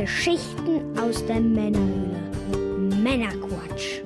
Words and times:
Geschichten 0.00 0.98
aus 0.98 1.24
der 1.24 1.40
Männerhöhle. 1.40 2.20
Männerquatsch. 3.02 4.02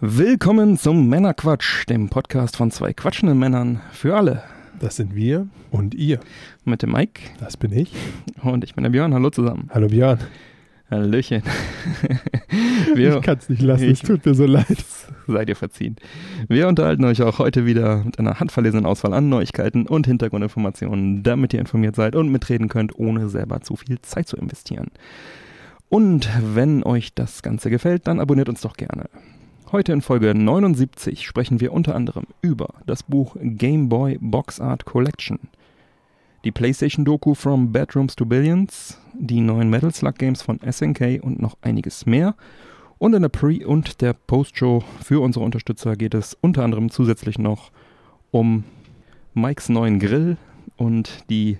Willkommen 0.00 0.76
zum 0.76 1.08
Männerquatsch, 1.08 1.88
dem 1.88 2.08
Podcast 2.08 2.56
von 2.56 2.72
zwei 2.72 2.92
quatschenden 2.92 3.38
Männern 3.38 3.80
für 3.92 4.16
alle. 4.16 4.42
Das 4.80 4.96
sind 4.96 5.14
wir 5.14 5.46
und 5.70 5.94
ihr. 5.94 6.18
Mit 6.64 6.82
dem 6.82 6.90
Mike 6.90 7.22
Das 7.38 7.56
bin 7.56 7.70
ich. 7.72 7.92
und 8.42 8.64
ich 8.64 8.74
bin 8.74 8.82
der 8.82 8.90
Björn. 8.90 9.14
Hallo 9.14 9.30
zusammen. 9.30 9.70
Hallo 9.72 9.86
Björn. 9.86 10.18
Hallöchen. 10.92 11.42
Wir, 12.94 13.16
Ich 13.16 13.22
kann 13.22 13.38
es 13.38 13.48
nicht 13.48 13.62
lassen, 13.62 13.84
Ich- 13.84 14.02
es 14.02 14.08
tut 14.08 14.24
mir 14.26 14.34
so 14.34 14.44
leid. 14.44 14.84
seid 15.26 15.48
ihr 15.48 15.56
verziehen. 15.56 15.96
Wir 16.48 16.68
unterhalten 16.68 17.04
euch 17.04 17.22
auch 17.22 17.38
heute 17.38 17.64
wieder 17.64 18.04
mit 18.04 18.18
einer 18.18 18.38
handverlesenen 18.40 18.84
Auswahl 18.84 19.14
an 19.14 19.30
Neuigkeiten 19.30 19.86
und 19.86 20.06
Hintergrundinformationen, 20.06 21.22
damit 21.22 21.54
ihr 21.54 21.60
informiert 21.60 21.96
seid 21.96 22.14
und 22.14 22.30
mitreden 22.30 22.68
könnt, 22.68 22.98
ohne 22.98 23.30
selber 23.30 23.62
zu 23.62 23.76
viel 23.76 24.00
Zeit 24.02 24.28
zu 24.28 24.36
investieren. 24.36 24.88
Und 25.88 26.28
wenn 26.54 26.82
euch 26.82 27.14
das 27.14 27.42
Ganze 27.42 27.70
gefällt, 27.70 28.06
dann 28.06 28.20
abonniert 28.20 28.50
uns 28.50 28.60
doch 28.60 28.76
gerne. 28.76 29.06
Heute 29.72 29.92
in 29.94 30.02
Folge 30.02 30.34
79 30.34 31.26
sprechen 31.26 31.60
wir 31.60 31.72
unter 31.72 31.94
anderem 31.94 32.24
über 32.42 32.68
das 32.86 33.02
Buch 33.02 33.36
Game 33.40 33.88
Boy 33.88 34.18
Box 34.20 34.60
Art 34.60 34.84
Collection, 34.84 35.38
die 36.44 36.52
PlayStation 36.52 37.04
Doku 37.04 37.34
From 37.34 37.72
Bedrooms 37.72 38.16
to 38.16 38.26
Billions, 38.26 38.98
die 39.14 39.40
neuen 39.40 39.70
Metal 39.70 39.92
Slug 39.92 40.14
Games 40.16 40.42
von 40.42 40.58
SNK 40.60 41.22
und 41.22 41.40
noch 41.40 41.56
einiges 41.62 42.06
mehr. 42.06 42.34
Und 42.98 43.14
in 43.14 43.22
der 43.22 43.28
Pre- 43.28 43.66
und 43.66 44.00
der 44.00 44.12
Post-Show 44.12 44.84
für 45.02 45.20
unsere 45.20 45.44
Unterstützer 45.44 45.96
geht 45.96 46.14
es 46.14 46.36
unter 46.40 46.64
anderem 46.64 46.90
zusätzlich 46.90 47.38
noch 47.38 47.70
um 48.30 48.64
Mikes 49.34 49.68
neuen 49.68 49.98
Grill 49.98 50.36
und 50.76 51.24
die 51.30 51.58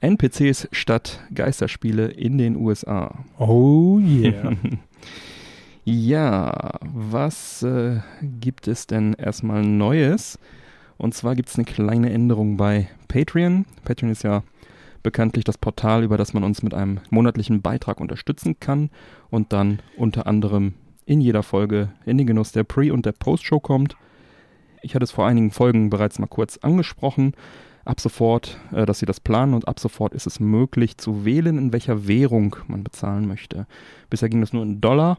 NPCs 0.00 0.68
statt 0.72 1.20
Geisterspiele 1.34 2.06
in 2.08 2.38
den 2.38 2.56
USA. 2.56 3.24
Oh 3.38 3.98
yeah. 3.98 4.52
Ja, 5.88 6.80
was 6.80 7.62
äh, 7.62 8.00
gibt 8.20 8.66
es 8.66 8.88
denn 8.88 9.14
erstmal 9.14 9.62
Neues? 9.62 10.36
Und 10.98 11.14
zwar 11.14 11.34
gibt 11.34 11.48
es 11.48 11.56
eine 11.56 11.64
kleine 11.64 12.12
Änderung 12.12 12.56
bei 12.56 12.88
Patreon. 13.08 13.66
Patreon 13.84 14.10
ist 14.12 14.22
ja 14.22 14.42
bekanntlich 15.02 15.44
das 15.44 15.58
Portal, 15.58 16.02
über 16.02 16.16
das 16.16 16.32
man 16.32 16.42
uns 16.42 16.62
mit 16.62 16.74
einem 16.74 17.00
monatlichen 17.10 17.62
Beitrag 17.62 18.00
unterstützen 18.00 18.58
kann 18.58 18.90
und 19.30 19.52
dann 19.52 19.80
unter 19.96 20.26
anderem 20.26 20.74
in 21.04 21.20
jeder 21.20 21.42
Folge 21.42 21.90
in 22.04 22.18
den 22.18 22.26
Genuss 22.26 22.52
der 22.52 22.64
Pre- 22.64 22.92
und 22.92 23.06
der 23.06 23.12
Post-Show 23.12 23.60
kommt. 23.60 23.96
Ich 24.82 24.94
hatte 24.94 25.04
es 25.04 25.12
vor 25.12 25.26
einigen 25.26 25.52
Folgen 25.52 25.90
bereits 25.90 26.18
mal 26.18 26.26
kurz 26.26 26.58
angesprochen. 26.58 27.34
Ab 27.84 28.00
sofort, 28.00 28.58
äh, 28.72 28.84
dass 28.84 28.98
sie 28.98 29.06
das 29.06 29.20
planen 29.20 29.54
und 29.54 29.68
ab 29.68 29.78
sofort 29.78 30.12
ist 30.12 30.26
es 30.26 30.40
möglich 30.40 30.96
zu 30.96 31.24
wählen, 31.24 31.56
in 31.56 31.72
welcher 31.72 32.08
Währung 32.08 32.56
man 32.66 32.82
bezahlen 32.82 33.28
möchte. 33.28 33.66
Bisher 34.10 34.28
ging 34.28 34.40
das 34.40 34.52
nur 34.52 34.64
in 34.64 34.80
Dollar 34.80 35.18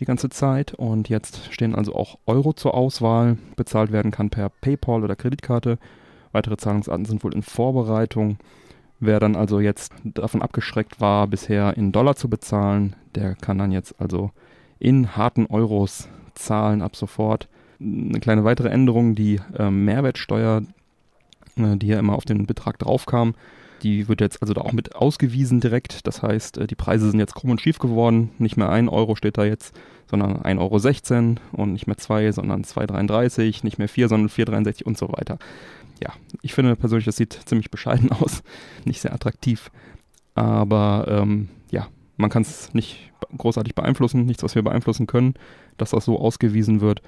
die 0.00 0.04
ganze 0.04 0.28
Zeit 0.28 0.74
und 0.74 1.08
jetzt 1.08 1.52
stehen 1.52 1.74
also 1.74 1.94
auch 1.94 2.18
Euro 2.26 2.52
zur 2.52 2.74
Auswahl. 2.74 3.38
Bezahlt 3.56 3.92
werden 3.92 4.10
kann 4.10 4.30
per 4.30 4.48
PayPal 4.48 5.04
oder 5.04 5.16
Kreditkarte. 5.16 5.78
Weitere 6.32 6.56
Zahlungsarten 6.56 7.04
sind 7.04 7.22
wohl 7.22 7.34
in 7.34 7.42
Vorbereitung. 7.42 8.38
Wer 8.98 9.20
dann 9.20 9.36
also 9.36 9.60
jetzt 9.60 9.92
davon 10.04 10.42
abgeschreckt 10.42 11.00
war, 11.00 11.26
bisher 11.26 11.76
in 11.76 11.92
Dollar 11.92 12.16
zu 12.16 12.28
bezahlen, 12.28 12.96
der 13.14 13.34
kann 13.34 13.58
dann 13.58 13.70
jetzt 13.70 14.00
also 14.00 14.30
in 14.78 15.16
harten 15.16 15.46
Euros 15.46 16.08
zahlen 16.34 16.82
ab 16.82 16.96
sofort. 16.96 17.48
Eine 17.80 18.20
kleine 18.20 18.44
weitere 18.44 18.68
Änderung, 18.68 19.14
die 19.14 19.40
äh, 19.56 19.70
Mehrwertsteuer, 19.70 20.62
äh, 21.56 21.76
die 21.76 21.88
ja 21.88 21.98
immer 21.98 22.14
auf 22.14 22.24
den 22.24 22.46
Betrag 22.46 22.78
draufkam, 22.78 23.34
die 23.84 24.08
wird 24.08 24.20
jetzt 24.20 24.42
also 24.42 24.54
da 24.54 24.62
auch 24.62 24.72
mit 24.72 24.96
ausgewiesen 24.96 25.60
direkt. 25.60 26.06
Das 26.06 26.22
heißt, 26.22 26.58
äh, 26.58 26.66
die 26.66 26.74
Preise 26.74 27.10
sind 27.10 27.20
jetzt 27.20 27.34
krumm 27.34 27.50
und 27.50 27.60
schief 27.60 27.78
geworden. 27.78 28.30
Nicht 28.38 28.56
mehr 28.56 28.70
1 28.70 28.90
Euro 28.90 29.14
steht 29.14 29.38
da 29.38 29.44
jetzt, 29.44 29.76
sondern 30.10 30.38
1,16 30.38 31.36
Euro 31.36 31.62
und 31.62 31.72
nicht 31.74 31.86
mehr 31.86 31.98
2, 31.98 32.32
sondern 32.32 32.64
2,33, 32.64 33.62
nicht 33.62 33.78
mehr 33.78 33.88
4, 33.88 34.08
sondern 34.08 34.28
4,63 34.28 34.82
und 34.84 34.98
so 34.98 35.08
weiter. 35.12 35.38
Ja, 36.02 36.12
ich 36.42 36.54
finde 36.54 36.74
persönlich, 36.74 37.04
das 37.04 37.16
sieht 37.16 37.38
ziemlich 37.44 37.70
bescheiden 37.70 38.10
aus. 38.20 38.42
Nicht 38.84 39.00
sehr 39.00 39.12
attraktiv. 39.12 39.70
Aber 40.34 41.06
ähm, 41.08 41.48
ja, 41.70 41.86
man 42.16 42.30
kann 42.30 42.42
es 42.42 42.72
nicht 42.74 43.12
großartig 43.36 43.74
beeinflussen, 43.74 44.24
nichts, 44.24 44.42
was 44.42 44.54
wir 44.54 44.62
beeinflussen 44.62 45.06
können, 45.06 45.34
dass 45.76 45.90
das 45.90 46.04
so 46.04 46.18
ausgewiesen 46.18 46.80
wird 46.80 47.02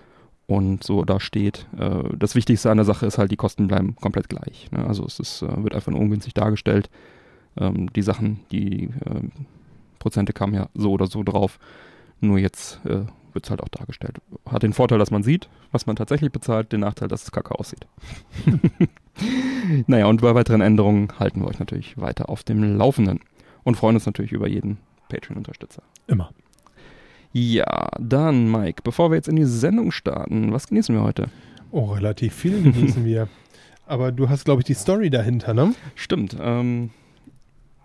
und 0.47 0.85
so 0.85 1.05
da 1.05 1.21
steht. 1.21 1.67
Äh, 1.79 2.17
das 2.17 2.35
Wichtigste 2.35 2.71
an 2.71 2.77
der 2.77 2.87
Sache 2.87 3.07
ist 3.07 3.19
halt, 3.19 3.31
die 3.31 3.37
Kosten 3.37 3.69
bleiben 3.69 3.97
komplett 3.97 4.29
gleich. 4.29 4.71
Ne? 4.71 4.87
Also 4.87 5.05
es 5.05 5.19
ist, 5.19 5.43
äh, 5.43 5.63
wird 5.63 5.75
einfach 5.75 5.93
nur 5.93 6.01
ungünstig 6.01 6.35
dargestellt. 6.35 6.89
Ähm, 7.57 7.93
die 7.93 8.03
Sachen, 8.03 8.41
die 8.53 8.85
äh, 8.85 9.29
Prozente 9.99 10.33
kamen 10.33 10.55
ja 10.55 10.69
so 10.75 10.93
oder 10.93 11.07
so 11.07 11.23
drauf. 11.23 11.59
Nur 12.21 12.39
jetzt 12.39 12.81
äh, 12.85 13.05
wird 13.33 13.45
es 13.45 13.51
halt 13.51 13.63
auch 13.63 13.69
dargestellt. 13.69 14.19
Hat 14.49 14.63
den 14.63 14.73
Vorteil, 14.73 14.99
dass 14.99 15.11
man 15.11 15.23
sieht, 15.23 15.49
was 15.73 15.87
man 15.87 15.97
tatsächlich 15.97 16.33
bezahlt, 16.33 16.73
den 16.73 16.81
Nachteil, 16.81 17.09
dass 17.09 17.25
es 17.25 17.33
kacke 17.33 17.59
aussieht. 17.59 17.87
naja, 19.87 20.07
und 20.07 20.23
bei 20.23 20.35
weiteren 20.35 20.61
Änderungen 20.61 21.09
halten 21.19 21.41
wir 21.41 21.49
euch 21.49 21.59
natürlich 21.59 21.99
weiter 21.99 22.29
auf 22.29 22.45
dem 22.45 22.77
Laufenden 22.79 23.21
und 23.65 23.77
freuen 23.77 23.97
uns 23.97 24.07
natürlich 24.07 24.33
über 24.33 24.49
jeden 24.49 24.79
Patreon-Unterstützer. 25.09 25.83
Immer. 26.07 26.31
Ja, 27.39 27.91
dann 28.01 28.51
Mike, 28.51 28.81
bevor 28.83 29.11
wir 29.11 29.17
jetzt 29.17 29.29
in 29.29 29.37
die 29.37 29.45
Sendung 29.45 29.93
starten, 29.93 30.55
was 30.55 30.69
genießen 30.69 30.95
wir 30.95 31.03
heute? 31.03 31.29
Oh, 31.71 31.93
relativ 31.93 32.35
viel 32.35 32.63
genießen 32.63 33.05
wir. 33.05 33.29
Aber 33.87 34.11
du 34.11 34.31
hast, 34.31 34.47
glaube 34.47 34.63
ich, 34.63 34.65
die 34.65 34.73
Story 34.73 35.11
dahinter, 35.11 35.53
ne? 35.53 35.75
Stimmt, 35.97 36.35
ähm, 36.41 36.93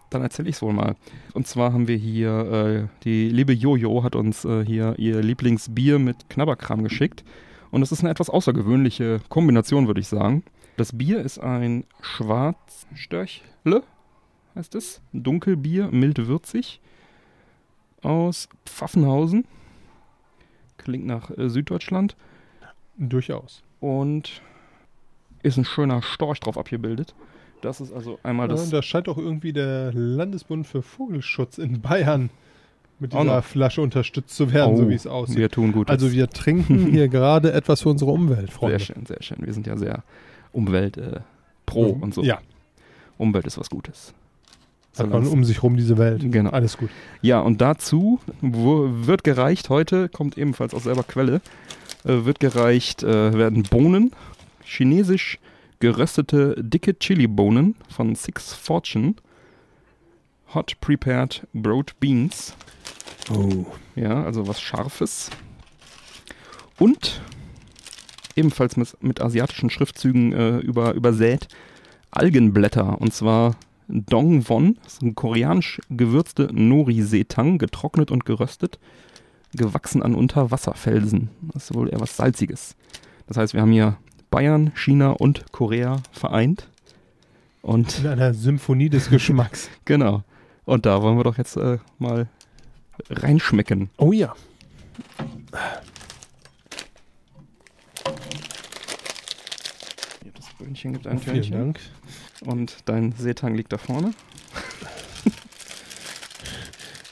dann 0.09 0.21
erzähle 0.21 0.47
ich 0.47 0.55
es 0.55 0.61
wohl 0.61 0.71
mal. 0.71 0.95
Und 1.33 1.47
zwar 1.47 1.73
haben 1.73 1.89
wir 1.89 1.97
hier, 1.97 2.31
äh, 2.31 3.03
die 3.03 3.27
liebe 3.27 3.51
Jojo 3.51 4.05
hat 4.05 4.15
uns 4.15 4.45
äh, 4.45 4.63
hier 4.63 4.95
ihr 4.97 5.21
Lieblingsbier 5.21 5.99
mit 5.99 6.29
Knabberkram 6.29 6.81
geschickt. 6.81 7.25
Und 7.71 7.81
das 7.81 7.91
ist 7.91 7.99
eine 7.99 8.09
etwas 8.09 8.29
außergewöhnliche 8.29 9.19
Kombination, 9.27 9.87
würde 9.87 9.99
ich 9.99 10.07
sagen. 10.07 10.45
Das 10.77 10.97
Bier 10.97 11.19
ist 11.19 11.39
ein 11.39 11.83
Schwarzstörchle, 11.99 13.83
heißt 14.55 14.75
es. 14.75 15.01
Dunkelbier, 15.11 15.89
mild 15.91 16.25
würzig. 16.25 16.79
Aus 18.03 18.49
Pfaffenhausen. 18.65 19.45
Klingt 20.77 21.05
nach 21.05 21.29
äh, 21.37 21.49
Süddeutschland. 21.49 22.15
Durchaus. 22.97 23.63
Und 23.79 24.41
ist 25.43 25.57
ein 25.57 25.65
schöner 25.65 26.01
Storch 26.01 26.39
drauf 26.39 26.57
abgebildet. 26.57 27.15
Das 27.61 27.79
ist 27.81 27.91
also 27.93 28.19
einmal 28.23 28.47
Ja, 28.49 28.55
das. 28.55 28.69
da 28.69 28.81
scheint 28.81 29.07
auch 29.07 29.17
irgendwie 29.17 29.53
der 29.53 29.91
Landesbund 29.93 30.65
für 30.65 30.81
Vogelschutz 30.81 31.57
in 31.57 31.81
Bayern 31.81 32.29
mit 32.99 33.13
dieser 33.13 33.23
noch. 33.23 33.43
Flasche 33.43 33.81
unterstützt 33.81 34.35
zu 34.35 34.51
werden, 34.53 34.77
so 34.77 34.89
wie 34.89 34.93
es 34.93 35.07
aussieht. 35.07 35.37
Wir 35.37 35.49
tun 35.49 35.71
gut. 35.71 35.89
Also 35.89 36.11
wir 36.11 36.27
trinken 36.27 36.87
hier 36.91 37.07
gerade 37.07 37.51
etwas 37.53 37.81
für 37.81 37.89
unsere 37.89 38.11
Umwelt, 38.11 38.51
Freunde. 38.51 38.77
Sehr 38.79 38.95
schön, 38.95 39.05
sehr 39.05 39.21
schön. 39.21 39.37
Wir 39.41 39.53
sind 39.53 39.65
ja 39.67 39.77
sehr 39.77 40.03
Umwelt 40.51 40.97
äh, 40.97 41.21
pro 41.65 41.85
und 41.87 42.13
so. 42.13 42.23
Ja, 42.23 42.39
Umwelt 43.17 43.45
ist 43.47 43.57
was 43.59 43.69
Gutes. 43.69 44.13
Hat 44.97 45.09
man 45.09 45.27
um 45.27 45.43
sich 45.43 45.63
rum 45.63 45.77
diese 45.77 45.97
Welt. 45.97 46.21
Genau. 46.31 46.49
Alles 46.49 46.77
gut. 46.77 46.89
Ja, 47.21 47.39
und 47.39 47.61
dazu 47.61 48.19
wo, 48.41 48.89
wird 48.91 49.23
gereicht 49.23 49.69
heute, 49.69 50.09
kommt 50.09 50.37
ebenfalls 50.37 50.73
aus 50.73 50.83
selber 50.83 51.03
Quelle, 51.03 51.41
äh, 52.03 52.25
wird 52.25 52.39
gereicht, 52.39 53.03
äh, 53.03 53.33
werden 53.37 53.63
Bohnen, 53.63 54.11
chinesisch 54.63 55.39
geröstete 55.79 56.55
dicke 56.61 56.97
Chili-Bohnen 56.99 57.75
von 57.89 58.15
Six 58.15 58.53
Fortune, 58.53 59.15
Hot 60.53 60.79
Prepared 60.81 61.47
Broad 61.53 61.99
Beans, 61.99 62.53
Oh. 63.29 63.65
Ja, 63.95 64.23
also 64.23 64.47
was 64.47 64.61
Scharfes. 64.61 65.29
Und 66.79 67.21
ebenfalls 68.35 68.77
mit, 68.77 69.01
mit 69.03 69.21
asiatischen 69.21 69.69
Schriftzügen 69.69 70.33
äh, 70.33 70.57
über, 70.57 70.93
übersät 70.93 71.47
Algenblätter. 72.09 72.99
Und 72.99 73.13
zwar 73.13 73.55
Dongwon, 73.91 74.77
das 74.83 74.93
ist 74.93 75.01
ein 75.01 75.15
koreanisch 75.15 75.81
gewürzte 75.89 76.49
Nori-Seetang, 76.51 77.57
getrocknet 77.57 78.11
und 78.11 78.25
geröstet, 78.25 78.79
gewachsen 79.53 80.01
an 80.01 80.15
Unterwasserfelsen. 80.15 81.29
Das 81.53 81.65
ist 81.65 81.75
wohl 81.75 81.89
eher 81.89 81.99
was 81.99 82.15
Salziges. 82.15 82.75
Das 83.27 83.37
heißt, 83.37 83.53
wir 83.53 83.61
haben 83.61 83.71
hier 83.71 83.97
Bayern, 84.29 84.71
China 84.75 85.11
und 85.11 85.51
Korea 85.51 85.97
vereint. 86.11 86.69
Und 87.61 87.99
In 87.99 88.07
einer 88.07 88.33
Symphonie 88.33 88.89
des 88.89 89.09
Geschmacks. 89.09 89.69
genau. 89.85 90.23
Und 90.65 90.85
da 90.85 91.01
wollen 91.01 91.17
wir 91.17 91.23
doch 91.23 91.37
jetzt 91.37 91.57
äh, 91.57 91.77
mal 91.99 92.27
reinschmecken. 93.09 93.89
Oh 93.97 94.11
ja. 94.11 94.33
Das 100.33 100.53
Böhnchen 100.57 100.93
gibt 100.93 101.07
ein 101.07 101.19
Vielen. 101.19 101.51
Dank. 101.51 101.79
Und 102.41 102.77
dein 102.85 103.13
Seetang 103.13 103.55
liegt 103.55 103.71
da 103.71 103.77
vorne. 103.77 104.13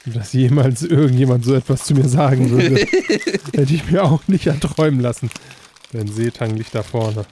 Dass 0.06 0.32
jemals 0.32 0.82
irgendjemand 0.82 1.44
so 1.44 1.54
etwas 1.54 1.84
zu 1.84 1.94
mir 1.94 2.08
sagen 2.08 2.50
würde, 2.50 2.76
hätte 3.54 3.74
ich 3.74 3.90
mir 3.90 4.02
auch 4.02 4.26
nicht 4.28 4.46
erträumen 4.46 5.00
lassen. 5.00 5.30
Dein 5.92 6.08
Seetang 6.08 6.56
liegt 6.56 6.74
da 6.74 6.82
vorne. 6.82 7.26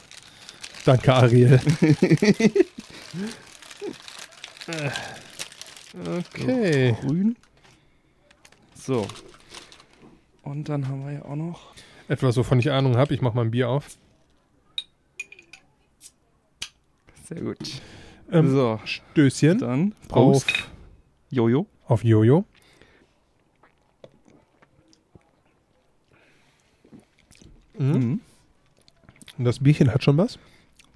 Danke, 0.84 1.12
Ariel. 1.12 1.60
okay. 6.06 6.96
Grün. 7.00 7.36
So. 8.74 9.06
Und 10.42 10.68
dann 10.68 10.86
haben 10.88 11.04
wir 11.04 11.12
ja 11.14 11.24
auch 11.24 11.36
noch. 11.36 11.74
Etwas, 12.08 12.36
wovon 12.36 12.60
ich 12.60 12.70
Ahnung 12.70 12.96
habe. 12.96 13.12
Ich 13.14 13.20
mache 13.20 13.36
mal 13.36 13.44
ein 13.44 13.50
Bier 13.50 13.68
auf. 13.68 13.86
Sehr 17.28 17.42
gut. 17.42 17.58
Ähm, 18.32 18.50
so, 18.50 18.80
Stößchen 18.86 19.58
dann 19.58 19.94
auf, 20.08 20.46
Prost. 20.46 20.52
Jojo. 21.28 21.66
auf 21.86 22.02
Jojo. 22.02 22.46
Mhm. 27.76 27.92
Mhm. 27.92 28.20
Und 29.36 29.44
das 29.44 29.58
Bierchen 29.58 29.92
hat 29.92 30.02
schon 30.02 30.16
was. 30.16 30.38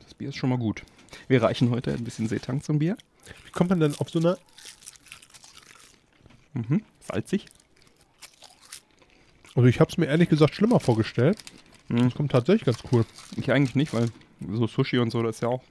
Das 0.01 0.15
Bier 0.15 0.31
ist 0.31 0.37
schon 0.37 0.49
mal 0.49 0.59
gut. 0.59 0.83
Wir 1.29 1.43
reichen 1.43 1.69
heute 1.69 1.93
ein 1.93 2.03
bisschen 2.03 2.29
Seetank 2.29 2.65
zum 2.65 2.79
Bier. 2.79 2.97
Wie 3.45 3.51
kommt 3.51 3.69
man 3.69 3.81
denn 3.81 3.95
auf 3.97 4.09
so 4.09 4.19
eine... 4.19 4.39
Mhm. 6.55 6.83
Salzig. 7.01 7.45
Also 9.55 9.69
ich 9.69 9.81
habe 9.81 9.91
es 9.91 9.99
mir 9.99 10.07
ehrlich 10.07 10.31
gesagt 10.31 10.55
schlimmer 10.55 10.81
vorgestellt. 10.81 11.39
Mhm. 11.89 12.05
Das 12.05 12.15
kommt 12.15 12.33
tatsächlich 12.33 12.65
ganz 12.65 12.79
cool. 12.91 13.05
Ich 13.37 13.53
eigentlich 13.53 13.75
nicht, 13.75 13.93
weil 13.93 14.09
so 14.51 14.67
Sushi 14.67 14.99
und 14.99 15.11
so, 15.11 15.23
da 15.23 15.29
ist 15.29 15.43
ja 15.43 15.49
auch 15.49 15.63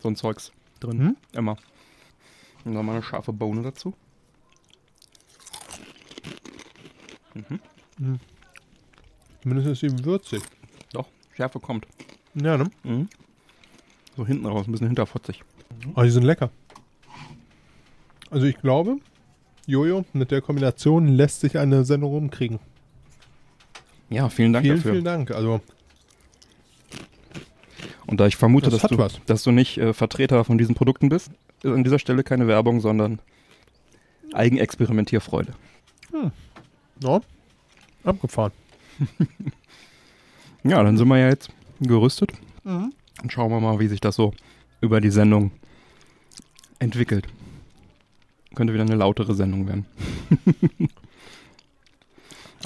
so 0.00 0.08
ein 0.08 0.16
Zeugs 0.16 0.52
drin. 0.80 0.98
Mhm. 0.98 1.16
Immer. 1.32 1.56
Und 2.64 2.74
dann 2.74 2.84
mal 2.84 2.92
eine 2.92 3.02
scharfe 3.02 3.32
Bohne 3.32 3.62
dazu. 3.62 3.94
Zumindest 9.42 9.68
ist 9.68 9.80
sie 9.80 10.04
würzig. 10.04 10.42
Doch, 10.92 11.06
Schärfe 11.34 11.60
kommt. 11.60 11.86
Ja, 12.34 12.56
ne? 12.56 12.70
Mhm. 12.82 13.08
So 14.16 14.26
hinten 14.26 14.46
raus, 14.46 14.66
ein 14.66 14.72
bisschen 14.72 14.88
hinterfotzig. 14.88 15.42
Aber 15.94 16.04
die 16.04 16.10
sind 16.10 16.24
lecker. 16.24 16.50
Also 18.30 18.46
ich 18.46 18.58
glaube, 18.58 18.96
Jojo, 19.66 20.04
mit 20.12 20.30
der 20.30 20.40
Kombination 20.40 21.08
lässt 21.08 21.40
sich 21.40 21.58
eine 21.58 21.84
Sendung 21.84 22.12
rumkriegen. 22.12 22.58
Ja, 24.08 24.28
vielen 24.28 24.52
Dank 24.52 24.64
vielen, 24.64 24.76
dafür. 24.76 24.92
vielen 24.92 25.04
Dank. 25.04 25.30
Also 25.30 25.60
Und 28.10 28.18
da 28.18 28.26
ich 28.26 28.34
vermute, 28.36 28.70
Das 28.70 28.80
dass, 28.82 28.90
du, 28.90 28.98
was. 28.98 29.20
dass 29.26 29.44
du 29.44 29.52
nicht 29.52 29.78
äh, 29.78 29.92
Vertreter 29.92 30.42
von 30.44 30.58
diesen 30.58 30.74
Produkten 30.74 31.08
bist, 31.08 31.30
ist 31.62 31.70
an 31.72 31.84
dieser 31.84 32.00
Stelle 32.00 32.24
keine 32.24 32.48
Werbung, 32.48 32.80
sondern 32.80 33.20
Eigenexperimentierfreude. 34.32 35.52
ja, 37.02 37.20
abgefahren. 38.04 38.52
Ja, 40.62 40.82
dann 40.82 40.98
sind 40.98 41.08
wir 41.08 41.16
ja 41.16 41.28
jetzt 41.30 41.48
gerüstet. 41.80 42.32
Mhm. 42.64 42.92
Und 43.22 43.32
schauen 43.32 43.50
wir 43.50 43.60
mal, 43.60 43.78
wie 43.80 43.88
sich 43.88 44.00
das 44.00 44.14
so 44.14 44.34
über 44.82 45.00
die 45.00 45.08
Sendung 45.10 45.52
entwickelt. 46.80 47.26
Könnte 48.54 48.74
wieder 48.74 48.82
eine 48.82 48.94
lautere 48.96 49.34
Sendung 49.34 49.66
werden. 49.66 49.86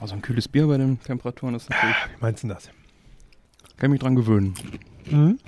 also 0.01 0.15
ein 0.15 0.23
kühles 0.23 0.49
Bier 0.49 0.67
bei 0.67 0.77
den 0.77 0.99
Temperaturen 1.01 1.55
ist 1.55 1.71
natürlich, 1.71 1.95
Wie 2.17 2.21
meinst 2.21 2.43
du 2.43 2.49
das? 2.49 2.69
kann 3.77 3.91
ich 3.91 3.93
mich 3.93 4.01
dran 4.01 4.17
gewöhnen. 4.17 4.55
Mhm. 5.11 5.39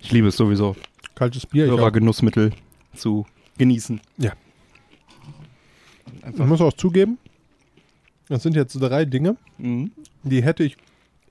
Ich 0.00 0.12
liebe 0.12 0.28
es 0.28 0.36
sowieso, 0.36 0.76
Kaltes 1.14 1.46
Bier. 1.46 1.66
Ich, 1.66 1.72
auch. 1.72 1.78
Hörergenussmittel 1.78 2.52
zu 2.94 3.26
genießen. 3.58 4.00
Ja. 4.18 4.32
ich 6.18 6.24
Einfach. 6.24 6.46
muss 6.46 6.60
auch 6.60 6.72
zugeben, 6.72 7.18
das 8.28 8.42
sind 8.42 8.56
jetzt 8.56 8.74
drei 8.74 9.04
Dinge, 9.04 9.36
Mhm. 9.58 9.92
die 10.22 10.42
hätte 10.42 10.64
ich 10.64 10.76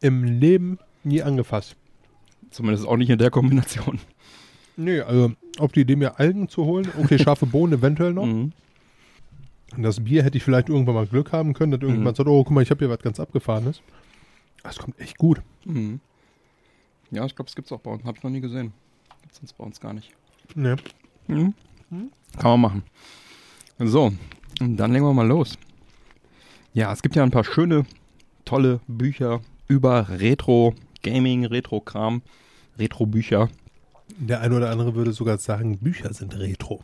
im 0.02 0.24
Leben 0.24 0.78
nie 1.04 1.22
angefasst. 1.22 1.76
Zumindest 2.52 2.86
auch 2.88 2.98
nicht 2.98 3.10
in 3.10 3.18
der 3.18 3.32
Kombination. 3.32 4.00
Nee, 4.78 5.00
also 5.02 5.32
auf 5.58 5.72
die 5.72 5.82
Idee, 5.82 5.96
mir 5.96 6.20
Algen 6.20 6.48
zu 6.50 6.66
holen, 6.66 6.88
okay, 7.02 7.18
scharfe 7.24 7.46
Bohnen 7.46 7.74
eventuell 7.74 8.14
noch. 8.14 8.26
Mhm. 8.26 8.52
Und 9.76 9.84
das 9.84 10.04
Bier 10.04 10.24
hätte 10.24 10.38
ich 10.38 10.44
vielleicht 10.44 10.68
irgendwann 10.70 10.96
mal 10.96 11.06
Glück 11.08 11.32
haben 11.32 11.54
können, 11.54 11.72
dass 11.72 11.82
irgendjemand 11.82 12.16
Mhm. 12.16 12.18
sagt, 12.18 12.30
oh, 12.30 12.44
guck 12.44 12.54
mal, 12.54 12.62
ich 12.62 12.70
habe 12.72 12.80
hier 12.80 12.90
was 12.90 13.00
ganz 13.00 13.20
Abgefahrenes. 13.20 13.82
Das 14.64 14.78
kommt 14.78 15.00
echt 15.00 15.18
gut. 15.18 15.42
Mhm. 15.66 16.00
Ja, 17.12 17.26
ich 17.26 17.36
glaube, 17.36 17.50
es 17.50 17.56
gibt 17.56 17.68
es 17.68 17.72
auch 17.72 17.80
bei 17.82 17.92
uns. 17.92 18.04
Habe 18.04 18.18
ich 18.18 18.24
noch 18.24 18.32
nie 18.32 18.42
gesehen. 18.42 18.74
Gibt 19.22 19.40
es 19.44 19.54
bei 19.54 19.64
uns 19.64 19.80
gar 19.80 19.94
nicht. 19.94 20.12
Nee. 20.56 20.76
Mhm. 21.28 21.54
Kann 22.38 22.60
man 22.60 22.62
machen. 22.62 22.84
So, 23.80 24.14
dann 24.60 24.92
legen 24.94 25.06
wir 25.06 25.14
mal 25.14 25.28
los. 25.28 25.58
Ja, 26.74 26.92
es 26.94 27.02
gibt 27.02 27.16
ja 27.16 27.24
ein 27.24 27.32
paar 27.32 27.44
schöne, 27.44 27.86
tolle 28.46 28.80
Bücher 28.88 29.42
über 29.68 30.08
Retro, 30.10 30.74
Gaming, 31.04 31.46
Retro-Kram, 31.46 32.22
Retro-Bücher. 32.78 33.50
Der 34.18 34.42
eine 34.42 34.56
oder 34.56 34.70
andere 34.70 34.96
würde 34.96 35.12
sogar 35.14 35.38
sagen, 35.38 35.78
Bücher 35.80 36.14
sind 36.14 36.38
Retro. 36.38 36.82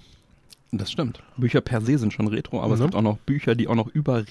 Das 0.72 0.92
stimmt. 0.92 1.24
Bücher 1.38 1.62
per 1.62 1.80
se 1.82 1.98
sind 1.98 2.12
schon 2.14 2.28
Retro, 2.28 2.62
aber 2.62 2.74
es 2.74 2.80
Mhm. 2.80 2.86
gibt 2.86 2.96
auch 2.96 3.02
noch 3.02 3.18
Bücher, 3.20 3.56
die 3.56 3.68
auch 3.68 3.76
noch 3.76 3.88
über 3.88 4.30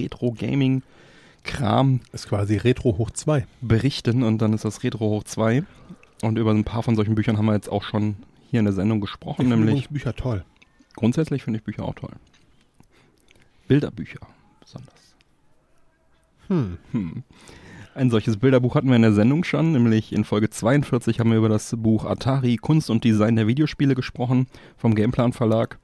Retro-Gaming-Kram 1.46 2.00
Ist 2.12 2.28
quasi 2.28 2.56
Retro 2.56 2.98
hoch 2.98 3.10
2. 3.10 3.46
berichten 3.60 4.22
und 4.22 4.38
dann 4.38 4.52
ist 4.52 4.64
das 4.64 4.82
Retro 4.82 5.06
hoch 5.06 5.25
2. 5.25 5.64
Und 6.22 6.38
über 6.38 6.50
ein 6.50 6.64
paar 6.64 6.82
von 6.82 6.96
solchen 6.96 7.14
Büchern 7.14 7.38
haben 7.38 7.46
wir 7.46 7.54
jetzt 7.54 7.70
auch 7.70 7.82
schon 7.82 8.16
hier 8.50 8.60
in 8.60 8.66
der 8.66 8.75
Sendung 8.75 9.00
gesprochen, 9.00 9.43
Ich 9.43 9.48
finde 9.48 9.64
nämlich 9.66 9.88
Bücher 9.88 10.14
toll. 10.14 10.44
grundsätzlich 10.94 11.43
finde 11.43 11.58
ich 11.58 11.64
Bücher 11.64 11.84
auch 11.84 11.94
toll. 11.94 12.12
Bilderbücher 13.69 14.20
besonders. 14.60 14.94
Hm. 16.48 16.78
Hm. 16.93 17.22
Ein 17.94 18.10
solches 18.10 18.37
Bilderbuch 18.37 18.75
hatten 18.75 18.88
wir 18.88 18.96
in 18.96 19.02
der 19.02 19.12
Sendung 19.12 19.43
schon, 19.43 19.72
nämlich 19.72 20.12
in 20.12 20.25
Folge 20.25 20.50
42 20.50 21.19
haben 21.19 21.31
wir 21.31 21.38
über 21.38 21.48
das 21.48 21.75
Buch 21.76 22.04
Atari 22.04 22.56
Kunst 22.56 22.90
und 22.90 23.04
Design 23.04 23.37
der 23.37 23.46
Videospiele 23.46 23.94
gesprochen 23.94 24.46
vom 24.76 24.94
Gameplan 24.94 25.32
Verlag. 25.32 25.78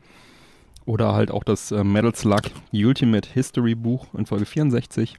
Oder 0.85 1.15
halt 1.15 1.31
auch 1.31 1.45
das 1.45 1.71
äh, 1.71 1.85
Metal 1.85 2.15
Slug 2.15 2.43
Ultimate 2.73 3.29
History 3.33 3.75
Buch 3.75 4.15
in 4.15 4.27
Folge 4.27 4.47
64 4.47 5.17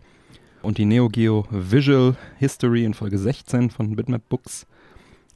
und 0.63 0.77
die 0.77 0.85
Neo 0.85 1.09
Geo 1.09 1.45
Visual 1.51 2.15
History 2.39 2.85
in 2.85 2.93
Folge 2.93 3.19
16 3.19 3.69
von 3.69 3.95
Bitmap 3.95 4.27
Books. 4.29 4.65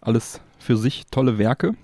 Alles 0.02 0.40
für 0.58 0.78
sich 0.78 1.06
tolle 1.12 1.38
Werke. 1.38 1.76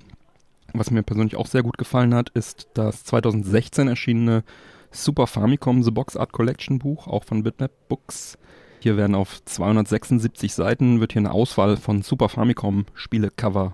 Was 0.73 0.89
mir 0.89 1.03
persönlich 1.03 1.35
auch 1.35 1.45
sehr 1.45 1.61
gut 1.61 1.77
gefallen 1.77 2.15
hat, 2.15 2.29
ist 2.29 2.69
das 2.73 3.03
2016 3.03 3.87
erschienene 3.87 4.43
Super 4.91 5.27
Famicom 5.27 5.83
The 5.83 5.91
Box 5.91 6.15
Art 6.15 6.31
Collection 6.31 6.79
Buch, 6.79 7.07
auch 7.07 7.25
von 7.25 7.43
Bitmap 7.43 7.71
Books. 7.89 8.37
Hier 8.79 8.97
werden 8.97 9.15
auf 9.15 9.43
276 9.43 10.53
Seiten 10.53 10.99
wird 10.99 11.13
hier 11.13 11.21
eine 11.21 11.31
Auswahl 11.31 11.77
von 11.77 12.01
Super 12.01 12.29
Famicom 12.29 12.85
Spiele-Cover 12.93 13.73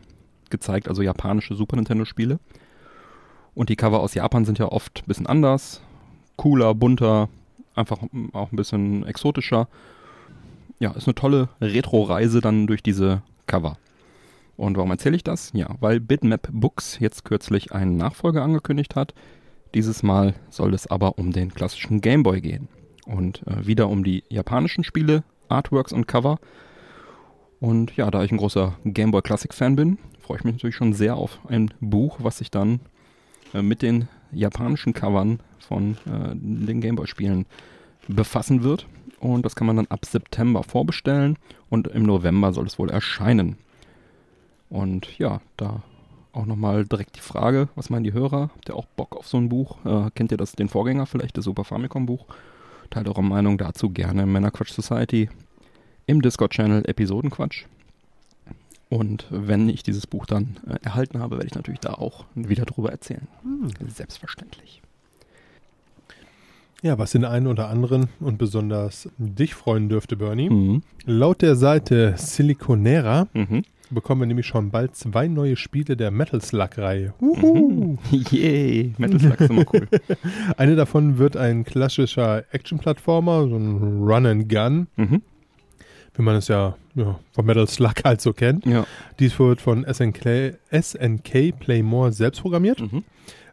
gezeigt, 0.50 0.88
also 0.88 1.02
japanische 1.02 1.56
Super 1.56 1.76
Nintendo 1.76 2.06
Spiele. 2.06 2.40
Und 3.54 3.70
die 3.70 3.76
Cover 3.76 4.00
aus 4.00 4.16
Japan 4.16 4.46
sind 4.46 4.58
ja 4.58 4.72
oft 4.72 5.04
ein 5.04 5.08
bisschen 5.08 5.28
anders, 5.28 5.82
cooler, 6.38 6.74
bunter, 6.74 7.30
einfach 7.76 8.02
mm, 8.12 8.30
auch 8.34 8.52
ein 8.52 8.56
bisschen 8.56 9.06
exotischer. 9.06 9.68
Ja, 10.80 10.92
ist 10.92 11.08
eine 11.08 11.16
tolle 11.16 11.50
Retro-Reise 11.62 12.42
dann 12.42 12.68
durch 12.68 12.84
diese 12.84 13.22
Cover. 13.48 13.78
Und 14.56 14.78
warum 14.78 14.92
erzähle 14.92 15.16
ich 15.16 15.24
das? 15.24 15.52
Ja, 15.54 15.76
weil 15.80 16.00
Bitmap 16.00 16.50
Books 16.52 17.00
jetzt 17.00 17.24
kürzlich 17.24 17.72
einen 17.72 17.96
Nachfolger 17.98 18.44
angekündigt 18.44 18.96
hat. 18.96 19.14
Dieses 19.74 20.04
Mal 20.04 20.34
soll 20.50 20.74
es 20.74 20.88
aber 20.88 21.18
um 21.18 21.32
den 21.32 21.54
klassischen 21.54 22.02
Game 22.02 22.24
Boy 22.24 22.42
gehen. 22.42 22.68
Und 23.06 23.46
äh, 23.48 23.66
wieder 23.66 23.90
um 23.90 24.04
die 24.04 24.24
japanischen 24.30 24.84
Spiele, 24.84 25.24
Artworks 25.48 25.94
und 25.94 26.08
Cover. 26.08 26.40
Und 27.60 27.96
ja, 27.96 28.10
da 28.12 28.24
ich 28.24 28.32
ein 28.32 28.38
großer 28.38 28.78
Game 28.86 29.12
Boy 29.12 29.22
Classic 29.22 29.54
Fan 29.54 29.76
bin, 29.76 29.98
freue 30.20 30.38
ich 30.38 30.44
mich 30.44 30.56
natürlich 30.56 30.76
schon 30.76 30.94
sehr 30.94 31.16
auf 31.16 31.40
ein 31.48 31.74
Buch, 31.80 32.18
was 32.20 32.38
sich 32.38 32.52
dann 32.52 32.82
äh, 33.54 33.62
mit 33.62 33.82
den 33.82 34.08
japanischen 34.32 34.94
Covern 34.94 35.40
von 35.60 35.98
äh, 36.06 36.34
den 36.34 36.82
Game 36.82 36.96
Boy 36.96 37.08
Spielen 37.08 37.46
befassen 38.08 38.64
wird. 38.64 38.88
Und 39.20 39.46
das 39.46 39.56
kann 39.56 39.68
man 39.68 39.76
dann 39.76 39.88
ab 39.88 40.06
September 40.06 40.64
vorbestellen 40.64 41.38
und 41.70 41.88
im 41.88 42.04
November 42.04 42.54
soll 42.54 42.68
es 42.68 42.80
wohl 42.80 42.90
erscheinen. 42.90 43.58
Und 44.70 45.18
ja, 45.18 45.42
da 45.58 45.84
auch 46.32 46.46
nochmal 46.46 46.86
direkt 46.86 47.16
die 47.18 47.22
Frage, 47.22 47.70
was 47.76 47.90
meinen 47.90 48.04
die 48.04 48.14
Hörer? 48.14 48.50
Habt 48.56 48.70
ihr 48.70 48.76
auch 48.76 48.86
Bock 48.86 49.16
auf 49.16 49.28
so 49.28 49.38
ein 49.38 49.50
Buch? 49.50 49.84
Äh, 49.86 50.10
kennt 50.16 50.32
ihr 50.32 50.38
das, 50.38 50.54
den 50.54 50.70
Vorgänger 50.70 51.06
vielleicht, 51.06 51.38
das 51.38 51.46
Super 51.46 51.64
Famicom 51.64 52.06
Buch? 52.06 52.26
Teilt 52.90 53.08
eure 53.08 53.24
Meinung 53.24 53.58
dazu 53.58 53.90
gerne 53.90 54.24
im 54.24 54.32
Männerquatsch 54.32 54.72
Society 54.72 55.30
im 56.06 56.22
Discord-Channel 56.22 56.88
Episodenquatsch. 56.88 57.66
Und 58.90 59.28
wenn 59.30 59.70
ich 59.70 59.84
dieses 59.84 60.08
Buch 60.08 60.26
dann 60.26 60.58
äh, 60.68 60.78
erhalten 60.84 61.20
habe, 61.20 61.36
werde 61.36 61.48
ich 61.48 61.56
natürlich 61.56 61.80
da 61.80 61.94
auch 61.94 62.26
wieder 62.34 62.66
drüber 62.66 62.92
erzählen. 62.92 63.28
Selbstverständlich. 63.88 64.82
Ja, 66.82 66.98
was 66.98 67.12
den 67.12 67.26
einen 67.26 67.48
oder 67.48 67.70
anderen 67.70 68.08
und 68.22 68.38
besonders 68.38 69.10
dich 69.18 69.54
freuen 69.54 69.90
dürfte, 69.90 70.16
Bernie. 70.16 70.50
Mhm. 70.50 70.82
Laut 71.06 71.42
der 71.42 71.56
Seite 71.56 72.14
Siliconera 72.16 73.28
Mhm. 73.34 73.64
bekommen 73.90 74.22
wir 74.22 74.28
nämlich 74.28 74.46
schon 74.46 74.70
bald 74.72 74.96
zwei 74.96 75.28
neue 75.28 75.58
Spiele 75.58 75.98
der 75.98 76.10
Metal 76.12 76.42
Slug-Reihe. 76.42 77.14
Uhu. 77.20 77.98
Yay, 78.32 78.94
Metal 78.98 79.20
Slug 79.20 79.42
ist 79.42 79.50
immer 79.50 79.66
cool. 79.74 79.88
Eine 80.58 80.76
davon 80.78 81.18
wird 81.18 81.36
ein 81.36 81.66
klassischer 81.66 82.46
Action-Plattformer, 82.52 83.48
so 83.50 83.58
ein 83.58 84.04
Run 84.04 84.26
and 84.26 84.48
Gun 84.50 84.88
mhm. 84.96 85.22
wie 86.16 86.22
man 86.22 86.36
es 86.38 86.48
ja, 86.48 86.76
ja 86.96 87.20
von 87.34 87.46
Metal 87.46 87.68
Slug 87.68 87.96
halt 88.06 88.22
so 88.22 88.32
kennt. 88.32 88.66
Ja. 88.66 88.86
Dies 89.20 89.38
wird 89.38 89.60
von 89.60 89.86
SNK, 89.86 90.58
SNK 90.72 91.52
Playmore 91.60 92.14
selbst 92.14 92.42
programmiert. 92.42 92.82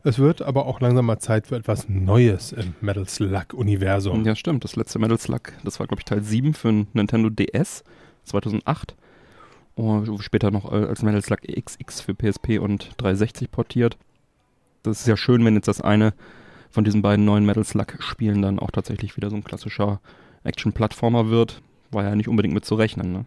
Es 0.06 0.20
wird 0.20 0.40
aber 0.40 0.66
auch 0.66 0.80
langsam 0.80 1.06
mal 1.06 1.18
Zeit 1.18 1.48
für 1.48 1.56
etwas 1.56 1.88
Neues 1.88 2.52
im 2.52 2.74
Metal 2.80 3.08
Slug-Universum. 3.08 4.24
Ja, 4.24 4.36
stimmt. 4.36 4.62
Das 4.62 4.76
letzte 4.76 5.00
Metal 5.00 5.18
Slug, 5.18 5.52
das 5.64 5.80
war, 5.80 5.88
glaube 5.88 6.00
ich, 6.00 6.04
Teil 6.04 6.22
7 6.22 6.54
für 6.54 6.86
Nintendo 6.92 7.28
DS 7.28 7.82
2008. 8.22 8.94
Und 9.74 10.22
später 10.22 10.52
noch 10.52 10.70
äh, 10.70 10.76
als 10.76 11.02
Metal 11.02 11.22
Slug 11.22 11.40
XX 11.40 12.00
für 12.00 12.14
PSP 12.14 12.60
und 12.60 12.90
360 12.98 13.50
portiert. 13.50 13.98
Das 14.84 15.00
ist 15.00 15.08
ja 15.08 15.16
schön, 15.16 15.44
wenn 15.44 15.56
jetzt 15.56 15.66
das 15.66 15.80
eine 15.80 16.14
von 16.70 16.84
diesen 16.84 17.02
beiden 17.02 17.24
neuen 17.24 17.44
Metal 17.44 17.64
Slug-Spielen 17.64 18.42
dann 18.42 18.60
auch 18.60 18.70
tatsächlich 18.70 19.16
wieder 19.16 19.28
so 19.28 19.34
ein 19.34 19.42
klassischer 19.42 20.00
Action-Plattformer 20.44 21.30
wird. 21.30 21.62
War 21.90 22.04
ja 22.04 22.14
nicht 22.14 22.28
unbedingt 22.28 22.54
mit 22.54 22.64
zu 22.64 22.76
rechnen. 22.76 23.10
Ne? 23.10 23.24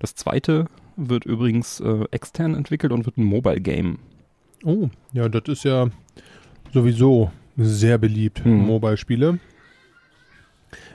Das 0.00 0.16
zweite 0.16 0.66
wird 0.96 1.24
übrigens 1.24 1.78
äh, 1.78 2.02
extern 2.10 2.56
entwickelt 2.56 2.90
und 2.90 3.06
wird 3.06 3.16
ein 3.16 3.22
Mobile-Game. 3.22 4.00
Oh, 4.66 4.88
ja, 5.12 5.28
das 5.28 5.42
ist 5.46 5.64
ja 5.64 5.88
sowieso 6.72 7.30
sehr 7.56 7.98
beliebt, 7.98 8.44
Mhm. 8.44 8.66
Mobile-Spiele. 8.66 9.38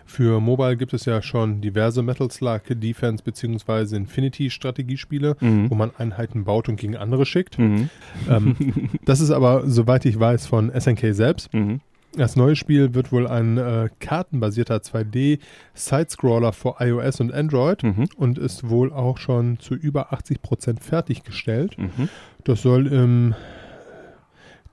Für 0.06 0.42
Mobile 0.42 0.76
gibt 0.76 0.94
es 0.94 1.06
ja 1.06 1.22
schon 1.22 1.62
diverse 1.62 2.04
Metal 2.04 2.30
Slug 2.30 2.62
Defense 2.68 3.24
bzw. 3.24 3.96
Infinity 3.96 4.50
Strategiespiele, 4.50 5.38
Mhm. 5.40 5.70
wo 5.72 5.76
man 5.76 5.92
Einheiten 5.98 6.44
baut 6.44 6.68
und 6.68 6.76
gegen 6.76 6.98
andere 6.98 7.26
schickt. 7.26 7.58
Mhm. 7.58 7.90
ähm, 8.30 8.56
das 9.06 9.22
ist 9.22 9.32
aber, 9.32 9.64
soweit 9.70 10.04
ich 10.06 10.20
weiß, 10.20 10.48
von 10.48 10.70
SNK 10.70 11.14
selbst. 11.14 11.54
Mhm. 11.54 11.80
Das 12.18 12.36
neue 12.36 12.58
Spiel 12.58 12.94
wird 12.94 13.14
wohl 13.14 13.26
ein 13.26 13.58
äh, 13.58 13.88
kartenbasierter 14.02 14.82
2D-Sidescroller 14.82 16.52
für 16.52 16.76
iOS 16.80 17.22
und 17.22 17.32
Android 17.34 17.82
Mhm. 17.84 18.10
und 18.18 18.38
ist 18.38 18.68
wohl 18.70 18.92
auch 18.92 19.18
schon 19.18 19.60
zu 19.60 19.76
über 19.76 20.12
80% 20.12 20.82
fertiggestellt. 20.82 21.78
Mhm. 21.78 22.10
Das 22.44 22.62
soll 22.62 22.88
im 22.88 23.34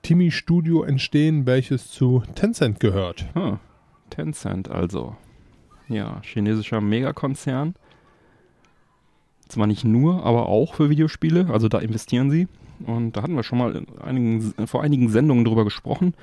Timmy 0.01 0.31
Studio 0.31 0.83
entstehen, 0.83 1.45
welches 1.45 1.91
zu 1.91 2.23
Tencent 2.35 2.79
gehört. 2.79 3.25
Ah, 3.35 3.59
Tencent 4.09 4.69
also. 4.69 5.15
Ja, 5.87 6.21
chinesischer 6.23 6.81
Megakonzern. 6.81 7.75
Zwar 9.47 9.65
nicht 9.67 9.83
nur, 9.83 10.23
aber 10.25 10.47
auch 10.47 10.75
für 10.75 10.89
Videospiele. 10.89 11.47
Also 11.51 11.67
da 11.67 11.79
investieren 11.79 12.29
sie. 12.29 12.47
Und 12.85 13.17
da 13.17 13.23
hatten 13.23 13.35
wir 13.35 13.43
schon 13.43 13.57
mal 13.57 13.75
in 13.75 13.87
einigen, 13.99 14.53
vor 14.67 14.83
einigen 14.83 15.09
Sendungen 15.09 15.43
drüber 15.43 15.63
gesprochen. 15.63 16.13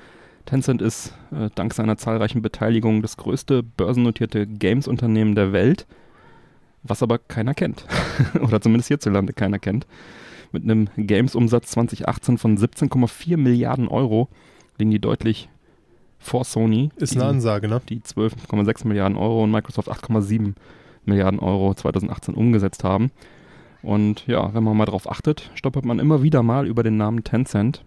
Tencent 0.45 0.81
ist 0.81 1.13
äh, 1.31 1.49
dank 1.53 1.73
seiner 1.73 1.97
zahlreichen 1.97 2.41
Beteiligung 2.41 3.01
das 3.01 3.17
größte 3.17 3.61
börsennotierte 3.63 4.47
Games-Unternehmen 4.47 5.35
der 5.35 5.51
Welt, 5.51 5.85
was 6.83 7.03
aber 7.03 7.19
keiner 7.19 7.53
kennt. 7.53 7.85
Oder 8.41 8.61
zumindest 8.61 8.87
hierzulande 8.87 9.33
keiner 9.33 9.59
kennt. 9.59 9.85
Mit 10.51 10.63
einem 10.63 10.89
Games-Umsatz 10.95 11.71
2018 11.71 12.37
von 12.37 12.57
17,4 12.57 13.37
Milliarden 13.37 13.87
Euro 13.87 14.29
liegen 14.77 14.91
die 14.91 14.99
deutlich 14.99 15.49
vor 16.19 16.43
Sony. 16.43 16.89
Ist 16.95 17.13
die, 17.13 17.19
eine 17.19 17.29
Ansage, 17.29 17.67
ne? 17.67 17.81
die 17.89 17.99
12,6 17.99 18.87
Milliarden 18.87 19.17
Euro 19.17 19.43
und 19.43 19.51
Microsoft 19.51 19.89
8,7 19.89 20.53
Milliarden 21.05 21.39
Euro 21.39 21.73
2018 21.73 22.33
umgesetzt 22.33 22.83
haben. 22.83 23.11
Und 23.81 24.27
ja, 24.27 24.53
wenn 24.53 24.63
man 24.63 24.75
mal 24.75 24.85
drauf 24.85 25.09
achtet, 25.09 25.51
stolpert 25.53 25.85
man 25.85 25.99
immer 25.99 26.23
wieder 26.23 26.43
mal 26.43 26.67
über 26.67 26.83
den 26.83 26.97
Namen 26.97 27.23
Tencent. 27.23 27.83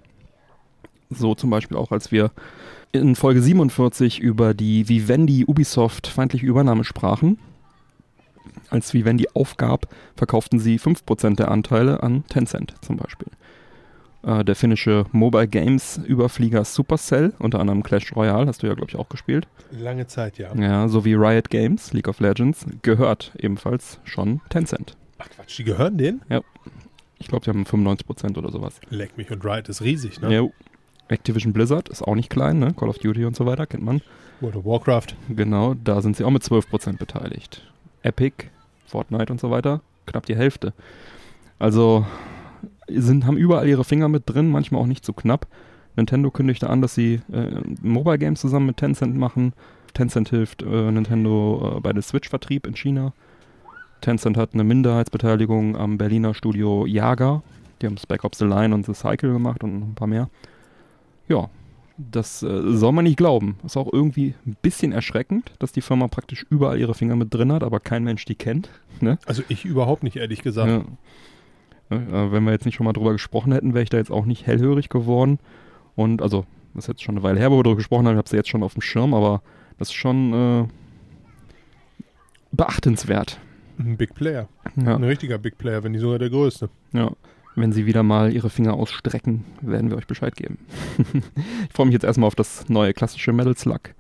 So 1.11 1.35
zum 1.35 1.51
Beispiel 1.51 1.77
auch, 1.77 1.91
als 1.91 2.13
wir 2.13 2.31
in 2.93 3.17
Folge 3.17 3.43
47 3.43 4.21
über 4.21 4.55
die 4.55 4.89
Vivendi 4.89 5.45
Ubisoft 5.47 6.07
feindliche 6.07 6.47
Übernahme 6.47 6.85
sprachen. 6.85 7.39
Als 8.71 8.95
Vivendi 8.95 9.29
aufgab, 9.35 9.89
verkauften 10.17 10.59
sie 10.61 10.79
5% 10.79 11.37
der 11.37 11.51
Anteile 11.51 12.03
an 12.03 12.25
Tencent 12.29 12.75
zum 12.81 12.97
Beispiel. 12.97 13.29
Äh, 14.23 14.45
der 14.45 14.55
finnische 14.55 15.07
Mobile 15.13 15.49
Games 15.49 15.99
Überflieger 16.07 16.65
Supercell, 16.65 17.33
unter 17.39 17.59
anderem 17.59 17.83
Clash 17.83 18.15
Royale, 18.15 18.47
hast 18.47 18.63
du 18.63 18.67
ja, 18.67 18.75
glaube 18.75 18.91
ich, 18.91 18.97
auch 18.97 19.09
gespielt. 19.09 19.49
Lange 19.71 20.07
Zeit, 20.07 20.39
ja. 20.39 20.55
Ja, 20.55 20.89
sowie 20.89 21.15
Riot 21.15 21.51
Games, 21.51 21.93
League 21.93 22.09
of 22.09 22.21
Legends, 22.21 22.67
gehört 22.83 23.33
ebenfalls 23.39 23.99
schon 24.05 24.41
Tencent. 24.51 24.97
Ach 25.19 25.29
Quatsch, 25.31 25.59
die 25.59 25.65
gehören 25.65 25.99
denen? 25.99 26.23
Ich 27.19 27.29
glaube, 27.29 27.45
die 27.45 27.51
haben 27.51 27.65
95% 27.65 28.39
oder 28.39 28.51
sowas. 28.51 28.81
Leck 28.89 29.17
mich 29.17 29.31
und 29.31 29.45
Riot 29.45 29.69
ist 29.69 29.83
riesig, 29.83 30.21
ne? 30.21 30.35
Jo. 30.35 30.53
Activision 31.09 31.53
Blizzard 31.53 31.89
ist 31.89 32.03
auch 32.03 32.15
nicht 32.15 32.31
klein, 32.31 32.59
ne? 32.59 32.73
Call 32.75 32.89
of 32.89 32.99
Duty 32.99 33.25
und 33.25 33.37
so 33.37 33.45
weiter, 33.45 33.67
kennt 33.67 33.85
man. 33.85 34.01
World 34.41 34.57
of 34.57 34.65
Warcraft. 34.65 35.17
Genau, 35.29 35.75
da 35.75 36.01
sind 36.01 36.17
sie 36.17 36.25
auch 36.25 36.31
mit 36.31 36.43
12% 36.43 36.99
beteiligt. 36.99 37.63
Epic, 38.03 38.47
Fortnite 38.91 39.33
und 39.33 39.41
so 39.41 39.51
weiter, 39.51 39.81
knapp 40.07 40.27
die 40.27 40.37
Hälfte. 40.37 40.73
Also 41.59 42.07
sind, 42.89 43.27
haben 43.27 43.37
überall 43.37 43.69
ihre 43.69 43.85
Finger 43.85 44.09
mit 44.09 44.25
drin, 44.27 44.51
manchmal 44.51 44.83
auch 44.83 44.87
nicht 44.87 45.05
so 45.05 45.13
knapp. 45.13 45.47
Nintendo 45.97 46.31
kündigte 46.31 46.69
an, 46.69 46.83
dass 46.83 46.95
sie 46.95 47.21
äh, 47.33 47.61
Mobile 47.83 48.19
Games 48.19 48.41
zusammen 48.41 48.67
mit 48.67 48.77
Tencent 48.77 49.17
machen. 49.17 49.53
Tencent 49.95 50.31
hilft 50.31 50.63
äh, 50.63 50.91
Nintendo 50.91 51.77
äh, 51.77 51.81
bei 51.81 51.93
der 51.93 52.03
Switch-Vertrieb 52.03 52.67
in 52.67 52.75
China. 52.75 53.13
Tencent 54.01 54.37
hat 54.37 54.55
eine 54.55 54.65
Minderheitsbeteiligung 54.65 55.77
am 55.77 55.99
Berliner 55.99 56.33
Studio 56.35 56.87
Jager. 56.87 57.43
Die 57.81 57.87
haben 57.87 57.99
Spec 57.99 58.25
Ops 58.25 58.39
The 58.39 58.47
Line 58.47 58.75
und 58.75 58.87
The 58.87 58.95
Cycle 58.95 59.33
gemacht 59.33 59.65
und 59.65 59.91
ein 59.91 59.95
paar 59.95 60.09
mehr. 60.09 60.29
Ja, 61.29 61.49
das 62.11 62.43
äh, 62.43 62.63
soll 62.77 62.93
man 62.93 63.05
nicht 63.05 63.17
glauben. 63.17 63.59
Ist 63.65 63.77
auch 63.77 63.93
irgendwie 63.93 64.35
ein 64.47 64.57
bisschen 64.63 64.93
erschreckend, 64.93 65.53
dass 65.59 65.73
die 65.73 65.81
Firma 65.81 66.09
praktisch 66.09 66.47
überall 66.49 66.79
ihre 66.79 66.95
Finger 66.95 67.17
mit 67.17 67.33
drin 67.35 67.53
hat, 67.53 67.63
aber 67.63 67.81
kein 67.81 68.05
Mensch 68.05 68.25
die 68.25 68.35
kennt. 68.35 68.71
Ne? 69.01 69.19
Also 69.27 69.43
ich 69.49 69.65
überhaupt 69.65 70.03
nicht, 70.03 70.17
ehrlich 70.17 70.43
gesagt. 70.43 70.87
Ja. 71.91 71.97
Äh, 71.97 72.33
wenn 72.33 72.45
wir 72.45 72.53
jetzt 72.53 72.65
nicht 72.65 72.77
schon 72.77 72.85
mal 72.85 72.93
drüber 72.93 73.13
gesprochen 73.13 73.53
hätten, 73.53 73.75
wäre 73.75 73.83
ich 73.83 73.91
da 73.91 73.99
jetzt 73.99 74.11
auch 74.11 74.25
nicht 74.25 74.47
hellhörig 74.47 74.89
geworden. 74.89 75.39
Und 75.97 76.23
also, 76.23 76.47
das 76.75 76.85
ist 76.85 76.89
jetzt 76.89 77.03
schon 77.03 77.17
eine 77.17 77.23
Weile 77.23 77.41
her, 77.41 77.51
wo 77.51 77.59
wir 77.59 77.63
drüber 77.65 77.77
gesprochen 77.77 78.07
haben, 78.07 78.15
ich 78.15 78.19
habe 78.19 78.29
sie 78.29 78.37
jetzt 78.37 78.49
schon 78.49 78.63
auf 78.63 78.75
dem 78.75 78.83
Schirm, 78.83 79.13
aber 79.13 79.43
das 79.79 79.89
ist 79.89 79.95
schon 79.95 80.33
äh, 80.33 80.69
beachtenswert. 82.53 83.41
Ein 83.79 83.97
Big 83.97 84.15
Player. 84.15 84.49
Ja, 84.77 84.97
Ein 84.97 85.05
richtiger 85.05 85.39
Big 85.39 85.59
Player, 85.59 85.83
wenn 85.83 85.93
nicht 85.93 86.03
sogar 86.03 86.19
der 86.19 86.31
größte. 86.31 86.69
ja. 86.93 87.11
Wenn 87.57 87.73
sie 87.73 87.87
wieder 87.87 88.03
mal 88.03 88.33
ihre 88.33 88.49
Finger 88.49 88.75
ausstrecken, 88.75 89.45
werden 89.61 89.91
wir 89.91 89.97
euch 89.97 90.07
Bescheid 90.07 90.37
geben. 90.37 90.59
ich 90.99 91.73
freue 91.73 91.87
mich 91.87 91.95
jetzt 91.95 92.05
erstmal 92.05 92.29
auf 92.29 92.35
das 92.35 92.69
neue 92.69 92.95
klassische 92.95 93.33
Metal 93.33 93.57
Slug. 93.57 93.95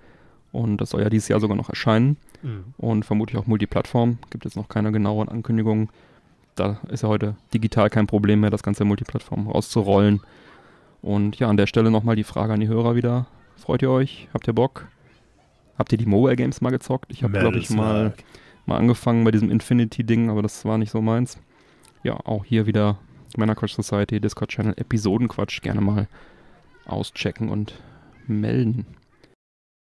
Und 0.52 0.80
das 0.80 0.90
soll 0.90 1.02
ja 1.02 1.10
dieses 1.10 1.28
Jahr 1.28 1.40
sogar 1.40 1.56
noch 1.56 1.68
erscheinen. 1.68 2.16
Mhm. 2.42 2.74
und 2.78 3.04
vermutlich 3.04 3.38
auch 3.38 3.46
Multiplattform. 3.46 4.18
Gibt 4.30 4.44
jetzt 4.44 4.56
noch 4.56 4.68
keine 4.68 4.92
genaueren 4.92 5.28
Ankündigungen. 5.28 5.90
Da 6.54 6.80
ist 6.88 7.02
ja 7.02 7.08
heute 7.08 7.36
digital 7.52 7.90
kein 7.90 8.06
Problem 8.06 8.40
mehr, 8.40 8.50
das 8.50 8.62
ganze 8.62 8.84
Multiplattform 8.84 9.48
auszurollen. 9.48 10.20
Und 11.02 11.38
ja, 11.38 11.48
an 11.48 11.56
der 11.56 11.66
Stelle 11.66 11.90
nochmal 11.90 12.16
die 12.16 12.24
Frage 12.24 12.52
an 12.52 12.60
die 12.60 12.68
Hörer 12.68 12.94
wieder. 12.94 13.26
Freut 13.56 13.82
ihr 13.82 13.90
euch? 13.90 14.28
Habt 14.34 14.46
ihr 14.46 14.54
Bock? 14.54 14.88
Habt 15.78 15.92
ihr 15.92 15.98
die 15.98 16.06
Mobile 16.06 16.36
Games 16.36 16.60
mal 16.60 16.70
gezockt? 16.70 17.10
Ich 17.10 17.22
habe, 17.22 17.38
glaube 17.38 17.58
ich, 17.58 17.70
mal, 17.70 18.14
mal 18.66 18.76
angefangen 18.76 19.24
bei 19.24 19.30
diesem 19.30 19.50
Infinity-Ding, 19.50 20.28
aber 20.28 20.42
das 20.42 20.64
war 20.64 20.76
nicht 20.76 20.90
so 20.90 21.00
meins. 21.00 21.38
Ja, 22.02 22.14
auch 22.24 22.44
hier 22.44 22.66
wieder 22.66 22.98
Männerquatsch 23.36 23.74
Society, 23.74 24.20
Discord-Channel, 24.20 24.74
Episodenquatsch 24.76 25.62
gerne 25.62 25.80
mal 25.80 26.08
auschecken 26.86 27.48
und 27.48 27.74
melden. 28.26 28.86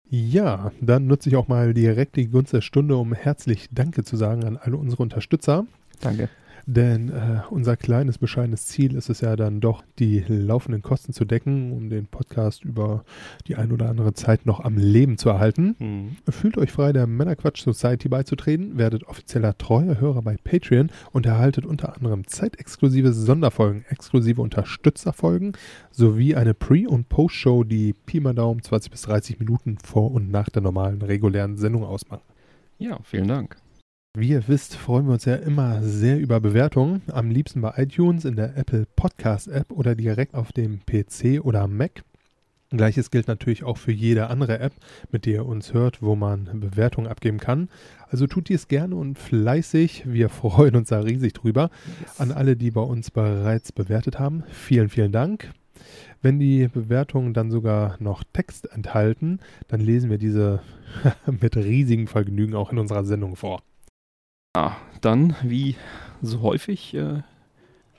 Ja, 0.09 0.71
dann 0.79 1.07
nutze 1.07 1.29
ich 1.29 1.35
auch 1.35 1.47
mal 1.47 1.73
direkt 1.73 2.15
die 2.15 2.29
Gunst 2.29 2.53
der 2.53 2.61
Stunde, 2.61 2.95
um 2.95 3.13
herzlich 3.13 3.67
Danke 3.71 4.03
zu 4.03 4.15
sagen 4.15 4.45
an 4.45 4.57
alle 4.57 4.77
unsere 4.77 5.03
Unterstützer. 5.03 5.65
Danke. 5.99 6.29
Denn 6.69 7.07
äh, 7.07 7.39
unser 7.50 7.77
kleines, 7.77 8.17
bescheidenes 8.17 8.65
Ziel 8.65 8.93
ist 8.95 9.09
es 9.09 9.21
ja 9.21 9.38
dann 9.38 9.62
doch, 9.62 9.86
die 10.00 10.19
laufenden 10.27 10.81
Kosten 10.81 11.13
zu 11.13 11.24
decken, 11.24 11.71
um 11.71 11.89
den 11.89 12.07
Podcast 12.07 12.65
über 12.65 13.05
die 13.47 13.55
ein 13.55 13.71
oder 13.71 13.89
andere 13.89 14.13
Zeit 14.13 14.45
noch 14.45 14.59
am 14.59 14.75
Leben 14.77 15.17
zu 15.17 15.29
erhalten. 15.29 15.77
Mhm. 15.79 16.17
Fühlt 16.29 16.57
euch 16.57 16.74
frei, 16.74 16.91
der 16.91 17.07
Männerquatsch 17.07 17.63
Society 17.63 18.09
beizutreten, 18.09 18.77
werdet 18.77 19.05
offizieller 19.05 19.57
treuer 19.57 20.01
Hörer 20.01 20.21
bei 20.21 20.36
Patreon 20.43 20.91
und 21.13 21.25
erhaltet 21.25 21.65
unter 21.65 21.95
anderem 21.95 22.27
zeitexklusive 22.27 23.13
Sonderfolgen, 23.13 23.86
exklusive 23.88 24.41
Unterstützerfolgen 24.41 25.53
sowie 25.89 26.36
eine 26.36 26.53
Pre- 26.53 26.89
und 26.89 27.07
Post-Show, 27.07 27.63
die 27.63 27.93
Pi 27.93 28.19
mal 28.19 28.36
Daumen 28.36 28.62
20 28.62 28.91
bis 28.91 29.03
30 29.03 29.39
Minuten 29.39 29.77
vor 29.77 30.12
und 30.12 30.29
nach 30.31 30.50
der 30.50 30.62
normalen 30.62 31.01
regulären 31.01 31.55
Sendung 31.55 31.86
ausmachen. 31.86 32.24
Ja, 32.77 33.00
vielen 33.03 33.29
Dank. 33.29 33.55
Wie 34.19 34.29
ihr 34.29 34.47
wisst, 34.47 34.75
freuen 34.75 35.05
wir 35.05 35.13
uns 35.13 35.25
ja 35.25 35.36
immer 35.36 35.83
sehr 35.83 36.19
über 36.19 36.39
Bewertungen. 36.39 37.03
Am 37.12 37.29
liebsten 37.29 37.62
bei 37.62 37.74
iTunes, 37.77 38.25
in 38.25 38.36
der 38.36 38.57
Apple 38.57 38.88
Podcast 38.95 39.47
App 39.47 39.71
oder 39.71 39.93
direkt 39.93 40.33
auf 40.33 40.51
dem 40.51 40.79
PC 40.88 41.45
oder 41.45 41.67
Mac. 41.67 42.03
Gleiches 42.71 43.12
gilt 43.12 43.27
natürlich 43.27 43.63
auch 43.63 43.77
für 43.77 43.91
jede 43.91 44.31
andere 44.31 44.57
App, 44.57 44.74
mit 45.12 45.27
der 45.27 45.33
ihr 45.33 45.45
uns 45.45 45.71
hört, 45.71 46.01
wo 46.01 46.15
man 46.15 46.50
Bewertungen 46.59 47.05
abgeben 47.05 47.38
kann. 47.38 47.69
Also 48.09 48.25
tut 48.25 48.50
dies 48.50 48.67
gerne 48.67 48.95
und 48.95 49.19
fleißig. 49.19 50.05
Wir 50.07 50.29
freuen 50.29 50.75
uns 50.75 50.89
da 50.89 51.00
riesig 51.01 51.33
drüber. 51.33 51.69
An 52.17 52.31
alle, 52.31 52.55
die 52.55 52.71
bei 52.71 52.81
uns 52.81 53.12
bereits 53.12 53.71
bewertet 53.71 54.17
haben, 54.17 54.43
vielen, 54.50 54.89
vielen 54.89 55.12
Dank. 55.12 55.51
Wenn 56.24 56.39
die 56.39 56.67
Bewertungen 56.69 57.36
dann 57.36 57.51
sogar 57.51 57.97
noch 58.00 58.24
Text 58.33 58.67
enthalten, 58.71 59.41
dann 59.67 59.79
lesen 59.79 60.09
wir 60.09 60.17
diese 60.17 60.62
mit 61.39 61.55
riesigem 61.55 62.07
Vergnügen 62.07 62.55
auch 62.55 62.71
in 62.71 62.79
unserer 62.79 63.05
Sendung 63.05 63.36
vor. 63.36 63.62
Ah, 64.57 64.75
dann, 65.01 65.35
wie 65.43 65.75
so 66.23 66.41
häufig, 66.41 66.95
äh, 66.95 67.21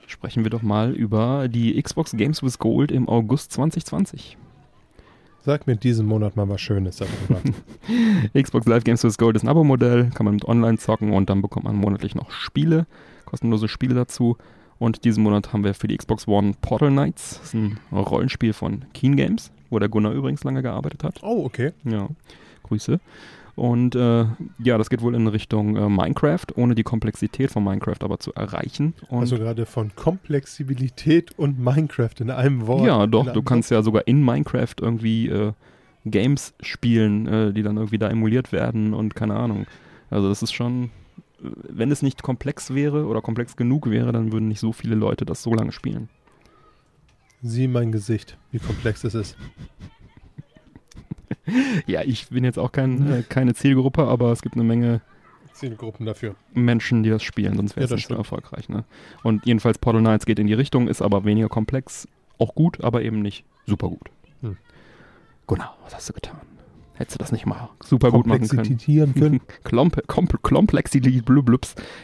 sprechen 0.07 0.43
wir 0.43 0.49
doch 0.49 0.61
mal 0.61 0.91
über 0.91 1.47
die 1.47 1.81
Xbox 1.81 2.11
Games 2.11 2.43
with 2.43 2.59
Gold 2.59 2.91
im 2.91 3.07
August 3.07 3.53
2020. 3.53 4.37
Sag 5.45 5.67
mir 5.67 5.77
diesen 5.77 6.05
Monat 6.05 6.35
mal 6.35 6.49
was 6.49 6.59
Schönes 6.59 6.97
darüber. 6.97 7.41
Xbox 8.41 8.67
Live 8.67 8.83
Games 8.83 9.01
with 9.05 9.17
Gold 9.17 9.37
ist 9.37 9.43
ein 9.43 9.47
Abo-Modell, 9.47 10.09
kann 10.13 10.25
man 10.25 10.33
mit 10.33 10.43
online 10.43 10.77
zocken 10.77 11.13
und 11.13 11.29
dann 11.29 11.41
bekommt 11.41 11.63
man 11.63 11.77
monatlich 11.77 12.13
noch 12.13 12.29
Spiele, 12.29 12.87
kostenlose 13.23 13.69
Spiele 13.69 13.95
dazu. 13.95 14.35
Und 14.79 15.05
diesen 15.05 15.23
Monat 15.23 15.53
haben 15.53 15.63
wir 15.63 15.73
für 15.73 15.87
die 15.87 15.95
Xbox 15.95 16.27
One 16.27 16.55
Portal 16.59 16.89
Knights. 16.89 17.37
Das 17.39 17.47
ist 17.47 17.53
ein 17.53 17.79
Rollenspiel 17.93 18.51
von 18.51 18.83
Keen 18.93 19.15
Games, 19.15 19.49
wo 19.69 19.79
der 19.79 19.87
Gunnar 19.87 20.11
übrigens 20.11 20.43
lange 20.43 20.61
gearbeitet 20.61 21.05
hat. 21.05 21.23
oh, 21.23 21.45
okay. 21.45 21.71
Ja, 21.85 22.09
Grüße. 22.63 22.99
Und 23.59 23.93
äh, 23.93 24.25
ja, 24.59 24.77
das 24.77 24.89
geht 24.89 25.01
wohl 25.01 25.13
in 25.15 25.27
Richtung 25.27 25.75
äh, 25.75 25.89
Minecraft, 25.89 26.45
ohne 26.55 26.75
die 26.75 26.83
Komplexität 26.83 27.51
von 27.51 27.61
Minecraft 27.61 27.97
aber 27.99 28.17
zu 28.17 28.33
erreichen. 28.33 28.93
Und 29.09 29.19
Also 29.19 29.37
gerade 29.37 29.65
von 29.65 29.91
Komplexibilität 29.95 31.37
und 31.37 31.59
Minecraft 31.59 32.15
in 32.19 32.31
einem 32.31 32.67
Wort. 32.67 32.87
ja, 32.87 33.05
doch, 33.05 33.33
du 33.33 33.41
kannst 33.41 33.69
ja 33.69 33.81
sogar 33.81 34.07
in 34.07 34.23
Minecraft 34.23 34.75
irgendwie 34.79 35.27
äh, 35.27 35.51
Games 36.05 36.53
spielen, 36.61 37.27
äh, 37.27 37.53
die 37.53 37.61
dann 37.61 37.75
irgendwie 37.75 37.97
da 37.97 38.09
emuliert 38.09 38.53
werden 38.53 38.93
und 38.93 39.13
keine 39.13 39.35
Ahnung. 39.35 39.67
Also 40.09 40.29
das 40.29 40.41
ist 40.41 40.53
schon, 40.53 40.85
äh, 41.43 41.49
wenn 41.67 41.91
es 41.91 42.01
nicht 42.01 42.23
komplex 42.23 42.73
wäre 42.73 43.07
oder 43.07 43.21
komplex 43.21 43.57
genug 43.57 43.89
wäre, 43.89 44.13
dann 44.13 44.31
würden 44.31 44.47
nicht 44.47 44.61
so 44.61 44.71
viele 44.71 44.95
Leute 44.95 45.25
das 45.25 45.43
so 45.43 45.53
lange 45.53 45.73
spielen. 45.73 46.07
Sieh 47.41 47.67
mein 47.67 47.91
Gesicht, 47.91 48.37
wie 48.51 48.59
komplex 48.59 49.03
es 49.03 49.15
ist. 49.15 49.37
Ja, 51.87 52.01
ich 52.03 52.29
bin 52.29 52.43
jetzt 52.43 52.59
auch 52.59 52.71
kein, 52.71 53.11
äh, 53.11 53.23
keine 53.27 53.53
Zielgruppe, 53.53 54.03
aber 54.05 54.31
es 54.31 54.41
gibt 54.41 54.55
eine 54.55 54.63
Menge 54.63 55.01
Zielgruppen 55.53 56.05
dafür. 56.05 56.35
Menschen, 56.53 57.03
die 57.03 57.09
das 57.09 57.21
spielen, 57.21 57.55
sonst 57.55 57.75
wäre 57.75 57.81
Ja, 57.81 57.85
es 57.85 57.89
das 57.89 57.97
nicht 57.97 58.07
so 58.07 58.15
erfolgreich. 58.15 58.69
Ne? 58.69 58.85
Und 59.23 59.45
jedenfalls 59.45 59.77
Portal 59.77 60.01
Knights 60.01 60.25
geht 60.25 60.39
in 60.39 60.47
die 60.47 60.53
Richtung, 60.53 60.87
ist 60.87 61.01
aber 61.01 61.25
weniger 61.25 61.49
komplex, 61.49 62.07
auch 62.37 62.55
gut, 62.55 62.81
aber 62.81 63.01
eben 63.01 63.21
nicht 63.21 63.43
super 63.65 63.89
gut. 63.89 64.09
Hm. 64.41 64.57
Genau, 65.47 65.69
was 65.83 65.95
hast 65.95 66.09
du 66.09 66.13
getan? 66.13 66.39
Hättest 66.99 67.15
du 67.15 67.19
das 67.19 67.31
nicht 67.31 67.45
mal 67.45 67.69
super 67.81 68.11
gut 68.11 68.27
machen 68.27 68.45
können? 68.45 69.13
Können. 69.13 69.39
Klomp 69.63 70.05
Komp. 70.07 70.37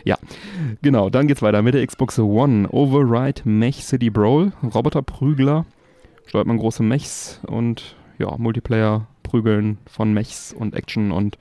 Ja, 0.06 0.18
genau. 0.82 1.10
Dann 1.10 1.28
geht's 1.28 1.42
weiter 1.42 1.62
mit 1.62 1.74
der 1.74 1.86
Xbox 1.86 2.18
One. 2.18 2.70
Override 2.70 3.42
Mech 3.44 3.84
City 3.84 4.10
Brawl. 4.10 4.54
Roboterprügler. 4.64 5.66
Steuert 6.28 6.48
man 6.48 6.58
große 6.58 6.82
Mechs 6.82 7.42
und 7.46 7.98
ja, 8.20 8.36
Multiplayer 8.38 9.08
prügeln 9.24 9.78
von 9.86 10.14
Mechs 10.14 10.54
und 10.54 10.74
Action 10.76 11.12
und 11.12 11.38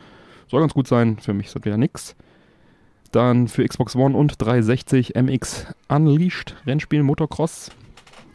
soll 0.48 0.60
ganz 0.60 0.74
gut 0.74 0.86
sein. 0.88 1.18
Für 1.18 1.34
mich 1.34 1.46
ist 1.46 1.56
das 1.56 1.64
wieder 1.64 1.76
nix. 1.76 2.16
Dann 3.12 3.46
für 3.48 3.64
Xbox 3.66 3.94
One 3.94 4.16
und 4.16 4.34
360 4.40 5.14
MX 5.14 5.66
Unleashed 5.88 6.56
Rennspiel 6.66 7.02
Motocross 7.02 7.70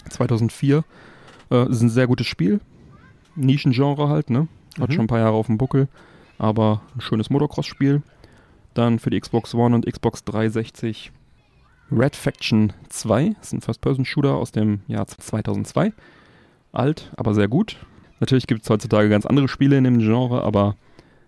2004. 0.10 0.84
Äh, 1.52 1.70
ist 1.70 1.82
ein 1.82 1.90
sehr 1.90 2.08
gutes 2.08 2.28
Spiel. 2.28 2.62
Nischengenre 3.36 4.08
halt, 4.10 4.30
ne? 4.30 4.48
Hat 4.80 4.90
Mhm. 4.90 4.94
schon 4.94 5.04
ein 5.06 5.08
paar 5.08 5.20
Jahre 5.20 5.34
auf 5.36 5.48
dem 5.48 5.58
Buckel, 5.58 5.88
aber 6.38 6.82
ein 6.96 7.02
schönes 7.02 7.30
Motocross-Spiel. 7.30 8.02
Dann 8.74 9.00
für 9.00 9.10
die 9.10 9.20
Xbox 9.20 9.54
One 9.54 9.76
und 9.76 9.86
Xbox 9.86 10.24
360 10.24 11.12
Red 11.92 12.16
Faction 12.16 12.72
2. 12.90 13.30
Das 13.40 13.48
ist 13.48 13.54
ein 13.54 13.62
First-Person-Shooter 13.62 14.36
aus 14.36 14.52
dem 14.52 14.82
Jahr 14.88 15.08
2002. 15.08 15.92
Alt, 16.72 17.12
aber 17.18 17.34
sehr 17.34 17.48
gut. 17.48 17.78
Natürlich 18.20 18.48
gibt 18.48 18.64
es 18.64 18.70
heutzutage 18.70 19.10
ganz 19.10 19.26
andere 19.26 19.48
Spiele 19.48 19.78
in 19.78 19.84
dem 19.84 20.00
Genre, 20.00 20.44
aber 20.44 20.76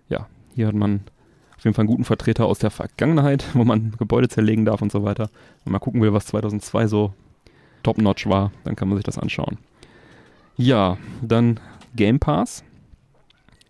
ja, 0.09 0.27
hier 0.53 0.67
hat 0.67 0.75
man 0.75 1.01
auf 1.57 1.63
jeden 1.63 1.73
Fall 1.75 1.83
einen 1.83 1.89
guten 1.89 2.03
Vertreter 2.05 2.45
aus 2.45 2.59
der 2.59 2.71
Vergangenheit, 2.71 3.45
wo 3.53 3.63
man 3.63 3.93
Gebäude 3.97 4.27
zerlegen 4.29 4.65
darf 4.65 4.81
und 4.81 4.91
so 4.91 5.03
weiter. 5.03 5.29
Wenn 5.63 5.71
man 5.71 5.81
gucken 5.81 6.01
will, 6.01 6.13
was 6.13 6.25
2002 6.27 6.87
so 6.87 7.13
top-notch 7.83 8.27
war, 8.27 8.51
dann 8.63 8.75
kann 8.75 8.87
man 8.89 8.97
sich 8.97 9.05
das 9.05 9.17
anschauen. 9.17 9.57
Ja, 10.57 10.97
dann 11.21 11.59
Game 11.95 12.19
Pass. 12.19 12.63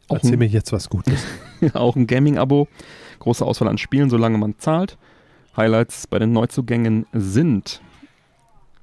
Auch 0.07 0.15
Erzähl 0.15 0.33
ein- 0.33 0.39
mir 0.39 0.47
jetzt 0.47 0.71
was 0.73 0.89
Gutes. 0.89 1.25
auch 1.73 1.95
ein 1.95 2.07
Gaming-Abo. 2.07 2.67
Große 3.19 3.45
Auswahl 3.45 3.67
an 3.67 3.77
Spielen, 3.77 4.09
solange 4.09 4.37
man 4.37 4.55
zahlt. 4.57 4.97
Highlights 5.55 6.07
bei 6.07 6.17
den 6.17 6.31
Neuzugängen 6.33 7.05
sind 7.13 7.81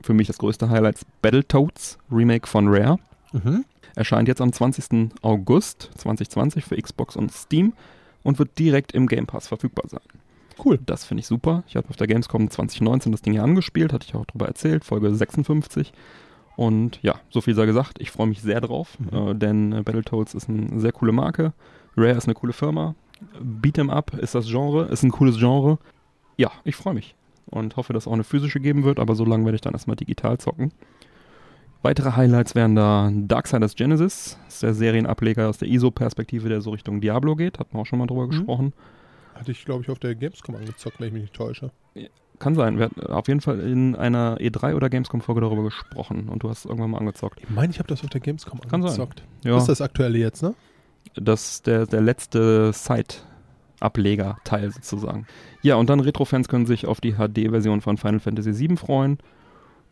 für 0.01 0.15
mich 0.15 0.29
das 0.29 0.39
größte 0.39 0.71
Highlight 0.71 1.01
Battletoads, 1.23 1.99
Remake 2.11 2.47
von 2.47 2.69
Rare. 2.69 2.99
Mhm. 3.33 3.65
Erscheint 3.99 4.29
jetzt 4.29 4.41
am 4.41 4.53
20. 4.53 5.11
August 5.23 5.91
2020 5.99 6.65
für 6.65 6.81
Xbox 6.81 7.17
und 7.17 7.33
Steam 7.33 7.73
und 8.23 8.39
wird 8.39 8.59
direkt 8.59 8.93
im 8.93 9.07
Game 9.09 9.27
Pass 9.27 9.49
verfügbar 9.49 9.89
sein. 9.89 10.01
Cool. 10.65 10.79
Das 10.87 11.05
finde 11.05 11.21
ich 11.21 11.27
super. 11.27 11.65
Ich 11.67 11.77
habe 11.77 11.89
auf 11.89 11.97
der 11.97 12.07
Gamescom 12.07 12.49
2019 12.49 13.13
das 13.13 13.23
Ding 13.23 13.33
hier 13.33 13.43
angespielt, 13.45 13.93
hatte 13.93 14.07
ich 14.09 14.15
auch 14.15 14.25
drüber 14.27 14.47
erzählt, 14.47 14.85
Folge 14.85 15.13
56. 15.15 15.93
Und 16.57 16.99
ja, 17.03 17.17
so 17.31 17.41
viel 17.41 17.55
sei 17.55 17.67
gesagt, 17.67 18.01
ich 18.01 18.11
freue 18.11 18.27
mich 18.29 18.41
sehr 18.43 18.61
drauf, 18.61 18.97
Mhm. 18.99 19.17
äh, 19.29 19.35
denn 19.35 19.73
äh, 19.73 19.83
Battletoads 19.83 20.35
ist 20.35 20.49
eine 20.49 20.81
sehr 20.81 20.93
coole 20.93 21.13
Marke. 21.13 21.53
Rare 21.97 22.17
ist 22.17 22.25
eine 22.27 22.35
coole 22.35 22.53
Firma. 22.53 22.95
Beat'em 23.41 23.91
Up 23.91 24.15
ist 24.15 24.35
das 24.37 24.47
Genre, 24.47 24.85
ist 24.87 25.03
ein 25.03 25.11
cooles 25.11 25.39
Genre. 25.39 25.79
Ja, 26.37 26.53
ich 26.65 26.77
freue 26.77 26.95
mich 26.95 27.17
und 27.47 27.77
hoffe, 27.77 27.93
dass 27.93 28.05
es 28.05 28.09
auch 28.09 28.13
eine 28.13 28.25
physische 28.25 28.61
geben 28.61 28.85
wird, 28.85 29.01
aber 29.01 29.15
so 29.17 29.25
lange 29.25 29.45
werde 29.45 29.57
ich 29.57 29.61
dann 29.63 29.73
erstmal 29.73 29.97
digital 29.97 30.39
zocken. 30.39 30.73
Weitere 31.83 32.13
Highlights 32.17 32.55
wären 32.55 32.75
da 32.75 33.11
Darksiders 33.13 33.77
Genesis, 33.77 34.37
das 34.47 34.55
ist 34.55 34.63
der 34.65 34.75
Serienableger 34.75 35.49
aus 35.49 35.59
der 35.59 35.69
ISO-Perspektive, 35.69 36.49
der 36.49 36.61
so 36.61 36.71
Richtung 36.71 37.01
Diablo 37.01 37.37
geht, 37.37 37.59
hatten 37.61 37.75
wir 37.77 37.81
auch 37.83 37.87
schon 37.87 38.01
mal 38.01 38.07
drüber 38.07 38.27
Mhm. 38.27 38.31
gesprochen. 38.31 38.73
Hatte 39.35 39.53
ich, 39.53 39.65
glaube 39.65 39.83
ich, 39.85 39.91
auf 39.91 40.01
der 40.01 40.17
Gamescom 40.17 40.57
angezockt, 40.57 40.99
wenn 40.99 41.07
ich 41.09 41.13
mich 41.13 41.23
nicht 41.23 41.35
täusche. 41.35 41.71
Kann 42.41 42.55
sein. 42.57 42.79
Wir 42.79 42.87
hatten 42.87 43.01
auf 43.07 43.29
jeden 43.29 43.41
Fall 43.41 43.61
in 43.61 43.95
einer 43.97 44.37
E3 44.41 44.75
oder 44.75 44.89
Gamescom-Folge 44.91 45.41
darüber 45.41 45.63
gesprochen 45.65 46.29
und 46.29 46.43
du 46.43 46.49
hast 46.51 46.61
es 46.61 46.65
irgendwann 46.67 46.91
mal 46.91 46.99
angezockt. 46.99 47.41
Ich 47.43 47.51
meine, 47.51 47.71
ich 47.71 47.79
habe 47.79 47.89
das 47.89 48.03
auf 48.03 48.11
der 48.11 48.21
Gamescom 48.21 48.61
Kann 48.61 48.83
sein. 48.83 48.91
angezockt. 48.91 49.23
Ja, 49.45 49.53
Das 49.53 49.63
ist 49.65 49.69
das 49.69 49.81
aktuelle 49.81 50.19
jetzt, 50.19 50.43
ne? 50.43 50.55
das 51.15 51.53
ist 51.53 51.67
der, 51.69 51.87
der 51.87 52.01
letzte 52.01 52.73
Side-Ableger-Teil 52.73 54.71
sozusagen. 54.73 55.27
Ja, 55.63 55.77
und 55.77 55.89
dann 55.91 56.01
Retro-Fans 56.01 56.49
können 56.49 56.67
sich 56.67 56.87
auf 56.87 57.01
die 57.01 57.15
HD-Version 57.15 57.81
von 57.81 57.97
Final 57.97 58.21
Fantasy 58.21 58.57
VII 58.59 58.77
freuen. 58.77 59.19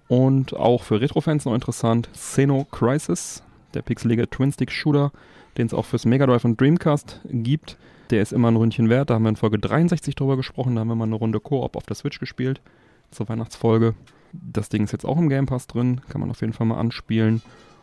Und 0.08 0.54
auch 0.54 0.82
für 0.84 1.00
Retro-Fans 1.00 1.44
noch 1.44 1.54
interessant, 1.54 2.08
Xeno 2.12 2.66
Crisis, 2.70 3.42
der 3.74 3.82
pixelige 3.82 4.28
Twin-Stick-Shooter, 4.28 5.12
den 5.58 5.66
es 5.66 5.74
auch 5.74 5.84
fürs 5.84 6.04
Mega 6.04 6.26
Drive 6.26 6.44
und 6.44 6.60
Dreamcast 6.60 7.20
gibt. 7.28 7.76
Der 8.10 8.22
ist 8.22 8.32
immer 8.32 8.48
ein 8.48 8.56
Ründchen 8.56 8.88
wert. 8.88 9.10
Da 9.10 9.14
haben 9.14 9.24
wir 9.24 9.30
in 9.30 9.36
Folge 9.36 9.58
63 9.58 10.14
drüber 10.14 10.36
gesprochen. 10.36 10.74
Da 10.74 10.80
haben 10.80 10.88
wir 10.88 10.94
mal 10.94 11.04
eine 11.04 11.16
Runde 11.16 11.40
Koop 11.40 11.76
auf 11.76 11.84
der 11.84 11.96
Switch 11.96 12.20
gespielt 12.20 12.60
zur 13.10 13.28
Weihnachtsfolge. 13.28 13.94
Das 14.32 14.68
Ding 14.68 14.84
ist 14.84 14.92
jetzt 14.92 15.04
auch 15.06 15.18
im 15.18 15.28
Game 15.28 15.46
Pass 15.46 15.66
drin. 15.66 16.00
Kann 16.08 16.20
man 16.20 16.30
auf 16.30 16.40
jeden 16.40 16.52
Fall 16.52 16.66
mal 16.66 16.78
anspielen. 16.78 17.42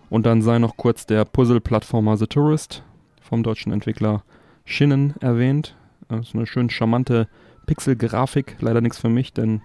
Und 0.10 0.26
dann 0.26 0.42
sei 0.42 0.60
noch 0.60 0.78
kurz 0.78 1.06
der 1.06 1.26
Puzzle-Plattformer 1.26 2.18
The 2.18 2.28
Tourist 2.28 2.84
vom 3.22 3.44
deutschen 3.44 3.74
Entwickler 3.74 4.24
Shinnen 4.64 5.16
erwähnt. 5.20 5.76
Das 6.08 6.30
ist 6.30 6.36
eine 6.36 6.46
schön 6.46 6.70
charmante 6.70 7.28
Pixel-Grafik. 7.66 8.58
Leider 8.60 8.82
nichts 8.82 9.00
für 9.00 9.10
mich, 9.10 9.34
denn 9.34 9.62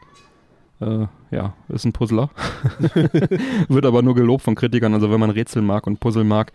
äh, 0.81 1.07
ja, 1.31 1.55
ist 1.69 1.85
ein 1.85 1.93
Puzzler. 1.93 2.31
Wird 3.69 3.87
aber 3.87 4.03
nur 4.03 4.15
gelobt 4.15 4.43
von 4.43 4.55
Kritikern. 4.55 4.95
Also 4.95 5.11
wenn 5.11 5.21
man 5.21 5.31
Rätsel 5.31 5.63
mag 5.63 5.87
und 5.87 6.01
Puzzle 6.01 6.25
mag, 6.25 6.53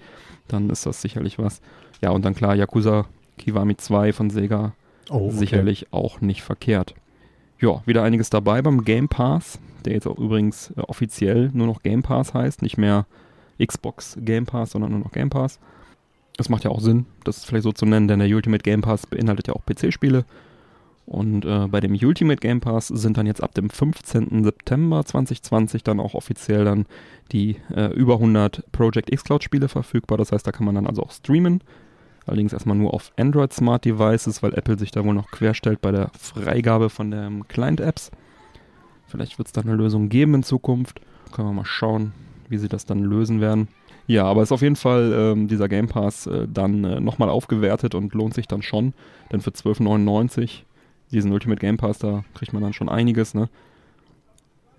dann 0.47 0.69
ist 0.69 0.85
das 0.85 1.01
sicherlich 1.01 1.39
was. 1.39 1.61
Ja, 2.01 2.11
und 2.11 2.23
dann 2.25 2.35
klar, 2.35 2.55
Yakuza 2.55 3.05
Kiwami 3.37 3.77
2 3.77 4.13
von 4.13 4.29
Sega 4.29 4.73
Oh, 5.09 5.27
okay. 5.27 5.31
sicherlich 5.31 5.87
auch 5.91 6.21
nicht 6.21 6.43
verkehrt. 6.43 6.95
Ja, 7.59 7.81
wieder 7.85 8.03
einiges 8.03 8.29
dabei 8.29 8.61
beim 8.61 8.83
Game 8.83 9.09
Pass, 9.09 9.59
der 9.85 9.93
jetzt 9.93 10.07
auch 10.07 10.17
übrigens 10.17 10.71
äh, 10.71 10.81
offiziell 10.81 11.49
nur 11.53 11.67
noch 11.67 11.83
Game 11.83 12.03
Pass 12.03 12.33
heißt, 12.33 12.61
nicht 12.61 12.77
mehr 12.77 13.05
Xbox 13.63 14.17
Game 14.21 14.45
Pass, 14.45 14.71
sondern 14.71 14.91
nur 14.91 15.01
noch 15.01 15.11
Game 15.11 15.29
Pass. 15.29 15.59
Das 16.37 16.49
macht 16.49 16.63
ja 16.63 16.71
auch 16.71 16.79
Sinn, 16.79 17.05
das 17.25 17.43
vielleicht 17.45 17.63
so 17.63 17.71
zu 17.71 17.85
nennen, 17.85 18.07
denn 18.07 18.19
der 18.19 18.29
Ultimate 18.29 18.63
Game 18.63 18.81
Pass 18.81 19.05
beinhaltet 19.05 19.47
ja 19.47 19.53
auch 19.53 19.65
PC-Spiele. 19.65 20.25
Und 21.05 21.45
äh, 21.45 21.67
bei 21.67 21.81
dem 21.81 21.93
Ultimate 21.93 22.39
Game 22.39 22.61
Pass 22.61 22.87
sind 22.87 23.17
dann 23.17 23.27
jetzt 23.27 23.43
ab 23.43 23.53
dem 23.53 23.69
15. 23.69 24.43
September 24.43 25.03
2020 25.03 25.83
dann 25.83 25.99
auch 25.99 26.13
offiziell 26.13 26.63
dann 26.63 26.85
die 27.31 27.57
äh, 27.75 27.87
über 27.93 28.15
100 28.15 28.71
Project 28.71 29.11
X-Cloud-Spiele 29.11 29.67
verfügbar. 29.67 30.17
Das 30.17 30.31
heißt, 30.31 30.47
da 30.47 30.51
kann 30.51 30.65
man 30.65 30.75
dann 30.75 30.87
also 30.87 31.03
auch 31.03 31.11
streamen. 31.11 31.61
Allerdings 32.25 32.53
erstmal 32.53 32.77
nur 32.77 32.93
auf 32.93 33.11
Android 33.17 33.51
Smart 33.51 33.83
Devices, 33.83 34.41
weil 34.41 34.53
Apple 34.53 34.79
sich 34.79 34.91
da 34.91 35.03
wohl 35.03 35.13
noch 35.13 35.29
querstellt 35.29 35.81
bei 35.81 35.91
der 35.91 36.09
Freigabe 36.17 36.89
von 36.89 37.11
den 37.11 37.47
Client-Apps. 37.49 38.11
Vielleicht 39.07 39.37
wird 39.37 39.47
es 39.47 39.51
da 39.51 39.61
eine 39.61 39.75
Lösung 39.75 40.07
geben 40.07 40.35
in 40.35 40.43
Zukunft. 40.43 41.01
Können 41.33 41.49
wir 41.49 41.53
mal 41.53 41.65
schauen, 41.65 42.13
wie 42.47 42.57
sie 42.57 42.69
das 42.69 42.85
dann 42.85 42.99
lösen 42.99 43.41
werden. 43.41 43.67
Ja, 44.07 44.25
aber 44.25 44.43
ist 44.43 44.51
auf 44.51 44.61
jeden 44.61 44.75
Fall 44.75 45.13
ähm, 45.13 45.47
dieser 45.47 45.67
Game 45.67 45.87
Pass 45.87 46.27
äh, 46.27 46.47
dann 46.51 46.83
äh, 46.83 46.99
nochmal 46.99 47.29
aufgewertet 47.29 47.93
und 47.93 48.13
lohnt 48.13 48.33
sich 48.33 48.47
dann 48.47 48.61
schon. 48.61 48.93
Denn 49.31 49.41
für 49.41 49.51
12,99 49.51 50.63
diesen 51.13 51.31
Ultimate 51.31 51.59
Game 51.59 51.77
Pass, 51.77 51.99
da 51.99 52.23
kriegt 52.33 52.53
man 52.53 52.63
dann 52.63 52.73
schon 52.73 52.89
einiges, 52.89 53.33
ne? 53.33 53.49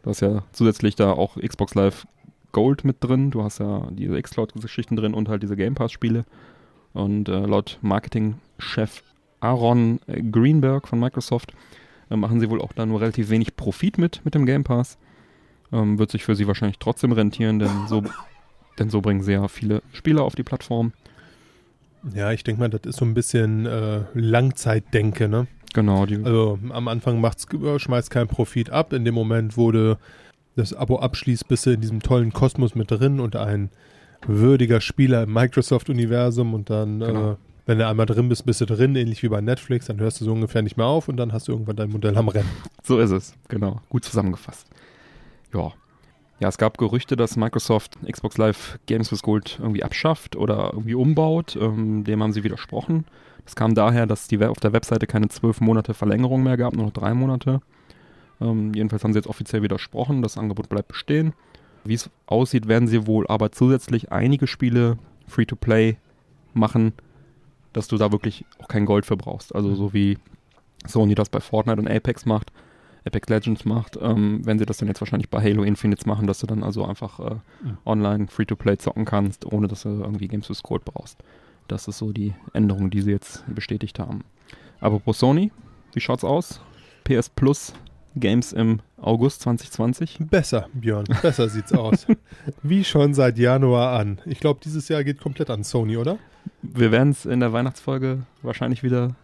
Du 0.02 0.10
hast 0.10 0.20
ja 0.20 0.42
zusätzlich 0.52 0.96
da 0.96 1.12
auch 1.12 1.36
Xbox 1.36 1.74
Live 1.74 2.06
Gold 2.52 2.84
mit 2.84 3.02
drin. 3.02 3.30
Du 3.30 3.42
hast 3.42 3.58
ja 3.58 3.88
diese 3.90 4.20
Xcloud-Geschichten 4.20 4.96
drin 4.96 5.14
und 5.14 5.28
halt 5.28 5.42
diese 5.42 5.56
Game 5.56 5.74
Pass-Spiele. 5.74 6.24
Und 6.92 7.28
äh, 7.28 7.40
laut 7.40 7.78
Marketingchef 7.80 9.02
Aaron 9.40 10.00
äh, 10.06 10.22
Greenberg 10.22 10.88
von 10.88 11.00
Microsoft 11.00 11.52
äh, 12.10 12.16
machen 12.16 12.40
sie 12.40 12.50
wohl 12.50 12.60
auch 12.60 12.72
da 12.72 12.86
nur 12.86 13.00
relativ 13.00 13.30
wenig 13.30 13.56
Profit 13.56 13.98
mit, 13.98 14.22
mit 14.24 14.34
dem 14.34 14.46
Game 14.46 14.64
Pass. 14.64 14.98
Ähm, 15.72 15.98
wird 15.98 16.10
sich 16.10 16.24
für 16.24 16.36
sie 16.36 16.46
wahrscheinlich 16.46 16.78
trotzdem 16.78 17.12
rentieren, 17.12 17.58
denn 17.58 17.86
so, 17.88 18.02
denn 18.78 18.90
so 18.90 19.00
bringen 19.00 19.22
sie 19.22 19.32
ja 19.32 19.48
viele 19.48 19.82
Spieler 19.92 20.22
auf 20.22 20.34
die 20.34 20.42
Plattform. 20.42 20.92
Ja, 22.14 22.32
ich 22.32 22.44
denke 22.44 22.60
mal, 22.60 22.68
das 22.68 22.82
ist 22.84 22.96
so 22.96 23.04
ein 23.04 23.14
bisschen 23.14 23.64
äh, 23.64 24.02
Langzeitdenke, 24.12 25.28
ne? 25.28 25.46
Genau, 25.74 26.06
die, 26.06 26.16
Also 26.24 26.58
am 26.70 26.88
Anfang 26.88 27.20
macht's, 27.20 27.46
äh, 27.52 27.78
schmeißt 27.78 28.10
kein 28.10 28.26
Profit 28.28 28.70
ab. 28.70 28.92
In 28.94 29.04
dem 29.04 29.14
Moment, 29.14 29.56
wo 29.58 29.70
du 29.70 29.98
das 30.56 30.72
Abo 30.72 30.98
abschließt, 31.00 31.46
bist 31.48 31.66
du 31.66 31.70
in 31.72 31.80
diesem 31.82 32.00
tollen 32.00 32.32
Kosmos 32.32 32.74
mit 32.74 32.90
drin 32.90 33.20
und 33.20 33.36
ein 33.36 33.70
würdiger 34.26 34.80
Spieler 34.80 35.24
im 35.24 35.32
Microsoft-Universum 35.32 36.54
und 36.54 36.70
dann, 36.70 37.00
Genau. 37.00 37.32
äh, 37.32 37.36
wenn 37.66 37.78
du 37.78 37.86
einmal 37.88 38.06
drin 38.06 38.28
bist, 38.28 38.46
bist 38.46 38.60
du 38.60 38.66
drin, 38.66 38.94
ähnlich 38.94 39.22
wie 39.22 39.28
bei 39.28 39.40
Netflix, 39.40 39.86
dann 39.86 39.98
hörst 39.98 40.20
du 40.20 40.24
so 40.24 40.32
ungefähr 40.32 40.62
nicht 40.62 40.76
mehr 40.76 40.86
auf 40.86 41.08
und 41.08 41.16
dann 41.16 41.32
hast 41.32 41.48
du 41.48 41.52
irgendwann 41.52 41.76
dein 41.76 41.90
Modell 41.90 42.16
am 42.16 42.28
Rennen. 42.28 42.48
So 42.82 42.98
ist 43.00 43.10
es, 43.10 43.34
genau. 43.48 43.80
Gut 43.88 44.04
zusammengefasst. 44.04 44.66
Ja. 45.52 45.72
Ja, 46.40 46.48
es 46.48 46.58
gab 46.58 46.78
Gerüchte, 46.78 47.16
dass 47.16 47.36
Microsoft 47.36 47.96
Xbox 48.10 48.38
Live 48.38 48.78
Games 48.86 49.12
with 49.12 49.22
Gold 49.22 49.58
irgendwie 49.60 49.84
abschafft 49.84 50.36
oder 50.36 50.70
irgendwie 50.72 50.94
umbaut. 50.94 51.56
Ähm, 51.60 52.04
dem 52.04 52.22
haben 52.22 52.32
sie 52.32 52.44
widersprochen. 52.44 53.04
Das 53.44 53.54
kam 53.54 53.74
daher, 53.74 54.06
dass 54.06 54.26
die 54.26 54.42
auf 54.44 54.58
der 54.58 54.72
Webseite 54.72 55.06
keine 55.06 55.28
zwölf 55.28 55.60
Monate 55.60 55.94
Verlängerung 55.94 56.42
mehr 56.42 56.56
gab, 56.56 56.74
nur 56.74 56.86
noch 56.86 56.92
drei 56.92 57.14
Monate. 57.14 57.60
Ähm, 58.40 58.72
jedenfalls 58.74 59.04
haben 59.04 59.12
sie 59.12 59.18
jetzt 59.18 59.28
offiziell 59.28 59.62
widersprochen. 59.62 60.22
Das 60.22 60.36
Angebot 60.38 60.68
bleibt 60.68 60.88
bestehen. 60.88 61.34
Wie 61.84 61.94
es 61.94 62.10
aussieht, 62.26 62.66
werden 62.66 62.88
sie 62.88 63.06
wohl 63.06 63.26
aber 63.26 63.52
zusätzlich 63.52 64.10
einige 64.10 64.46
Spiele 64.46 64.98
Free-to-Play 65.28 65.98
machen, 66.52 66.94
dass 67.72 67.88
du 67.88 67.96
da 67.96 68.10
wirklich 68.10 68.44
auch 68.58 68.68
kein 68.68 68.86
Gold 68.86 69.06
für 69.06 69.16
brauchst. 69.16 69.54
Also 69.54 69.74
so 69.74 69.92
wie 69.92 70.18
Sony 70.86 71.14
das 71.14 71.28
bei 71.28 71.40
Fortnite 71.40 71.80
und 71.80 71.88
Apex 71.88 72.24
macht, 72.26 72.52
Apex 73.06 73.28
Legends 73.28 73.64
macht, 73.64 73.98
ähm, 74.00 74.40
wenn 74.44 74.58
sie 74.58 74.66
das 74.66 74.78
dann 74.78 74.88
jetzt 74.88 75.00
wahrscheinlich 75.00 75.28
bei 75.28 75.42
Halo 75.42 75.62
Infinite 75.62 76.08
machen, 76.08 76.26
dass 76.26 76.38
du 76.38 76.46
dann 76.46 76.62
also 76.62 76.84
einfach 76.86 77.20
äh, 77.20 77.34
Mhm. 77.62 77.78
online 77.84 78.26
Free-to-Play 78.28 78.78
zocken 78.78 79.04
kannst, 79.04 79.44
ohne 79.44 79.68
dass 79.68 79.82
du 79.82 79.88
irgendwie 79.90 80.28
Games 80.28 80.48
with 80.48 80.62
Gold 80.62 80.84
brauchst. 80.84 81.18
Das 81.68 81.86
ist 81.88 81.98
so 81.98 82.12
die 82.12 82.34
Änderung, 82.52 82.90
die 82.90 83.00
sie 83.02 83.10
jetzt 83.10 83.44
bestätigt 83.52 83.98
haben. 83.98 84.24
Apropos 84.80 85.18
Sony, 85.18 85.50
wie 85.92 86.00
schaut's 86.00 86.24
aus? 86.24 86.60
PS 87.04 87.28
Plus 87.30 87.72
Games 88.16 88.52
im 88.52 88.80
August 89.00 89.40
2020. 89.42 90.18
Besser, 90.30 90.68
Björn, 90.72 91.04
besser 91.20 91.48
sieht's 91.48 91.72
aus. 91.72 92.06
Wie 92.62 92.84
schon 92.84 93.12
seit 93.12 93.38
Januar 93.38 93.98
an. 93.98 94.20
Ich 94.24 94.38
glaube, 94.40 94.60
dieses 94.62 94.88
Jahr 94.88 95.02
geht 95.04 95.20
komplett 95.20 95.50
an 95.50 95.64
Sony, 95.64 95.96
oder? 95.96 96.18
Wir 96.62 96.92
werden 96.92 97.10
es 97.10 97.26
in 97.26 97.40
der 97.40 97.52
Weihnachtsfolge 97.52 98.22
wahrscheinlich 98.42 98.82
wieder 98.84 99.16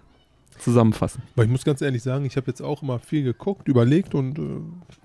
zusammenfassen. 0.61 1.23
Weil 1.37 1.47
ich 1.47 1.51
muss 1.51 1.65
ganz 1.65 1.81
ehrlich 1.83 2.03
sagen, 2.03 2.25
ich 2.25 2.37
habe 2.37 2.47
jetzt 2.49 2.61
auch 2.63 2.83
immer 2.83 2.99
viel 2.99 3.23
geguckt, 3.25 3.69
überlegt 3.69 4.15
und 4.15 4.39
äh, 4.39 4.43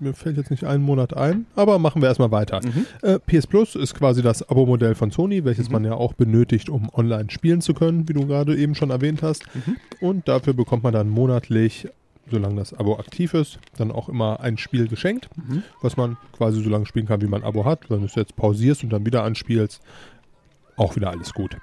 mir 0.00 0.14
fällt 0.14 0.36
jetzt 0.36 0.50
nicht 0.50 0.64
einen 0.64 0.82
Monat 0.82 1.16
ein. 1.16 1.46
Aber 1.56 1.78
machen 1.78 2.02
wir 2.02 2.08
erstmal 2.08 2.30
weiter. 2.30 2.60
Mhm. 2.64 2.86
Äh, 3.02 3.18
PS 3.18 3.46
Plus 3.46 3.74
ist 3.74 3.94
quasi 3.94 4.22
das 4.22 4.48
Abo-Modell 4.48 4.94
von 4.94 5.10
Sony, 5.10 5.44
welches 5.44 5.68
Mhm. 5.68 5.72
man 5.72 5.84
ja 5.84 5.94
auch 5.94 6.12
benötigt, 6.14 6.68
um 6.68 6.88
online 6.92 7.30
spielen 7.30 7.60
zu 7.60 7.74
können, 7.74 8.08
wie 8.08 8.12
du 8.12 8.26
gerade 8.26 8.56
eben 8.56 8.74
schon 8.74 8.90
erwähnt 8.90 9.22
hast. 9.22 9.44
Mhm. 9.54 9.76
Und 10.00 10.28
dafür 10.28 10.52
bekommt 10.54 10.82
man 10.82 10.92
dann 10.92 11.08
monatlich, 11.08 11.88
solange 12.30 12.56
das 12.56 12.74
Abo 12.74 12.98
aktiv 12.98 13.34
ist, 13.34 13.58
dann 13.78 13.90
auch 13.92 14.08
immer 14.08 14.40
ein 14.40 14.58
Spiel 14.58 14.88
geschenkt, 14.88 15.28
Mhm. 15.36 15.62
was 15.80 15.96
man 15.96 16.16
quasi 16.36 16.62
so 16.62 16.68
lange 16.70 16.86
spielen 16.86 17.06
kann, 17.06 17.20
wie 17.22 17.26
man 17.26 17.42
ein 17.42 17.46
Abo 17.48 17.64
hat. 17.64 17.88
Wenn 17.88 18.00
du 18.00 18.06
es 18.06 18.14
jetzt 18.16 18.34
pausierst 18.36 18.82
und 18.84 18.90
dann 18.90 19.06
wieder 19.06 19.22
anspielst, 19.22 19.80
auch 20.76 20.96
wieder 20.96 21.10
alles 21.10 21.32
gut. 21.32 21.56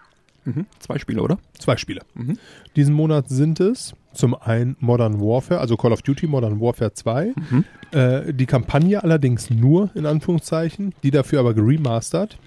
Mhm. 0.45 0.65
Zwei 0.79 0.97
Spiele, 0.99 1.21
oder? 1.21 1.37
Zwei 1.57 1.77
Spiele. 1.77 2.01
Mhm. 2.13 2.37
Diesen 2.75 2.93
Monat 2.93 3.29
sind 3.29 3.59
es 3.59 3.93
zum 4.13 4.35
einen 4.35 4.75
Modern 4.79 5.19
Warfare, 5.19 5.59
also 5.59 5.77
Call 5.77 5.93
of 5.93 6.01
Duty 6.01 6.27
Modern 6.27 6.59
Warfare 6.59 6.93
2. 6.93 7.33
Mhm. 7.35 7.65
Äh, 7.91 8.33
die 8.33 8.45
Kampagne 8.45 9.03
allerdings 9.03 9.49
nur, 9.49 9.89
in 9.95 10.05
Anführungszeichen, 10.05 10.93
die 11.03 11.11
dafür 11.11 11.39
aber 11.39 11.53
geremastert. 11.53 12.37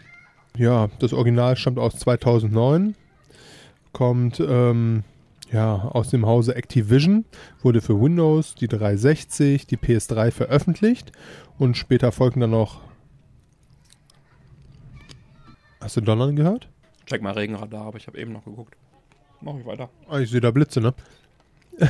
Ja, 0.56 0.88
das 1.00 1.12
Original 1.12 1.56
stammt 1.56 1.78
aus 1.78 1.96
2009, 1.96 2.94
kommt 3.92 4.40
ähm, 4.40 5.04
ja, 5.52 5.74
aus 5.74 6.10
dem 6.10 6.26
Hause 6.26 6.54
Activision, 6.54 7.24
wurde 7.62 7.80
für 7.80 8.00
Windows, 8.00 8.54
die 8.54 8.68
360, 8.68 9.66
die 9.66 9.76
PS3 9.76 10.30
veröffentlicht 10.30 11.12
und 11.58 11.76
später 11.76 12.12
folgten 12.12 12.40
dann 12.40 12.50
noch... 12.50 12.80
Hast 15.80 15.96
du 15.96 16.00
Donnern 16.00 16.34
gehört? 16.34 16.68
Check 17.06 17.22
mal 17.22 17.32
Regenradar, 17.32 17.86
aber 17.86 17.98
ich 17.98 18.06
habe 18.06 18.18
eben 18.18 18.32
noch 18.32 18.44
geguckt. 18.44 18.76
Mach 19.40 19.56
ich 19.56 19.64
weiter. 19.64 19.90
Ah, 20.08 20.18
ich 20.18 20.30
sehe 20.30 20.40
da 20.40 20.50
Blitze, 20.50 20.80
ne? 20.80 20.94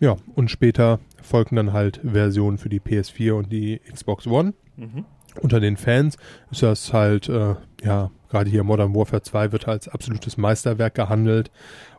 ja, 0.00 0.16
und 0.34 0.50
später 0.50 1.00
folgten 1.22 1.56
dann 1.56 1.72
halt 1.72 2.00
Versionen 2.04 2.58
für 2.58 2.68
die 2.68 2.80
PS4 2.80 3.32
und 3.32 3.52
die 3.52 3.80
Xbox 3.90 4.26
One. 4.26 4.52
Mhm. 4.76 5.04
Unter 5.40 5.60
den 5.60 5.76
Fans 5.76 6.16
ist 6.50 6.62
das 6.62 6.92
halt, 6.92 7.28
äh, 7.28 7.56
ja, 7.82 8.10
gerade 8.28 8.50
hier 8.50 8.64
Modern 8.64 8.94
Warfare 8.94 9.22
2 9.22 9.52
wird 9.52 9.68
als 9.68 9.88
absolutes 9.88 10.36
Meisterwerk 10.36 10.94
gehandelt. 10.94 11.50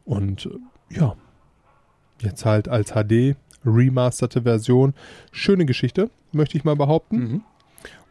Und 0.06 0.45
äh, 0.45 0.95
ja, 0.95 1.15
jetzt 2.21 2.45
halt 2.45 2.67
als 2.67 2.91
HD 2.91 3.36
remasterte 3.65 4.43
Version. 4.43 4.93
Schöne 5.32 5.65
Geschichte, 5.65 6.10
möchte 6.32 6.58
ich 6.58 6.63
mal 6.63 6.76
behaupten. 6.76 7.17
Mhm. 7.17 7.43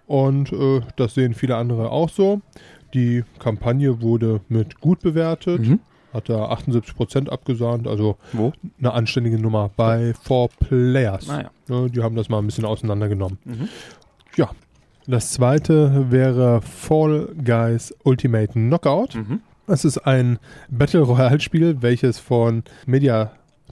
Und 0.07 0.53
äh, 0.53 0.83
das 0.97 1.15
sehen 1.15 1.35
viele 1.35 1.57
andere 1.57 1.91
auch 1.91 2.09
so. 2.09 2.41
Die 2.95 3.25
Kampagne 3.39 4.01
wurde 4.01 4.41
mit 4.49 4.81
gut 4.81 5.01
bewertet. 5.01 5.61
Mhm. 5.61 5.81
Hat 6.13 6.29
da 6.29 6.51
78% 6.51 7.29
abgesahnt, 7.29 7.87
also 7.87 8.17
Wo? 8.33 8.53
eine 8.79 8.93
anständige 8.93 9.39
Nummer 9.39 9.71
bei 9.77 10.15
4 10.23 10.49
Players. 10.61 11.27
Naja. 11.27 11.51
Ne, 11.69 11.91
die 11.91 12.03
haben 12.03 12.17
das 12.17 12.29
mal 12.29 12.39
ein 12.39 12.47
bisschen 12.47 12.65
auseinandergenommen. 12.65 13.39
Mhm. 13.45 13.69
Das 15.09 15.33
zweite 15.33 16.11
wäre 16.11 16.63
Fall 16.63 17.29
Guys 17.45 17.95
Ultimate 18.03 18.53
Knockout. 18.55 19.15
Mhm. 19.15 19.41
Es 19.69 19.85
ist 19.85 19.99
ein 19.99 20.39
Battle 20.69 21.03
Royale 21.03 21.39
Spiel, 21.39 21.81
welches 21.81 22.19
von 22.19 22.65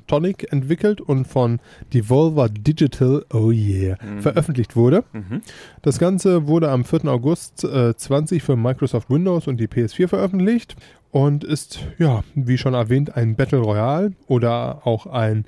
Mediatonic 0.07 0.53
entwickelt 0.53 1.01
und 1.01 1.27
von 1.27 1.61
Devolver 1.93 2.49
Digital, 2.49 3.25
oh 3.33 3.51
yeah, 3.51 3.97
Mhm. 4.03 4.21
veröffentlicht 4.21 4.77
wurde. 4.77 5.05
Mhm. 5.13 5.41
Das 5.83 5.99
Ganze 5.99 6.47
wurde 6.47 6.71
am 6.71 6.85
4. 6.85 7.07
August 7.07 7.65
äh, 7.65 7.97
20 7.97 8.43
für 8.43 8.57
Microsoft 8.57 9.09
Windows 9.11 9.47
und 9.47 9.59
die 9.59 9.67
PS4 9.69 10.09
veröffentlicht 10.09 10.77
und 11.11 11.45
ist, 11.45 11.81
ja, 11.99 12.23
wie 12.35 12.59
schon 12.59 12.75
erwähnt, 12.75 13.17
ein 13.17 13.35
Battle 13.37 13.61
Royale 13.61 14.13
oder 14.27 14.87
auch 14.87 15.07
ein 15.07 15.45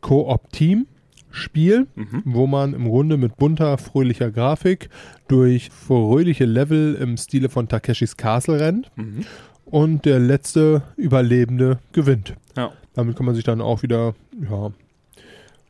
Koop-Team-Spiel, 0.00 1.86
Mhm. 1.94 2.22
wo 2.24 2.46
man 2.46 2.74
im 2.74 2.86
Grunde 2.88 3.16
mit 3.16 3.36
bunter, 3.36 3.78
fröhlicher 3.78 4.30
Grafik 4.30 4.88
durch 5.28 5.70
fröhliche 5.70 6.46
Level 6.46 6.94
im 6.96 7.16
Stile 7.16 7.48
von 7.48 7.68
Takeshis 7.68 8.16
Castle 8.16 8.58
rennt 8.60 8.90
Mhm. 8.96 9.24
und 9.66 10.04
der 10.04 10.18
letzte 10.18 10.82
Überlebende 10.96 11.78
gewinnt. 11.92 12.34
Ja. 12.56 12.72
Damit 12.94 13.16
kann 13.16 13.26
man 13.26 13.34
sich 13.34 13.44
dann 13.44 13.60
auch 13.60 13.82
wieder, 13.82 14.14
ja, 14.40 14.70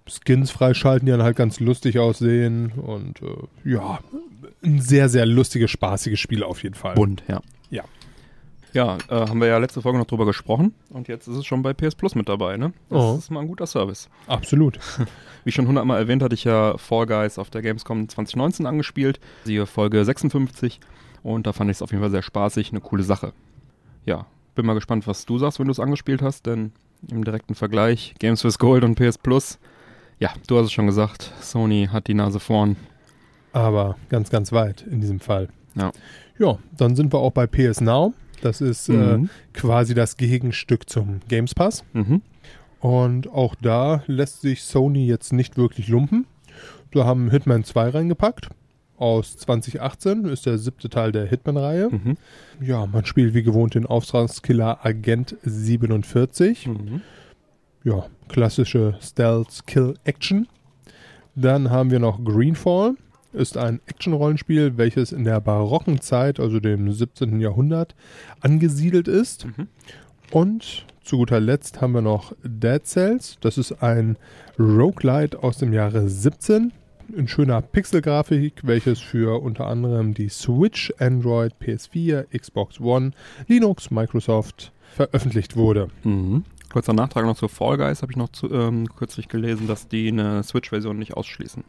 Skins 0.07 0.51
freischalten, 0.51 1.07
die 1.07 1.13
dann 1.13 1.23
halt 1.23 1.37
ganz 1.37 1.61
lustig 1.61 1.99
aussehen 1.99 2.73
und 2.73 3.23
äh, 3.23 3.71
ja, 3.71 4.01
ein 4.63 4.81
sehr, 4.81 5.09
sehr 5.09 5.25
lustiges, 5.25 5.71
spaßiges 5.71 6.21
Spiel 6.21 6.43
auf 6.43 6.63
jeden 6.63 6.75
Fall. 6.75 6.95
Bunt, 6.95 7.23
ja. 7.29 7.41
Ja. 7.71 7.85
Ja, 8.75 8.99
äh, 9.09 9.29
haben 9.29 9.41
wir 9.41 9.47
ja 9.47 9.57
letzte 9.59 9.81
Folge 9.81 9.99
noch 9.99 10.07
drüber 10.07 10.27
gesprochen 10.27 10.75
und 10.91 11.07
jetzt 11.09 11.29
ist 11.29 11.37
es 11.37 11.47
schon 11.47 11.63
bei 11.63 11.73
PS 11.73 11.95
Plus 11.95 12.15
mit 12.17 12.29
dabei, 12.29 12.57
ne? 12.57 12.73
Das 12.91 13.01
Oh. 13.03 13.17
ist 13.17 13.31
mal 13.31 13.41
ein 13.41 13.47
guter 13.47 13.67
Service. 13.67 14.09
Absolut. 14.27 14.79
Wie 15.45 15.53
schon 15.53 15.69
hundertmal 15.69 16.01
erwähnt, 16.01 16.23
hatte 16.23 16.35
ich 16.35 16.45
ja 16.45 16.77
Fall 16.77 17.07
Guys 17.07 17.39
auf 17.39 17.51
der 17.51 17.63
Gamescom 17.63 18.09
2019 18.09 18.67
angespielt, 18.67 19.21
siehe 19.45 19.65
Folge 19.67 20.05
56 20.05 20.81
und 21.23 21.47
da 21.47 21.53
fand 21.53 21.71
ich 21.71 21.77
es 21.79 21.83
auf 21.83 21.93
jeden 21.93 22.03
Fall 22.03 22.11
sehr 22.11 22.23
spaßig, 22.23 22.71
eine 22.73 22.81
coole 22.81 23.05
Sache. 23.05 23.33
Ja, 24.05 24.27
bin 24.55 24.67
mal 24.67 24.75
gespannt, 24.75 25.07
was 25.07 25.25
du 25.25 25.39
sagst, 25.39 25.59
wenn 25.61 25.67
du 25.67 25.73
es 25.73 25.81
angespielt 25.81 26.21
hast, 26.21 26.45
denn 26.47 26.73
im 27.11 27.25
direkten 27.25 27.55
Vergleich 27.55 28.15
Games 28.19 28.45
with 28.45 28.59
Gold 28.59 28.85
und 28.85 28.95
PS 28.97 29.19
Plus, 29.19 29.59
ja, 30.19 30.31
du 30.47 30.57
hast 30.59 30.67
es 30.67 30.73
schon 30.73 30.87
gesagt, 30.87 31.33
Sony 31.41 31.89
hat 31.91 32.07
die 32.09 32.15
Nase 32.15 32.41
vorn. 32.41 32.77
Aber 33.53 33.97
ganz, 34.09 34.31
ganz 34.31 34.53
weit 34.53 34.83
in 34.83 35.01
diesem 35.01 35.21
Fall. 35.21 35.49
Ja. 35.75 35.93
Ja, 36.39 36.59
dann 36.77 36.97
sind 36.97 37.13
wir 37.13 37.19
auch 37.21 37.31
bei 37.33 37.47
PS 37.47 37.81
Now. 37.81 38.15
Das 38.43 38.61
ist 38.61 38.89
äh, 38.89 38.93
Mhm. 39.19 39.31
quasi 39.53 39.95
das 39.95 40.17
Gegenstück 40.17 40.89
zum 40.91 41.21
Games 41.29 41.55
Pass. 41.55 41.85
Mhm. 41.93 42.23
Und 42.81 43.29
auch 43.31 43.55
da 43.55 44.03
lässt 44.07 44.43
sich 44.43 44.63
Sony 44.63 45.07
jetzt 45.07 45.33
nicht 45.33 45.57
wirklich 45.57 45.89
lumpen. 45.89 46.27
Wir 46.91 47.05
haben 47.07 47.31
Hitman 47.31 47.65
2 47.65 47.89
reingepackt. 47.91 48.49
Aus 48.97 49.37
2018 49.39 50.25
ist 50.27 50.47
der 50.47 50.57
siebte 50.57 50.89
Teil 50.89 51.11
der 51.11 51.27
Hitman-Reihe. 51.27 51.91
Mhm. 51.91 52.17
Ja, 52.61 52.87
man 52.87 53.05
spielt 53.05 53.35
wie 53.35 53.43
gewohnt 53.43 53.75
den 53.75 53.87
Auftragskiller 53.87 54.85
Agent 54.85 55.37
47. 55.43 56.69
Mhm. 56.69 57.01
Ja, 57.83 58.07
klassische 58.29 58.97
Stealth-Kill-Action. 59.01 60.47
Dann 61.35 61.71
haben 61.71 61.91
wir 61.91 61.99
noch 61.99 62.25
Greenfall. 62.25 62.95
Ist 63.33 63.57
ein 63.57 63.81
Action-Rollenspiel, 63.87 64.79
welches 64.79 65.11
in 65.11 65.25
der 65.25 65.41
barocken 65.41 66.01
Zeit, 66.01 66.39
also 66.39 66.61
dem 66.61 66.93
17. 66.93 67.41
Jahrhundert, 67.41 67.97
angesiedelt 68.41 69.09
ist. 69.09 69.47
Mhm. 69.47 69.67
Und 70.31 70.87
zu 71.03 71.19
guter 71.19 71.41
Letzt 71.41 71.81
haben 71.81 71.93
wir 71.93 72.01
noch 72.01 72.33
Dead 72.45 72.87
Cells. 72.87 73.39
Das 73.41 73.59
ist 73.59 73.83
ein 73.83 74.17
Roguelite 74.59 75.43
aus 75.43 75.59
dem 75.59 75.73
Jahre 75.73 76.09
17 76.09 76.73
in 77.15 77.29
schöner 77.29 77.61
Pixelgrafik, 77.63 78.61
welches 78.65 79.01
für 79.01 79.43
unter 79.43 79.67
anderem 79.67 80.15
die 80.15 80.29
Switch, 80.29 80.93
Android, 80.99 81.53
PS4, 81.61 82.27
Xbox 82.37 82.81
One, 82.81 83.13
Linux, 83.49 83.91
Microsoft 83.91 84.73
veröffentlicht 84.95 85.57
wurde. 85.57 85.89
Mhm. 86.05 86.45
Kurzer 86.73 86.93
Nachtrag 86.93 87.25
noch 87.25 87.37
zu 87.37 87.49
Fall 87.49 87.77
Guys, 87.77 88.03
habe 88.03 88.13
ich 88.13 88.17
noch 88.17 88.31
zu, 88.31 88.51
ähm, 88.53 88.89
kürzlich 88.97 89.29
gelesen, 89.29 89.67
dass 89.69 89.87
die 89.89 90.09
eine 90.09 90.43
Switch-Version 90.43 90.99
nicht 90.99 91.15
ausschließen. 91.15 91.63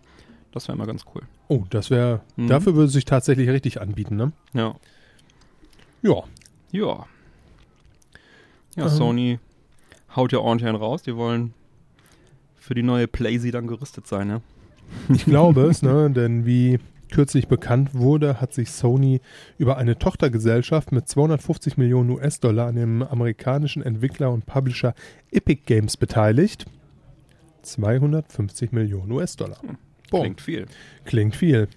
Das 0.52 0.67
wäre 0.67 0.76
immer 0.78 0.88
ganz 0.88 1.04
cool. 1.13 1.21
Oh, 1.48 1.63
das 1.69 1.89
wäre, 1.89 2.21
Mhm. 2.38 2.48
dafür 2.48 2.76
würde 2.76 2.89
sich 2.89 3.06
tatsächlich 3.06 3.50
richtig 3.50 3.82
anbieten, 3.82 4.15
ne? 4.15 4.32
Ja. 4.54 4.76
Ja. 6.02 6.24
Ja. 6.71 7.06
Ja, 8.76 8.84
Ähm. 8.84 8.89
Sony 8.89 9.39
haut 10.15 10.32
ja 10.32 10.39
ordentlich 10.39 10.67
einen 10.67 10.78
raus. 10.78 11.04
Die 11.04 11.15
wollen 11.15 11.54
für 12.56 12.74
die 12.74 12.84
neue 12.84 13.08
Playsee 13.08 13.52
dann 13.52 13.67
gerüstet 13.67 14.08
sein, 14.08 14.30
ja? 14.30 14.41
Ich 15.10 15.26
glaube 15.26 15.63
es, 15.63 15.82
ne? 15.82 16.10
denn 16.10 16.45
wie 16.45 16.80
kürzlich 17.12 17.48
bekannt 17.48 17.93
wurde, 17.93 18.41
hat 18.41 18.54
sich 18.54 18.71
Sony 18.71 19.21
über 19.58 19.78
eine 19.78 19.98
Tochtergesellschaft 19.98 20.91
mit 20.91 21.08
250 21.08 21.78
Millionen 21.78 22.10
US-Dollar 22.10 22.67
an 22.67 22.76
dem 22.76 23.04
amerikanischen 23.04 23.84
Entwickler 23.84 24.32
und 24.32 24.45
Publisher 24.45 24.93
Epic 25.32 25.62
Games 25.65 25.98
beteiligt. 25.98 26.65
250 27.62 28.71
Millionen 28.71 29.12
US-Dollar. 29.12 29.58
Boom. 30.10 30.21
Klingt 30.21 30.41
viel. 30.41 30.65
Klingt 31.06 31.36
viel. 31.36 31.67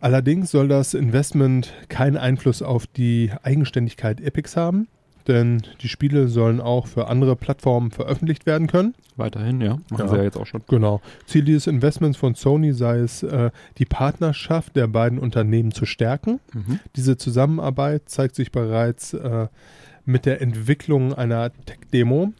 Allerdings 0.00 0.50
soll 0.52 0.68
das 0.68 0.94
Investment 0.94 1.72
keinen 1.88 2.16
Einfluss 2.16 2.62
auf 2.62 2.86
die 2.86 3.32
Eigenständigkeit 3.42 4.20
Epics 4.20 4.56
haben, 4.56 4.86
denn 5.28 5.62
die 5.82 5.88
Spiele 5.88 6.28
sollen 6.28 6.60
auch 6.60 6.86
für 6.86 7.08
andere 7.08 7.36
Plattformen 7.36 7.90
veröffentlicht 7.90 8.46
werden 8.46 8.66
können. 8.66 8.94
Weiterhin, 9.16 9.60
ja. 9.60 9.78
Machen 9.90 9.98
Ja. 10.06 10.08
sie 10.08 10.16
ja 10.16 10.22
jetzt 10.22 10.36
auch 10.36 10.46
schon. 10.46 10.62
Genau. 10.68 11.00
Ziel 11.26 11.44
dieses 11.44 11.66
Investments 11.66 12.16
von 12.18 12.34
Sony 12.34 12.72
sei 12.72 12.98
es, 12.98 13.22
äh, 13.22 13.50
die 13.78 13.84
Partnerschaft 13.84 14.74
der 14.76 14.86
beiden 14.88 15.18
Unternehmen 15.18 15.72
zu 15.72 15.86
stärken. 15.86 16.40
Mhm. 16.54 16.80
Diese 16.96 17.16
Zusammenarbeit 17.16 18.08
zeigt 18.08 18.34
sich 18.34 18.50
bereits 18.52 19.12
äh, 19.14 19.48
mit 20.04 20.24
der 20.24 20.40
Entwicklung 20.40 21.12
einer 21.14 21.52
Tech-Demo 21.66 22.32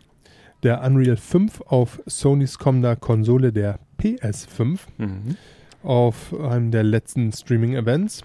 der 0.63 0.83
Unreal 0.83 1.17
5 1.17 1.61
auf 1.63 2.01
Sonys 2.07 2.59
kommender 2.59 2.97
Konsole 2.97 3.53
der 3.53 3.79
PS5 4.01 4.79
Mhm. 4.99 5.37
auf 5.83 6.35
einem 6.41 6.71
der 6.71 6.83
letzten 6.83 7.33
Streaming-Events 7.33 8.23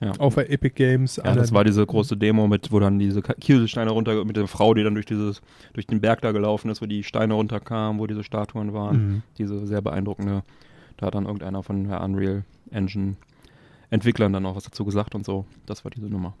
Ja. 0.00 0.12
auf 0.18 0.34
der 0.34 0.50
Epic 0.50 0.74
Games. 0.74 1.16
Ja, 1.16 1.34
das 1.34 1.52
war 1.52 1.64
diese 1.64 1.84
große 1.84 2.18
Demo 2.18 2.46
mit, 2.46 2.70
wo 2.70 2.80
dann 2.80 2.98
diese 2.98 3.22
Kieselsteine 3.22 3.90
runter, 3.90 4.24
mit 4.26 4.36
der 4.36 4.46
Frau, 4.46 4.74
die 4.74 4.82
dann 4.82 4.94
durch 4.94 5.06
dieses, 5.06 5.40
durch 5.72 5.86
den 5.86 6.02
Berg 6.02 6.20
da 6.20 6.32
gelaufen 6.32 6.70
ist, 6.70 6.82
wo 6.82 6.86
die 6.86 7.02
Steine 7.02 7.32
runterkamen, 7.32 7.98
wo 7.98 8.06
diese 8.06 8.22
Statuen 8.22 8.74
waren. 8.74 8.96
Mhm. 8.96 9.22
Diese 9.38 9.66
sehr 9.66 9.80
beeindruckende, 9.80 10.42
da 10.98 11.06
hat 11.06 11.14
dann 11.14 11.24
irgendeiner 11.24 11.62
von 11.62 11.88
der 11.88 12.02
Unreal 12.02 12.44
Engine 12.70 13.16
Entwicklern 13.88 14.32
dann 14.32 14.44
auch 14.44 14.56
was 14.56 14.64
dazu 14.64 14.84
gesagt 14.84 15.14
und 15.14 15.24
so. 15.24 15.46
Das 15.64 15.84
war 15.84 15.90
diese 15.90 16.06
Nummer. 16.06 16.34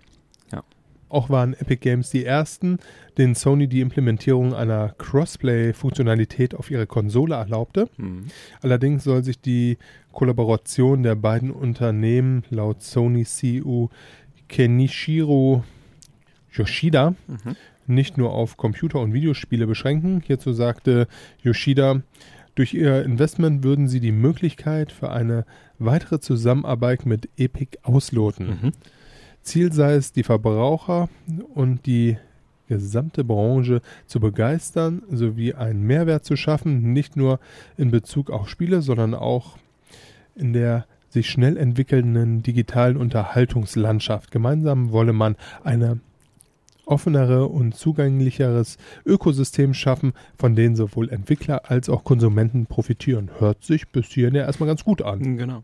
Auch 1.08 1.30
waren 1.30 1.54
Epic 1.54 1.76
Games 1.76 2.10
die 2.10 2.24
ersten, 2.24 2.78
denen 3.16 3.34
Sony 3.34 3.68
die 3.68 3.80
Implementierung 3.80 4.54
einer 4.54 4.94
Crossplay-Funktionalität 4.98 6.54
auf 6.54 6.70
ihre 6.70 6.86
Konsole 6.86 7.36
erlaubte. 7.36 7.88
Mhm. 7.96 8.26
Allerdings 8.60 9.04
soll 9.04 9.22
sich 9.22 9.40
die 9.40 9.78
Kollaboration 10.12 11.02
der 11.02 11.14
beiden 11.14 11.50
Unternehmen 11.50 12.42
laut 12.50 12.82
Sony 12.82 13.24
CEO 13.24 13.90
Kenichiro 14.48 15.64
Yoshida 16.52 17.14
Mhm. 17.26 17.56
nicht 17.86 18.18
nur 18.18 18.32
auf 18.32 18.56
Computer- 18.56 19.00
und 19.00 19.12
Videospiele 19.12 19.66
beschränken. 19.66 20.22
Hierzu 20.26 20.52
sagte 20.52 21.06
Yoshida, 21.42 22.02
durch 22.54 22.74
ihr 22.74 23.04
Investment 23.04 23.62
würden 23.62 23.86
sie 23.86 24.00
die 24.00 24.12
Möglichkeit 24.12 24.90
für 24.90 25.10
eine 25.10 25.44
weitere 25.78 26.18
Zusammenarbeit 26.20 27.04
mit 27.06 27.28
Epic 27.36 27.78
ausloten. 27.82 28.46
Mhm. 28.46 28.72
Ziel 29.46 29.72
sei 29.72 29.94
es, 29.94 30.12
die 30.12 30.22
Verbraucher 30.22 31.08
und 31.54 31.86
die 31.86 32.18
gesamte 32.68 33.24
Branche 33.24 33.80
zu 34.06 34.18
begeistern 34.20 35.02
sowie 35.08 35.54
einen 35.54 35.82
Mehrwert 35.82 36.24
zu 36.24 36.36
schaffen, 36.36 36.92
nicht 36.92 37.16
nur 37.16 37.38
in 37.76 37.90
Bezug 37.90 38.30
auf 38.30 38.48
Spiele, 38.48 38.82
sondern 38.82 39.14
auch 39.14 39.56
in 40.34 40.52
der 40.52 40.86
sich 41.08 41.30
schnell 41.30 41.56
entwickelnden 41.56 42.42
digitalen 42.42 42.96
Unterhaltungslandschaft. 42.96 44.30
Gemeinsam 44.30 44.90
wolle 44.90 45.12
man 45.12 45.36
eine 45.62 46.00
offenere 46.84 47.46
und 47.46 47.74
zugänglicheres 47.74 48.78
Ökosystem 49.04 49.74
schaffen, 49.74 50.12
von 50.36 50.54
denen 50.54 50.76
sowohl 50.76 51.08
Entwickler 51.08 51.70
als 51.70 51.88
auch 51.88 52.04
Konsumenten 52.04 52.66
profitieren. 52.66 53.30
Hört 53.38 53.64
sich 53.64 53.88
bis 53.88 54.06
hierhin 54.06 54.34
ja 54.34 54.42
erstmal 54.42 54.68
ganz 54.68 54.84
gut 54.84 55.02
an. 55.02 55.36
Genau. 55.36 55.62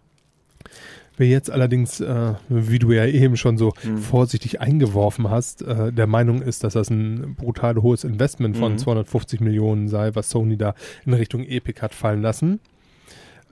Wer 1.18 1.28
jetzt 1.28 1.50
allerdings, 1.50 2.00
äh, 2.00 2.34
wie 2.48 2.78
du 2.78 2.90
ja 2.92 3.04
eben 3.06 3.36
schon 3.36 3.58
so 3.58 3.72
Mhm. 3.84 3.98
vorsichtig 3.98 4.60
eingeworfen 4.60 5.28
hast, 5.30 5.62
äh, 5.62 5.92
der 5.92 6.06
Meinung 6.06 6.40
ist, 6.42 6.64
dass 6.64 6.72
das 6.72 6.88
ein 6.90 7.34
brutal 7.36 7.76
hohes 7.76 8.04
Investment 8.04 8.56
von 8.56 8.72
Mhm. 8.72 8.78
250 8.78 9.40
Millionen 9.40 9.88
sei, 9.88 10.14
was 10.14 10.30
Sony 10.30 10.56
da 10.56 10.74
in 11.04 11.12
Richtung 11.14 11.44
Epic 11.44 11.80
hat 11.82 11.94
fallen 11.94 12.22
lassen. 12.22 12.60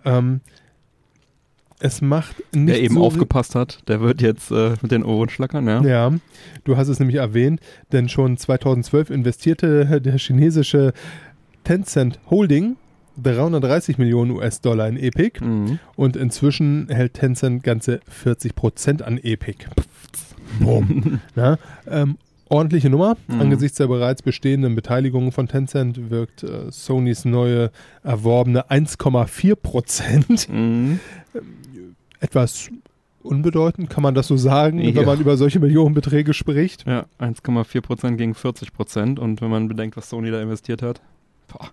Ähm, 0.05 0.41
es 1.83 2.03
macht 2.03 2.37
nicht 2.55 2.69
Wer 2.69 2.83
eben 2.83 2.95
so 2.95 3.05
aufgepasst 3.05 3.55
hat, 3.55 3.81
der 3.89 4.01
wird 4.01 4.21
jetzt 4.21 4.51
äh, 4.51 4.73
mit 4.83 4.91
den 4.91 5.03
Ohren 5.03 5.29
schlackern, 5.31 5.67
ja. 5.67 5.83
Ja, 5.83 6.13
du 6.65 6.77
hast 6.77 6.89
es 6.89 6.99
nämlich 6.99 7.17
erwähnt, 7.17 7.61
denn 7.93 8.09
schon 8.09 8.37
2012 8.37 9.09
investierte 9.11 10.01
der 10.01 10.19
chinesische 10.19 10.93
Tencent 11.65 12.19
Holding 12.31 12.77
330 13.23 13.99
Millionen 13.99 14.31
US-Dollar 14.33 14.89
in 14.89 14.97
Epic 14.97 15.45
Mhm. 15.45 15.79
und 15.97 16.17
inzwischen 16.17 16.89
hält 16.91 17.15
Tencent 17.15 17.63
ganze 17.63 18.01
40 18.09 18.55
Prozent 18.55 19.03
an 19.03 19.19
Epic. 19.19 19.67
Boom. 20.61 21.21
Ja, 21.37 21.59
ähm, 21.89 22.17
ordentliche 22.49 22.91
Nummer. 22.91 23.17
Mhm. 23.29 23.41
Angesichts 23.41 23.79
der 23.79 23.87
bereits 23.87 24.23
bestehenden 24.23 24.75
Beteiligungen 24.75 25.31
von 25.33 25.47
Tencent 25.49 26.11
wirkt 26.11 26.43
äh, 26.43 26.71
Sonys 26.71 27.25
neue 27.25 27.71
erworbene 28.03 28.69
1,4 28.71 29.55
Prozent 29.55 30.49
Mhm. 30.49 30.99
etwas 32.21 32.69
unbedeutend, 33.23 33.91
kann 33.91 34.03
man 34.03 34.15
das 34.15 34.29
so 34.29 34.37
sagen, 34.37 34.79
Ja. 34.79 34.95
wenn 34.95 35.05
man 35.05 35.21
über 35.21 35.37
solche 35.37 35.61
Millionenbeträge 35.61 36.33
spricht. 36.33 36.87
Ja, 36.87 37.05
1,4% 37.19 38.17
gegen 38.17 38.35
40% 38.35 39.19
und 39.19 39.41
wenn 39.43 39.51
man 39.51 39.69
bedenkt, 39.69 39.97
was 39.97 40.09
Sony 40.09 40.31
da 40.31 40.41
investiert 40.41 40.83
hat. 40.83 41.01
Boah. 41.49 41.69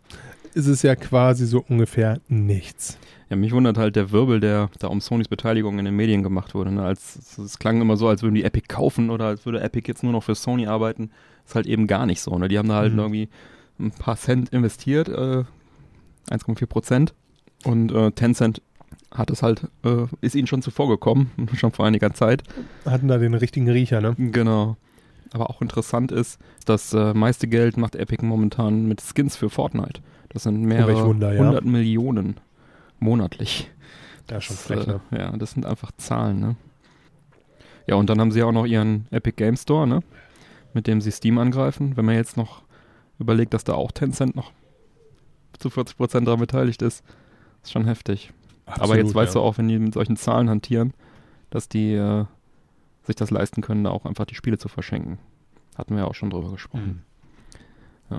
Ist 0.58 0.68
es 0.68 0.82
ja 0.82 0.96
quasi 0.96 1.46
so 1.46 1.64
ungefähr 1.70 2.20
nichts. 2.28 2.98
Ja, 3.30 3.36
mich 3.36 3.52
wundert 3.52 3.78
halt 3.78 3.96
der 3.96 4.12
Wirbel, 4.12 4.40
der 4.40 4.70
da 4.80 4.88
um 4.88 5.02
Sonys 5.02 5.28
Beteiligung 5.28 5.78
in 5.80 5.86
den 5.86 5.96
Medien 5.96 6.24
gemacht 6.24 6.56
wurde. 6.56 6.72
Ne? 6.72 6.82
Als, 6.84 7.38
es, 7.38 7.60
klang 7.60 7.80
immer 7.80 7.96
so, 7.96 8.08
als 8.08 8.24
würden 8.24 8.36
die 8.36 8.44
Epic 8.44 8.68
kaufen 8.68 9.10
oder 9.10 9.26
als 9.26 9.46
würde 9.46 9.62
Epic 9.62 9.88
jetzt 9.88 10.02
nur 10.04 10.14
noch 10.14 10.24
für 10.24 10.34
Sony 10.36 10.66
arbeiten. 10.66 11.12
Ist 11.46 11.56
halt 11.56 11.68
eben 11.68 11.88
gar 11.88 12.06
nicht 12.06 12.22
so. 12.22 12.38
Ne? 12.38 12.48
Die 12.48 12.58
haben 12.58 12.70
da 12.70 12.76
halt 12.76 12.94
Mhm. 12.94 13.00
irgendwie 13.00 13.30
ein 13.80 13.92
paar 13.92 14.18
Cent 14.18 14.50
investiert, 14.50 15.10
äh, 15.10 15.44
1,4 16.30 16.66
Prozent. 16.66 17.14
Und 17.64 17.92
äh, 17.92 18.12
Tencent 18.12 18.62
hat 19.12 19.30
es 19.30 19.44
halt, 19.44 19.64
äh, 19.84 20.06
ist 20.22 20.36
ihnen 20.36 20.48
schon 20.48 20.62
zuvor 20.62 20.88
gekommen, 20.90 21.32
schon 21.56 21.72
vor 21.72 21.86
einiger 21.86 22.14
Zeit. 22.14 22.44
Hatten 22.86 23.08
da 23.08 23.18
den 23.18 23.34
richtigen 23.34 23.70
Riecher, 23.70 24.02
ne? 24.02 24.16
Genau. 24.18 24.78
Aber 25.34 25.50
auch 25.50 25.62
interessant 25.62 26.12
ist, 26.12 26.40
das 26.66 26.94
äh, 26.94 27.14
meiste 27.14 27.48
Geld 27.48 27.76
macht 27.78 27.96
Epic 27.96 28.26
momentan 28.26 28.86
mit 28.88 29.02
Skins 29.02 29.36
für 29.36 29.50
Fortnite. 29.50 30.02
Das 30.30 30.44
sind 30.44 30.62
mehrere 30.62 30.88
welch 30.88 31.00
Wunder, 31.04 31.34
ja. 31.34 31.40
hundert 31.40 31.66
Millionen 31.66 32.40
monatlich. 33.00 33.72
Ja, 34.30 34.42
schon 34.42 34.56
Das, 34.56 34.66
frech, 34.66 34.88
ne? 34.88 35.00
äh, 35.12 35.20
Ja, 35.20 35.32
das 35.38 35.52
sind 35.52 35.66
einfach 35.66 35.92
Zahlen, 35.98 36.40
ne? 36.40 36.56
Ja, 37.88 37.96
und 37.96 38.10
dann 38.10 38.20
haben 38.20 38.32
sie 38.32 38.40
ja 38.40 38.46
auch 38.46 38.52
noch 38.52 38.66
ihren 38.66 39.08
Epic 39.12 39.36
Game 39.38 39.56
Store, 39.56 39.88
ne? 39.88 40.02
Mit 40.74 40.88
dem 40.88 41.00
sie 41.00 41.12
Steam 41.12 41.38
angreifen. 41.38 41.96
Wenn 41.96 42.06
man 42.06 42.16
jetzt 42.16 42.36
noch 42.36 42.64
überlegt, 43.20 43.54
dass 43.54 43.64
da 43.64 43.74
auch 43.74 43.92
Tencent 43.92 44.36
noch 44.36 44.52
zu 45.58 45.70
40% 45.70 46.26
daran 46.26 46.40
beteiligt 46.40 46.82
ist, 46.82 47.04
ist 47.64 47.72
schon 47.72 47.86
heftig. 47.86 48.32
Aber 48.66 48.98
jetzt 48.98 49.16
weißt 49.16 49.36
du 49.36 49.40
auch, 49.40 49.58
wenn 49.58 49.70
die 49.70 49.80
mit 49.80 49.94
solchen 49.94 50.18
Zahlen 50.18 50.50
hantieren, 50.50 50.94
dass 51.50 51.70
die 51.70 51.94
äh, 51.94 52.26
sich 53.04 53.16
das 53.16 53.32
leisten 53.32 53.62
können, 53.62 53.86
da 53.86 53.90
auch 53.92 54.06
einfach 54.06 54.26
die 54.26 54.36
Spiele 54.36 54.58
zu 54.58 54.68
verschenken. 54.68 55.18
Hatten 55.78 55.96
wir 55.96 56.04
ja 56.04 56.08
auch 56.08 56.16
schon 56.16 56.30
drüber 56.30 56.52
gesprochen. 56.52 57.04
Mhm. 58.10 58.18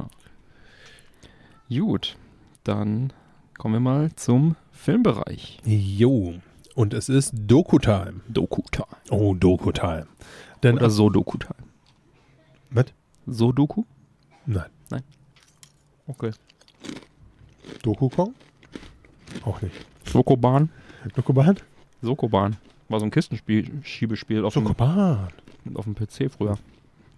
Gut, 1.69 2.17
dann 2.65 3.13
kommen 3.59 3.75
wir 3.75 3.81
mal 3.81 4.15
zum 4.15 4.57
Filmbereich. 4.73 5.59
Jo. 5.65 6.35
Und 6.75 6.95
es 6.95 7.09
ist 7.09 7.33
Doku-Time. 7.35 8.21
Doku-Time. 8.29 8.87
Oh, 9.11 9.35
Doku-Time. 9.35 10.07
Denn 10.63 10.77
Oder 10.77 10.91
Sodoku-Time. 10.91 11.69
Was? 12.71 12.87
Sodoku? 13.27 13.85
Nein. 14.47 14.71
Okay. 16.07 16.31
Doku-Kong? 17.83 18.35
Auch 19.45 19.61
nicht. 19.61 19.75
Sokoban? 20.07 20.71
Dokuban? 21.15 21.59
Sokoban. 22.01 22.57
War 22.89 22.99
so 23.01 23.05
ein 23.05 23.11
Kistenspiel, 23.11 23.71
Schiebespiel 23.83 24.43
auf, 24.45 24.55
dem, 24.55 24.65
Dokuban. 24.65 25.29
auf 25.75 25.85
dem 25.85 25.95
PC 25.95 26.31
früher. 26.33 26.57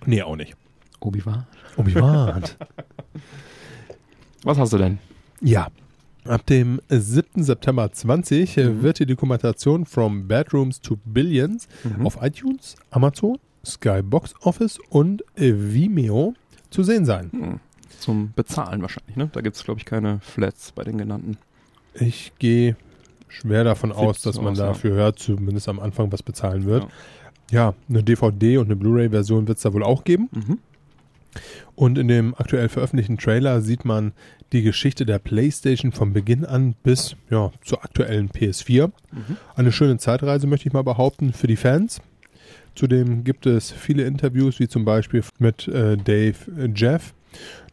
Nee, 0.06 0.22
auch 0.22 0.34
nicht. 0.34 0.56
Obi-Wan. 0.98 1.46
Obi-Wan. 1.76 2.42
Was 4.44 4.59
hast 4.59 4.72
du 4.72 4.79
denn? 4.79 4.98
ja. 5.40 5.68
Ab 6.26 6.44
dem 6.44 6.83
7. 6.90 7.42
September 7.42 7.90
20 7.90 8.59
äh, 8.59 8.64
Mhm. 8.68 8.83
wird 8.83 8.98
die 8.98 9.07
Dokumentation 9.07 9.87
From 9.87 10.29
Bedrooms 10.29 10.79
to 10.83 10.98
Billions 11.07 11.66
Mhm. 11.83 12.07
auf 12.07 12.18
iTunes, 12.20 12.76
Amazon, 12.90 13.38
Sky 13.64 14.03
Box 14.03 14.35
Office 14.42 14.79
und 14.90 15.22
äh, 15.37 15.55
Vimeo 15.57 16.35
zu 16.68 16.83
sehen 16.83 17.07
sein. 17.07 17.31
Hm. 17.33 17.61
Zum 18.00 18.33
Bezahlen 18.37 18.83
wahrscheinlich, 18.83 19.16
ne? 19.16 19.31
Da 19.33 19.40
gibt 19.40 19.57
es, 19.57 19.64
glaube 19.64 19.81
ich, 19.81 19.87
keine 19.87 20.20
Flats 20.20 20.72
bei 20.72 20.85
den 20.85 20.98
genannten. 20.98 21.38
Ich 21.94 22.33
gehe 22.38 22.76
schwer 23.29 23.64
davon 23.64 23.90
aus, 23.90 24.16
17 24.22 24.31
dass 24.33 24.40
man 24.42 24.53
aus, 24.53 24.59
ja. 24.59 24.66
dafür 24.66 24.94
hört, 24.96 25.18
zumindest 25.18 25.68
am 25.70 25.81
Anfang 25.81 26.12
was 26.12 26.22
bezahlen 26.22 26.66
wird. 26.66 26.87
Ja, 27.50 27.72
eine 27.88 28.03
DVD 28.05 28.59
und 28.59 28.66
eine 28.66 28.76
Blu-ray-Version 28.76 29.48
wird 29.48 29.57
es 29.57 29.62
da 29.62 29.72
wohl 29.72 29.83
auch 29.83 30.05
geben. 30.05 30.29
Mhm. 30.33 30.59
Und 31.75 31.99
in 31.99 32.09
dem 32.09 32.35
aktuell 32.37 32.69
veröffentlichten 32.69 33.19
Trailer 33.19 33.61
sieht 33.61 33.85
man 33.85 34.12
die 34.53 34.62
Geschichte 34.62 35.07
der 35.07 35.19
PlayStation 35.19 35.93
von 35.93 36.12
Beginn 36.12 36.45
an 36.45 36.75
bis 36.83 37.16
ja, 37.31 37.53
zur 37.62 37.85
aktuellen 37.85 38.31
PS4. 38.31 38.90
Mhm. 39.12 39.37
Eine 39.55 39.73
schöne 39.73 39.99
Zeitreise, 39.99 40.47
möchte 40.47 40.69
ich 40.69 40.73
mal 40.73 40.83
behaupten, 40.83 41.33
für 41.33 41.47
die 41.47 41.57
Fans. 41.57 42.01
Zudem 42.75 43.25
gibt 43.25 43.47
es 43.47 43.71
viele 43.71 44.05
Interviews, 44.05 44.59
wie 44.59 44.69
zum 44.69 44.85
Beispiel 44.85 45.23
mit 45.38 45.69
äh, 45.69 45.97
Dave 45.97 46.37
äh, 46.59 46.69
Jeff, 46.75 47.14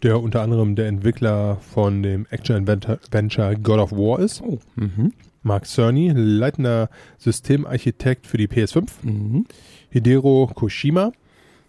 der 0.04 0.22
unter 0.22 0.42
anderem 0.42 0.76
der 0.76 0.88
Entwickler 0.88 1.58
von 1.58 2.04
dem 2.04 2.28
Action-Adventure 2.30 3.56
God 3.58 3.80
of 3.80 3.92
War 3.92 4.20
ist. 4.20 4.42
Oh. 4.42 4.60
Mhm. 4.76 5.14
Mark 5.44 5.66
Cerny, 5.66 6.12
leitender 6.14 6.90
Systemarchitekt 7.18 8.28
für 8.28 8.38
die 8.38 8.48
PS5. 8.48 8.88
Mhm. 9.04 9.46
Hidero 9.90 10.52
Koshima. 10.54 11.12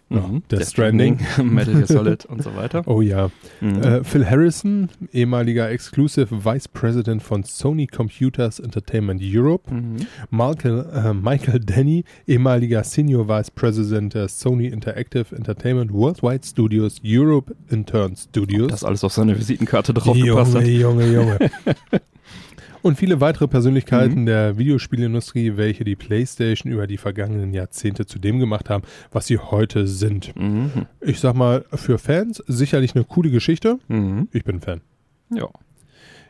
Mhm. 0.09 0.43
Death 0.49 0.65
Stranding. 0.65 1.19
Metal 1.43 1.73
Gear 1.73 1.87
Solid 1.87 2.25
und 2.25 2.41
so 2.43 2.55
weiter. 2.55 2.83
Oh 2.87 3.01
ja. 3.01 3.29
Mhm. 3.61 3.81
Äh, 3.81 4.03
Phil 4.03 4.29
Harrison, 4.29 4.89
ehemaliger 5.13 5.69
Exclusive 5.69 6.43
Vice 6.43 6.67
President 6.67 7.21
von 7.21 7.43
Sony 7.43 7.87
Computers 7.87 8.59
Entertainment 8.59 9.21
Europe. 9.23 9.71
Mhm. 9.73 10.07
Michael, 10.31 10.85
äh, 10.93 11.13
Michael 11.13 11.59
Denny, 11.59 12.03
ehemaliger 12.27 12.83
Senior 12.83 13.27
Vice 13.27 13.51
President 13.51 14.13
der 14.13 14.27
Sony 14.27 14.67
Interactive 14.67 15.35
Entertainment 15.35 15.93
Worldwide 15.93 16.45
Studios 16.45 17.01
Europe 17.05 17.55
Intern 17.69 18.15
Studios. 18.15 18.67
Das 18.69 18.83
alles 18.83 19.03
auf 19.03 19.13
seine 19.13 19.37
Visitenkarte 19.37 19.93
drauf 19.93 20.17
gepasst 20.17 20.53
Junge, 20.53 20.65
hat. 20.65 20.67
Junge, 20.67 21.13
Junge. 21.13 21.39
Und 22.81 22.97
viele 22.97 23.19
weitere 23.21 23.45
Mhm. 23.45 23.49
Persönlichkeiten 23.49 24.25
der 24.25 24.57
Videospielindustrie, 24.57 25.57
welche 25.57 25.83
die 25.83 25.95
PlayStation 25.95 26.71
über 26.71 26.87
die 26.87 26.97
vergangenen 26.97 27.53
Jahrzehnte 27.53 28.05
zu 28.05 28.19
dem 28.19 28.39
gemacht 28.39 28.69
haben, 28.69 28.83
was 29.11 29.27
sie 29.27 29.37
heute 29.37 29.87
sind. 29.87 30.35
Mhm. 30.35 30.85
Ich 31.01 31.19
sag 31.19 31.35
mal, 31.35 31.65
für 31.73 31.97
Fans 31.97 32.43
sicherlich 32.47 32.95
eine 32.95 33.03
coole 33.03 33.31
Geschichte. 33.31 33.79
Mhm. 33.87 34.29
Ich 34.31 34.43
bin 34.43 34.61
Fan. 34.61 34.81
Ja. 35.29 35.47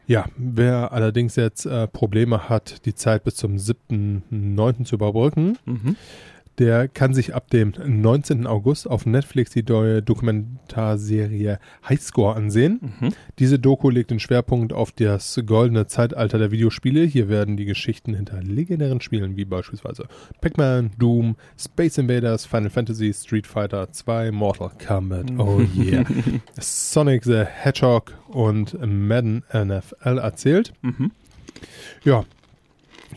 Ja, 0.08 0.26
wer 0.38 0.92
allerdings 0.92 1.36
jetzt 1.36 1.68
äh, 1.68 1.88
Probleme 1.88 2.50
hat, 2.50 2.84
die 2.88 2.96
Zeit 2.96 3.24
bis 3.24 3.36
zum 3.36 3.58
7.9. 3.58 4.84
zu 4.86 4.96
überbrücken, 4.96 5.58
Mhm. 5.66 5.96
Der 6.60 6.88
kann 6.88 7.14
sich 7.14 7.34
ab 7.34 7.50
dem 7.50 7.74
19. 7.86 8.46
August 8.46 8.90
auf 8.90 9.06
Netflix 9.06 9.52
die 9.52 9.64
neue 9.64 10.02
Dokumentarserie 10.02 11.60
Highscore 11.88 12.36
ansehen. 12.36 12.98
Mhm. 13.00 13.10
Diese 13.40 13.60
Doku 13.60 13.90
legt 13.90 14.12
den 14.12 14.20
Schwerpunkt 14.20 14.74
auf 14.74 14.92
das 14.92 15.42
goldene 15.46 15.88
Zeitalter 15.88 16.38
der 16.38 16.52
Videospiele. 16.52 17.04
Hier 17.04 17.30
werden 17.30 17.56
die 17.56 17.66
Geschichten 17.66 18.14
hinter 18.14 18.44
legendären 18.44 19.00
Spielen 19.02 19.38
wie 19.38 19.46
beispielsweise 19.46 20.08
Pac-Man, 20.42 20.92
Doom, 21.00 21.38
Space 21.58 21.98
Invaders, 21.98 22.46
Final 22.46 22.70
Fantasy, 22.70 23.14
Street 23.14 23.48
Fighter 23.48 23.92
2, 23.92 24.32
Mortal 24.32 24.72
Kombat, 24.86 25.32
oh 25.38 25.62
yeah, 25.78 26.04
Sonic 26.60 27.24
the 27.24 27.46
Hedgehog 27.46 28.14
und 28.28 28.78
Madden 28.86 29.44
NFL 29.54 30.18
erzählt. 30.18 30.74
Mhm. 30.82 31.12
Ja, 32.04 32.26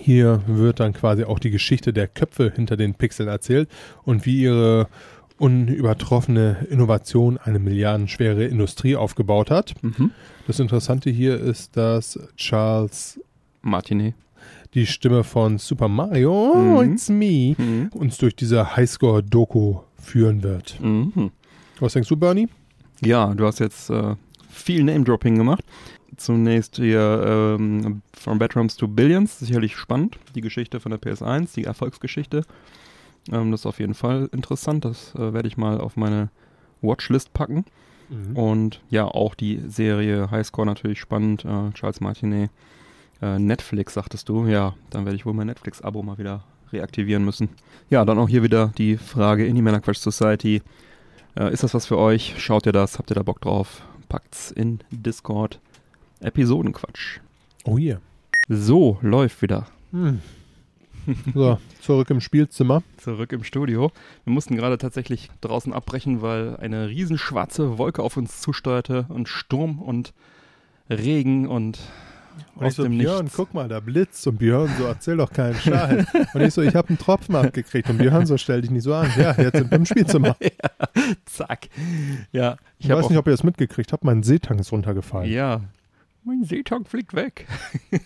hier 0.02 0.42
wird 0.46 0.80
dann 0.80 0.92
quasi 0.92 1.24
auch 1.24 1.38
die 1.38 1.50
Geschichte 1.50 1.92
der 1.92 2.08
Köpfe 2.08 2.52
hinter 2.54 2.76
den 2.76 2.94
Pixeln 2.94 3.28
erzählt 3.28 3.68
und 4.04 4.26
wie 4.26 4.42
ihre 4.42 4.88
unübertroffene 5.38 6.66
Innovation 6.70 7.38
eine 7.38 7.58
milliardenschwere 7.58 8.44
Industrie 8.44 8.96
aufgebaut 8.96 9.50
hat. 9.50 9.74
Mhm. 9.82 10.10
Das 10.46 10.58
Interessante 10.60 11.10
hier 11.10 11.38
ist, 11.38 11.76
dass 11.76 12.18
Charles 12.36 13.20
Martinet. 13.62 14.14
die 14.74 14.86
Stimme 14.86 15.22
von 15.22 15.58
Super 15.58 15.86
Mario, 15.86 16.54
Mhm. 16.82 16.92
it's 16.94 17.08
me, 17.10 17.54
Mhm. 17.58 17.90
uns 17.92 18.16
durch 18.16 18.34
diese 18.34 18.74
Highscore-Doku 18.74 19.80
führen 20.00 20.42
wird. 20.42 20.78
Mhm. 20.80 21.30
Was 21.78 21.92
denkst 21.92 22.08
du, 22.08 22.16
Bernie? 22.16 22.48
Ja, 23.04 23.34
du 23.34 23.44
hast 23.46 23.58
jetzt 23.60 23.90
äh, 23.90 24.14
viel 24.48 24.82
Name-Dropping 24.82 25.36
gemacht. 25.36 25.62
Zunächst 26.22 26.76
hier 26.76 27.56
ähm, 27.58 28.02
From 28.12 28.38
Bedrooms 28.38 28.76
to 28.76 28.86
Billions, 28.86 29.40
sicherlich 29.40 29.76
spannend. 29.76 30.18
Die 30.34 30.40
Geschichte 30.40 30.78
von 30.78 30.90
der 30.90 31.00
PS1, 31.00 31.54
die 31.54 31.64
Erfolgsgeschichte. 31.64 32.44
Ähm, 33.30 33.50
das 33.50 33.60
ist 33.60 33.66
auf 33.66 33.80
jeden 33.80 33.94
Fall 33.94 34.28
interessant. 34.32 34.84
Das 34.84 35.14
äh, 35.16 35.32
werde 35.32 35.48
ich 35.48 35.56
mal 35.56 35.80
auf 35.80 35.96
meine 35.96 36.30
Watchlist 36.80 37.32
packen. 37.32 37.64
Und 38.34 38.82
ja, 38.90 39.06
auch 39.06 39.34
die 39.34 39.62
Serie 39.66 40.30
Highscore 40.30 40.66
natürlich 40.66 41.00
spannend. 41.00 41.44
Äh, 41.44 41.72
Charles 41.72 42.00
Martinet. 42.00 42.50
Äh, 43.22 43.38
Netflix, 43.38 43.94
sagtest 43.94 44.28
du. 44.28 44.46
Ja, 44.46 44.74
dann 44.90 45.04
werde 45.04 45.16
ich 45.16 45.24
wohl 45.24 45.32
mein 45.32 45.46
Netflix-Abo 45.46 46.02
mal 46.02 46.18
wieder 46.18 46.44
reaktivieren 46.72 47.24
müssen. 47.24 47.48
Ja, 47.88 48.04
dann 48.04 48.18
auch 48.18 48.28
hier 48.28 48.42
wieder 48.42 48.72
die 48.76 48.96
Frage 48.96 49.46
in 49.46 49.54
die 49.54 49.62
Männerquatsch 49.62 49.98
Society. 49.98 50.62
Äh, 51.36 51.52
ist 51.52 51.62
das 51.62 51.74
was 51.74 51.86
für 51.86 51.98
euch? 51.98 52.34
Schaut 52.38 52.66
ihr 52.66 52.72
das? 52.72 52.98
Habt 52.98 53.10
ihr 53.10 53.14
da 53.14 53.22
Bock 53.22 53.40
drauf? 53.40 53.82
Packt's 54.08 54.50
in 54.50 54.80
Discord. 54.90 55.58
Episodenquatsch. 56.22 57.20
Oh 57.64 57.78
yeah. 57.78 57.98
So, 58.48 58.98
läuft 59.02 59.42
wieder. 59.42 59.66
Hm. 59.92 60.20
So, 61.34 61.58
zurück 61.80 62.10
im 62.10 62.20
Spielzimmer. 62.20 62.82
Zurück 62.96 63.32
im 63.32 63.42
Studio. 63.42 63.90
Wir 64.24 64.32
mussten 64.32 64.54
gerade 64.56 64.78
tatsächlich 64.78 65.30
draußen 65.40 65.72
abbrechen, 65.72 66.22
weil 66.22 66.56
eine 66.58 66.88
riesenschwarze 66.88 67.76
Wolke 67.78 68.02
auf 68.02 68.16
uns 68.16 68.40
zusteuerte 68.40 69.06
und 69.08 69.28
Sturm 69.28 69.80
und 69.80 70.12
Regen 70.88 71.48
und 71.48 71.80
Und 72.54 72.66
ich 72.66 72.74
so, 72.74 72.84
dem 72.84 72.98
Björn, 72.98 73.24
Nichts. 73.24 73.36
guck 73.36 73.52
mal, 73.52 73.68
da 73.68 73.80
blitzt. 73.80 74.24
Und 74.28 74.38
Björn 74.38 74.70
so, 74.78 74.84
erzähl 74.84 75.16
doch 75.16 75.32
keinen 75.32 75.54
Scheiß. 75.56 76.06
und 76.34 76.40
ich 76.40 76.54
so, 76.54 76.62
ich 76.62 76.74
habe 76.76 76.88
einen 76.90 76.98
Tropfen 76.98 77.34
abgekriegt. 77.34 77.90
Und 77.90 77.98
Björn 77.98 78.24
so, 78.26 78.36
stell 78.38 78.60
dich 78.62 78.70
nicht 78.70 78.84
so 78.84 78.94
an. 78.94 79.10
Ja, 79.18 79.32
jetzt 79.36 79.56
sind 79.56 79.70
wir 79.72 79.78
im 79.78 79.86
Spielzimmer. 79.86 80.36
Zack. 81.26 81.68
Ja, 82.30 82.56
Ich, 82.78 82.86
ich 82.86 82.92
weiß 82.94 83.08
nicht, 83.08 83.18
ob 83.18 83.26
ihr 83.26 83.32
das 83.32 83.42
mitgekriegt 83.42 83.92
habt. 83.92 84.04
Mein 84.04 84.22
Seetank 84.22 84.60
ist 84.60 84.70
runtergefallen. 84.70 85.30
Ja. 85.30 85.62
Mein 86.24 86.44
Seetank 86.44 86.88
fliegt 86.88 87.14
weg. 87.14 87.46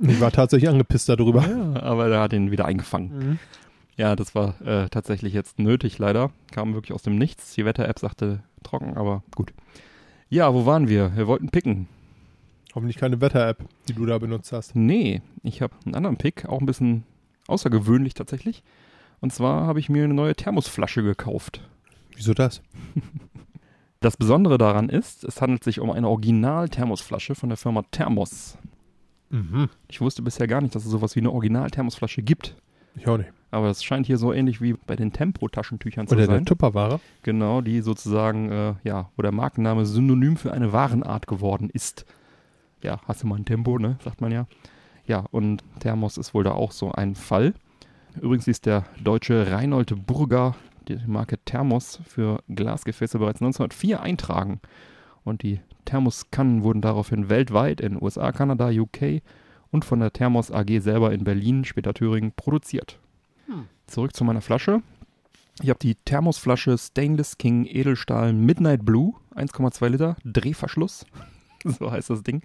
Ich 0.00 0.20
war 0.20 0.32
tatsächlich 0.32 0.68
angepisst 0.68 1.08
darüber. 1.08 1.46
Ja, 1.48 1.82
aber 1.82 2.08
er 2.08 2.20
hat 2.20 2.32
ihn 2.32 2.50
wieder 2.50 2.66
eingefangen. 2.66 3.16
Mhm. 3.16 3.38
Ja, 3.96 4.16
das 4.16 4.34
war 4.34 4.60
äh, 4.60 4.88
tatsächlich 4.88 5.32
jetzt 5.32 5.58
nötig, 5.58 5.98
leider. 5.98 6.30
Kam 6.50 6.74
wirklich 6.74 6.92
aus 6.92 7.02
dem 7.02 7.16
Nichts. 7.16 7.54
Die 7.54 7.64
Wetter-App 7.64 7.98
sagte 7.98 8.42
trocken, 8.62 8.96
aber 8.96 9.22
gut. 9.34 9.52
Ja, 10.28 10.52
wo 10.52 10.66
waren 10.66 10.88
wir? 10.88 11.16
Wir 11.16 11.26
wollten 11.26 11.48
picken. 11.48 11.88
Hoffentlich 12.74 12.96
keine 12.96 13.20
Wetter-App, 13.20 13.64
die 13.88 13.92
du 13.94 14.04
da 14.04 14.18
benutzt 14.18 14.52
hast. 14.52 14.74
Nee, 14.74 15.22
ich 15.42 15.62
habe 15.62 15.74
einen 15.86 15.94
anderen 15.94 16.16
Pick, 16.16 16.46
auch 16.46 16.60
ein 16.60 16.66
bisschen 16.66 17.04
außergewöhnlich 17.46 18.14
tatsächlich. 18.14 18.64
Und 19.20 19.32
zwar 19.32 19.66
habe 19.66 19.78
ich 19.78 19.88
mir 19.88 20.04
eine 20.04 20.14
neue 20.14 20.34
Thermosflasche 20.34 21.02
gekauft. 21.04 21.60
Wieso 22.16 22.34
das? 22.34 22.62
Das 24.04 24.18
Besondere 24.18 24.58
daran 24.58 24.90
ist, 24.90 25.24
es 25.24 25.40
handelt 25.40 25.64
sich 25.64 25.80
um 25.80 25.90
eine 25.90 26.06
Original-Thermosflasche 26.10 27.34
von 27.34 27.48
der 27.48 27.56
Firma 27.56 27.84
Thermos. 27.90 28.58
Mhm. 29.30 29.70
Ich 29.88 30.02
wusste 30.02 30.20
bisher 30.20 30.46
gar 30.46 30.60
nicht, 30.60 30.74
dass 30.74 30.84
es 30.84 30.90
sowas 30.90 31.16
wie 31.16 31.20
eine 31.20 31.30
Original-Thermosflasche 31.30 32.20
gibt. 32.20 32.54
Ich 32.96 33.08
auch 33.08 33.16
nicht. 33.16 33.32
Aber 33.50 33.70
es 33.70 33.82
scheint 33.82 34.06
hier 34.06 34.18
so 34.18 34.34
ähnlich 34.34 34.60
wie 34.60 34.74
bei 34.74 34.94
den 34.94 35.14
Tempo-Taschentüchern 35.14 36.06
zu 36.06 36.16
Oder 36.16 36.26
der 36.26 36.36
sein. 36.36 36.44
Tupperware. 36.44 37.00
Genau, 37.22 37.62
die 37.62 37.80
sozusagen, 37.80 38.52
äh, 38.52 38.74
ja, 38.84 39.08
wo 39.16 39.22
der 39.22 39.32
Markenname 39.32 39.86
synonym 39.86 40.36
für 40.36 40.52
eine 40.52 40.74
Warenart 40.74 41.26
geworden 41.26 41.70
ist. 41.72 42.04
Ja, 42.82 43.00
hast 43.06 43.22
du 43.22 43.26
mal 43.26 43.36
ein 43.36 43.46
Tempo, 43.46 43.78
ne? 43.78 43.96
Sagt 44.04 44.20
man 44.20 44.32
ja. 44.32 44.46
Ja, 45.06 45.24
und 45.30 45.64
Thermos 45.80 46.18
ist 46.18 46.34
wohl 46.34 46.44
da 46.44 46.52
auch 46.52 46.72
so 46.72 46.92
ein 46.92 47.14
Fall. 47.14 47.54
Übrigens 48.20 48.48
ist 48.48 48.66
der 48.66 48.84
deutsche 49.02 49.50
Reinhold 49.50 50.06
Burger 50.06 50.56
die 50.88 50.98
Marke 51.06 51.38
Thermos 51.44 52.00
für 52.06 52.42
Glasgefäße 52.48 53.18
bereits 53.18 53.40
1904 53.40 54.02
eintragen. 54.02 54.60
Und 55.24 55.42
die 55.42 55.60
Thermoskannen 55.84 56.62
wurden 56.62 56.82
daraufhin 56.82 57.28
weltweit 57.28 57.80
in 57.80 58.00
USA, 58.00 58.32
Kanada, 58.32 58.70
UK 58.70 59.22
und 59.70 59.84
von 59.84 60.00
der 60.00 60.12
Thermos 60.12 60.50
AG 60.50 60.80
selber 60.80 61.12
in 61.12 61.24
Berlin, 61.24 61.64
später 61.64 61.94
Thüringen, 61.94 62.32
produziert. 62.36 62.98
Zurück 63.86 64.14
zu 64.14 64.24
meiner 64.24 64.40
Flasche. 64.40 64.82
Ich 65.62 65.68
habe 65.68 65.78
die 65.78 65.94
Thermosflasche 65.94 66.76
Stainless 66.78 67.38
King 67.38 67.66
Edelstahl 67.66 68.32
Midnight 68.32 68.84
Blue, 68.84 69.14
1,2 69.36 69.88
Liter, 69.88 70.16
Drehverschluss. 70.24 71.06
so 71.64 71.90
heißt 71.90 72.10
das 72.10 72.22
Ding. 72.22 72.42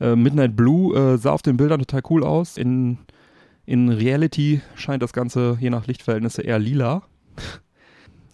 Äh, 0.00 0.14
Midnight 0.14 0.54
Blue 0.54 0.96
äh, 0.96 1.18
sah 1.18 1.32
auf 1.32 1.42
den 1.42 1.56
Bildern 1.56 1.80
total 1.80 2.02
cool 2.10 2.24
aus. 2.24 2.56
In, 2.56 2.98
in 3.66 3.88
Reality 3.88 4.60
scheint 4.74 5.02
das 5.02 5.12
Ganze 5.12 5.56
je 5.60 5.70
nach 5.70 5.86
Lichtverhältnisse 5.86 6.42
eher 6.42 6.58
lila. 6.58 7.02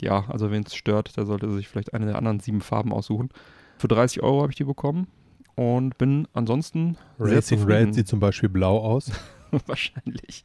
Ja, 0.00 0.24
also 0.28 0.50
wen 0.50 0.64
es 0.64 0.74
stört, 0.74 1.16
der 1.16 1.26
sollte 1.26 1.50
sich 1.50 1.68
vielleicht 1.68 1.94
eine 1.94 2.06
der 2.06 2.16
anderen 2.16 2.40
sieben 2.40 2.60
Farben 2.60 2.92
aussuchen. 2.92 3.30
Für 3.78 3.88
30 3.88 4.22
Euro 4.22 4.42
habe 4.42 4.52
ich 4.52 4.56
die 4.56 4.64
bekommen 4.64 5.08
und 5.56 5.98
bin 5.98 6.28
ansonsten 6.32 6.96
sehr 7.18 7.36
Racing. 7.38 7.62
Red 7.64 7.94
sieht 7.94 8.08
zum 8.08 8.20
Beispiel 8.20 8.48
blau 8.48 8.78
aus. 8.78 9.10
Wahrscheinlich. 9.66 10.44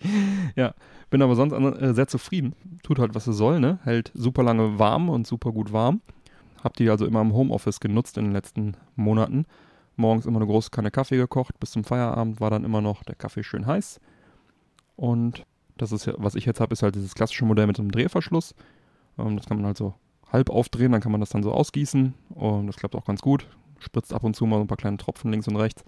Ja, 0.55 0.73
bin 1.09 1.21
aber 1.21 1.35
sonst 1.35 1.53
äh, 1.53 1.93
sehr 1.93 2.07
zufrieden. 2.07 2.53
Tut 2.83 2.99
halt, 2.99 3.15
was 3.15 3.27
es 3.27 3.37
soll, 3.37 3.59
ne? 3.59 3.79
Hält 3.83 4.11
super 4.13 4.43
lange 4.43 4.77
warm 4.77 5.09
und 5.09 5.25
super 5.25 5.51
gut 5.51 5.73
warm. 5.73 6.01
Hab 6.63 6.75
die 6.75 6.89
also 6.89 7.05
immer 7.05 7.21
im 7.21 7.33
Homeoffice 7.33 7.79
genutzt 7.79 8.17
in 8.17 8.25
den 8.25 8.33
letzten 8.33 8.75
Monaten. 8.95 9.45
Morgens 9.95 10.25
immer 10.25 10.37
eine 10.37 10.45
große 10.45 10.69
Kanne 10.69 10.91
Kaffee 10.91 11.17
gekocht. 11.17 11.59
Bis 11.59 11.71
zum 11.71 11.83
Feierabend 11.83 12.39
war 12.39 12.49
dann 12.49 12.63
immer 12.63 12.81
noch 12.81 13.03
der 13.03 13.15
Kaffee 13.15 13.43
schön 13.43 13.65
heiß. 13.65 13.99
Und 14.95 15.45
das 15.81 15.91
ist 15.91 16.05
ja, 16.05 16.13
was 16.17 16.35
ich 16.35 16.45
jetzt 16.45 16.59
habe, 16.59 16.73
ist 16.73 16.83
halt 16.83 16.95
dieses 16.95 17.15
klassische 17.15 17.45
Modell 17.45 17.67
mit 17.67 17.79
einem 17.79 17.91
Drehverschluss. 17.91 18.55
Ähm, 19.17 19.37
das 19.37 19.45
kann 19.45 19.57
man 19.57 19.65
halt 19.65 19.77
so 19.77 19.93
halb 20.31 20.49
aufdrehen, 20.49 20.91
dann 20.91 21.01
kann 21.01 21.11
man 21.11 21.21
das 21.21 21.29
dann 21.29 21.43
so 21.43 21.51
ausgießen. 21.51 22.13
Und 22.29 22.67
das 22.67 22.77
klappt 22.77 22.95
auch 22.95 23.05
ganz 23.05 23.21
gut. 23.21 23.47
Spritzt 23.79 24.13
ab 24.13 24.23
und 24.23 24.35
zu 24.35 24.45
mal 24.45 24.57
so 24.57 24.61
ein 24.61 24.67
paar 24.67 24.77
kleine 24.77 24.97
Tropfen 24.97 25.31
links 25.31 25.47
und 25.47 25.55
rechts. 25.55 25.83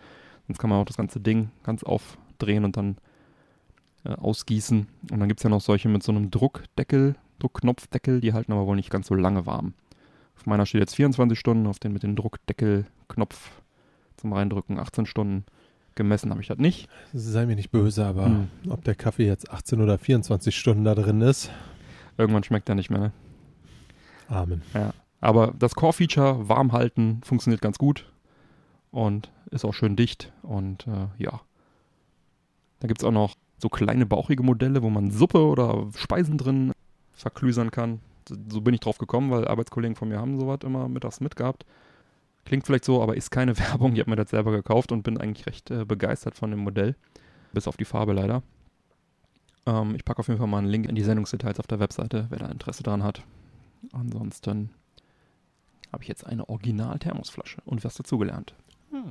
Sonst 0.47 0.59
kann 0.59 0.69
man 0.69 0.79
auch 0.79 0.85
das 0.85 0.97
ganze 0.97 1.19
Ding 1.19 1.49
ganz 1.63 1.83
aufdrehen 1.83 2.65
und 2.65 2.77
dann 2.77 2.97
äh, 4.03 4.13
ausgießen. 4.13 4.87
Und 5.11 5.19
dann 5.19 5.27
gibt 5.27 5.39
es 5.39 5.43
ja 5.43 5.49
noch 5.49 5.61
solche 5.61 5.89
mit 5.89 6.03
so 6.03 6.11
einem 6.11 6.31
Druckdeckel, 6.31 7.15
Druckknopfdeckel, 7.39 8.21
die 8.21 8.33
halten 8.33 8.51
aber 8.51 8.65
wohl 8.65 8.75
nicht 8.75 8.89
ganz 8.89 9.07
so 9.07 9.15
lange 9.15 9.45
warm. 9.45 9.73
Auf 10.37 10.45
meiner 10.45 10.65
steht 10.65 10.81
jetzt 10.81 10.95
24 10.95 11.37
Stunden, 11.37 11.67
auf 11.67 11.79
den 11.79 11.93
mit 11.93 12.03
dem 12.03 12.15
Druckdeckelknopf 12.15 13.51
zum 14.17 14.33
Reindrücken 14.33 14.79
18 14.79 15.05
Stunden. 15.05 15.45
Gemessen 15.95 16.31
habe 16.31 16.41
ich 16.41 16.47
das 16.47 16.57
nicht. 16.57 16.87
Sei 17.13 17.45
mir 17.45 17.55
nicht 17.55 17.71
böse, 17.71 18.05
aber 18.05 18.25
Hm. 18.25 18.47
ob 18.69 18.83
der 18.83 18.95
Kaffee 18.95 19.25
jetzt 19.27 19.51
18 19.51 19.81
oder 19.81 19.97
24 19.97 20.55
Stunden 20.55 20.83
da 20.83 20.95
drin 20.95 21.21
ist, 21.21 21.51
Irgendwann 22.17 22.43
schmeckt 22.43 22.69
er 22.69 22.75
nicht 22.75 22.89
mehr. 22.89 22.99
Ne? 22.99 23.11
Amen. 24.27 24.61
Aber 25.21 25.53
das 25.57 25.75
Core-Feature, 25.75 26.49
warm 26.49 26.71
halten, 26.71 27.21
funktioniert 27.23 27.61
ganz 27.61 27.77
gut 27.77 28.11
und 28.91 29.31
ist 29.49 29.65
auch 29.65 29.73
schön 29.73 29.95
dicht. 29.95 30.31
Und 30.43 30.85
äh, 30.87 31.07
ja, 31.17 31.41
da 32.79 32.87
gibt 32.87 33.01
es 33.01 33.05
auch 33.07 33.11
noch 33.11 33.35
so 33.57 33.69
kleine 33.69 34.05
bauchige 34.05 34.43
Modelle, 34.43 34.83
wo 34.83 34.89
man 34.89 35.09
Suppe 35.09 35.43
oder 35.45 35.87
Speisen 35.95 36.37
drin 36.37 36.73
verklüsern 37.13 37.71
kann. 37.71 37.99
So, 38.27 38.35
so 38.49 38.61
bin 38.61 38.73
ich 38.73 38.79
drauf 38.81 38.97
gekommen, 38.97 39.31
weil 39.31 39.47
Arbeitskollegen 39.47 39.95
von 39.95 40.09
mir 40.09 40.19
haben 40.19 40.39
sowas 40.39 40.59
immer 40.63 40.89
mittags 40.89 41.21
mitgehabt. 41.21 41.65
Klingt 42.45 42.65
vielleicht 42.65 42.85
so, 42.85 43.01
aber 43.01 43.15
ist 43.15 43.31
keine 43.31 43.57
Werbung. 43.59 43.93
Ich 43.93 43.99
habe 43.99 44.09
mir 44.09 44.15
das 44.15 44.29
selber 44.29 44.51
gekauft 44.51 44.91
und 44.91 45.03
bin 45.03 45.17
eigentlich 45.19 45.45
recht 45.47 45.71
äh, 45.71 45.85
begeistert 45.85 46.35
von 46.35 46.51
dem 46.51 46.59
Modell. 46.61 46.95
Bis 47.53 47.67
auf 47.67 47.77
die 47.77 47.85
Farbe 47.85 48.13
leider. 48.13 48.43
Ähm, 49.65 49.95
ich 49.95 50.05
packe 50.05 50.19
auf 50.19 50.27
jeden 50.27 50.39
Fall 50.39 50.47
mal 50.47 50.59
einen 50.59 50.67
Link 50.67 50.87
in 50.87 50.95
die 50.95 51.03
Sendungsdetails 51.03 51.59
auf 51.59 51.67
der 51.67 51.79
Webseite, 51.79 52.27
wer 52.29 52.39
da 52.39 52.47
Interesse 52.47 52.83
dran 52.83 53.03
hat. 53.03 53.23
Ansonsten 53.91 54.69
habe 55.91 56.03
ich 56.03 56.09
jetzt 56.09 56.25
eine 56.25 56.47
Original-Thermosflasche 56.49 57.61
und 57.65 57.83
was 57.83 57.95
dazugelernt. 57.95 58.53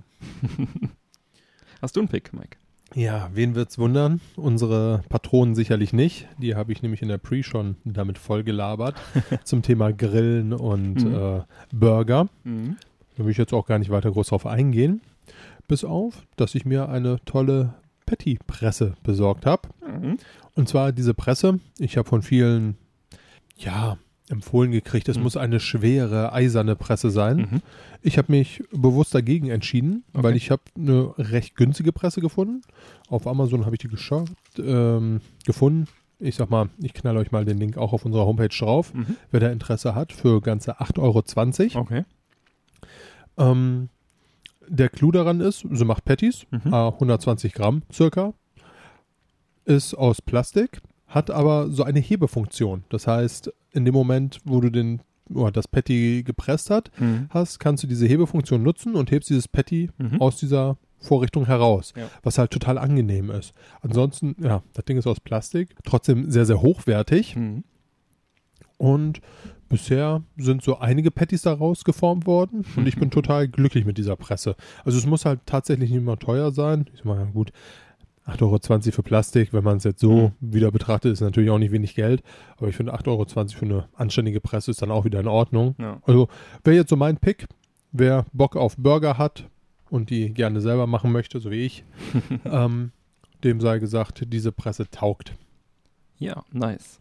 Hast 1.82 1.96
du 1.96 2.00
einen 2.00 2.08
Pick, 2.08 2.32
Mike? 2.32 2.56
Ja, 2.94 3.30
wen 3.34 3.54
wird's 3.54 3.78
wundern? 3.78 4.20
Unsere 4.36 5.02
Patronen 5.08 5.54
sicherlich 5.54 5.92
nicht. 5.92 6.26
Die 6.38 6.56
habe 6.56 6.72
ich 6.72 6.82
nämlich 6.82 7.02
in 7.02 7.08
der 7.08 7.18
Pre 7.18 7.42
schon 7.44 7.76
damit 7.84 8.18
voll 8.18 8.42
gelabert 8.42 8.96
zum 9.44 9.62
Thema 9.62 9.92
Grillen 9.92 10.52
und 10.52 11.04
Mhm. 11.04 11.14
äh, 11.14 11.42
Burger. 11.72 12.28
Mhm. 12.44 12.76
Da 13.16 13.24
will 13.24 13.30
ich 13.32 13.38
jetzt 13.38 13.52
auch 13.52 13.66
gar 13.66 13.78
nicht 13.78 13.90
weiter 13.90 14.10
groß 14.10 14.28
drauf 14.28 14.46
eingehen. 14.46 15.00
Bis 15.68 15.84
auf, 15.84 16.26
dass 16.36 16.54
ich 16.54 16.64
mir 16.64 16.88
eine 16.88 17.18
tolle 17.24 17.74
Patty-Presse 18.06 18.94
besorgt 19.02 19.46
habe. 19.46 19.68
Mhm. 19.86 20.18
Und 20.54 20.68
zwar 20.68 20.92
diese 20.92 21.14
Presse, 21.14 21.60
ich 21.78 21.96
habe 21.96 22.08
von 22.08 22.22
vielen, 22.22 22.76
ja, 23.56 23.98
empfohlen 24.28 24.70
gekriegt, 24.70 25.08
es 25.08 25.16
Mhm. 25.16 25.24
muss 25.24 25.36
eine 25.36 25.58
schwere, 25.60 26.32
eiserne 26.32 26.76
Presse 26.76 27.10
sein. 27.10 27.36
Mhm. 27.36 27.62
Ich 28.02 28.16
habe 28.16 28.30
mich 28.32 28.62
bewusst 28.72 29.12
dagegen 29.14 29.48
entschieden, 29.50 30.04
Okay. 30.12 30.22
weil 30.22 30.36
ich 30.36 30.50
habe 30.52 30.62
eine 30.76 31.12
recht 31.18 31.56
günstige 31.56 31.92
Presse 31.92 32.20
gefunden. 32.20 32.62
Auf 33.08 33.26
Amazon 33.26 33.64
habe 33.66 33.74
ich 33.74 33.80
die 33.80 33.88
geschaut, 33.88 34.28
ähm, 34.58 35.20
gefunden. 35.44 35.86
Ich 36.20 36.36
sag 36.36 36.48
mal, 36.50 36.68
ich 36.80 36.94
knall 36.94 37.16
euch 37.16 37.32
mal 37.32 37.44
den 37.44 37.58
Link 37.58 37.76
auch 37.76 37.92
auf 37.92 38.04
unserer 38.04 38.26
Homepage 38.26 38.48
drauf, 38.56 38.94
Mhm. 38.94 39.16
wer 39.30 39.40
da 39.40 39.50
Interesse 39.50 39.94
hat, 39.94 40.12
für 40.12 40.40
ganze 40.40 40.80
8,20 40.80 41.74
Euro. 41.74 41.82
Okay. 41.86 42.04
Ähm, 43.40 43.88
der 44.68 44.88
Clou 44.88 45.10
daran 45.10 45.40
ist, 45.40 45.64
sie 45.68 45.84
macht 45.84 46.04
Patties, 46.04 46.46
Mhm. 46.50 46.72
äh, 46.72 46.90
120 46.92 47.52
Gramm 47.54 47.82
circa, 47.92 48.34
ist 49.64 49.94
aus 49.94 50.22
Plastik, 50.22 50.80
hat 51.06 51.30
aber 51.30 51.70
so 51.70 51.82
eine 51.82 51.98
Hebefunktion. 52.00 52.84
Das 52.88 53.06
heißt, 53.06 53.52
in 53.72 53.84
dem 53.84 53.94
Moment, 53.94 54.38
wo 54.44 54.60
du 54.60 54.70
den, 54.70 55.00
oder 55.32 55.50
das 55.52 55.66
Patty 55.68 56.22
gepresst 56.24 56.70
hat, 56.70 56.90
Mhm. 57.00 57.26
hast, 57.30 57.58
kannst 57.60 57.82
du 57.82 57.86
diese 57.88 58.06
Hebefunktion 58.06 58.62
nutzen 58.62 58.94
und 58.94 59.10
hebst 59.10 59.30
dieses 59.30 59.48
Patty 59.48 59.90
Mhm. 59.98 60.20
aus 60.20 60.36
dieser 60.36 60.76
Vorrichtung 60.98 61.46
heraus, 61.46 61.92
Ja. 61.96 62.08
was 62.22 62.38
halt 62.38 62.50
total 62.50 62.78
angenehm 62.78 63.30
ist. 63.30 63.54
Ansonsten, 63.80 64.36
ja, 64.40 64.62
das 64.74 64.84
Ding 64.84 64.98
ist 64.98 65.06
aus 65.06 65.18
Plastik, 65.20 65.74
trotzdem 65.84 66.30
sehr, 66.30 66.46
sehr 66.46 66.60
hochwertig 66.62 67.36
Mhm. 67.36 67.64
und 68.76 69.20
bisher 69.70 70.22
sind 70.36 70.62
so 70.62 70.78
einige 70.78 71.10
Patties 71.10 71.42
daraus 71.42 71.84
geformt 71.84 72.26
worden 72.26 72.66
und 72.76 72.86
ich 72.86 72.96
bin 72.96 73.10
total 73.10 73.48
glücklich 73.48 73.86
mit 73.86 73.96
dieser 73.96 74.16
Presse. 74.16 74.56
Also 74.84 74.98
es 74.98 75.06
muss 75.06 75.24
halt 75.24 75.40
tatsächlich 75.46 75.90
nicht 75.90 76.04
mehr 76.04 76.18
teuer 76.18 76.52
sein. 76.52 76.90
Ich 76.92 77.04
ja 77.04 77.24
gut, 77.32 77.52
8,20 78.26 78.42
Euro 78.42 78.92
für 78.92 79.02
Plastik, 79.02 79.52
wenn 79.54 79.64
man 79.64 79.78
es 79.78 79.84
jetzt 79.84 80.00
so 80.00 80.32
wieder 80.40 80.70
betrachtet, 80.70 81.12
ist 81.12 81.20
natürlich 81.20 81.50
auch 81.50 81.58
nicht 81.58 81.72
wenig 81.72 81.94
Geld. 81.94 82.22
Aber 82.58 82.68
ich 82.68 82.76
finde 82.76 82.94
8,20 82.94 83.08
Euro 83.08 83.24
für 83.24 83.64
eine 83.64 83.88
anständige 83.94 84.40
Presse 84.40 84.70
ist 84.72 84.82
dann 84.82 84.90
auch 84.90 85.04
wieder 85.06 85.20
in 85.20 85.28
Ordnung. 85.28 85.74
Ja. 85.78 86.02
Also 86.04 86.28
wäre 86.62 86.76
jetzt 86.76 86.90
so 86.90 86.96
mein 86.96 87.16
Pick, 87.16 87.46
wer 87.92 88.26
Bock 88.32 88.56
auf 88.56 88.76
Burger 88.76 89.16
hat 89.16 89.48
und 89.88 90.10
die 90.10 90.34
gerne 90.34 90.60
selber 90.60 90.86
machen 90.86 91.12
möchte, 91.12 91.40
so 91.40 91.50
wie 91.50 91.64
ich, 91.64 91.84
ähm, 92.44 92.92
dem 93.42 93.60
sei 93.60 93.78
gesagt, 93.78 94.24
diese 94.28 94.52
Presse 94.52 94.90
taugt. 94.90 95.34
ja, 96.18 96.44
nice. 96.52 97.00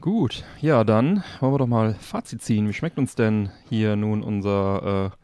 Gut, 0.00 0.44
ja, 0.62 0.82
dann 0.82 1.22
wollen 1.40 1.52
wir 1.52 1.58
doch 1.58 1.66
mal 1.66 1.94
Fazit 1.94 2.40
ziehen. 2.40 2.66
Wie 2.66 2.72
schmeckt 2.72 2.98
uns 2.98 3.16
denn 3.16 3.50
hier 3.68 3.96
nun 3.96 4.22
unser 4.22 5.12
äh, 5.12 5.16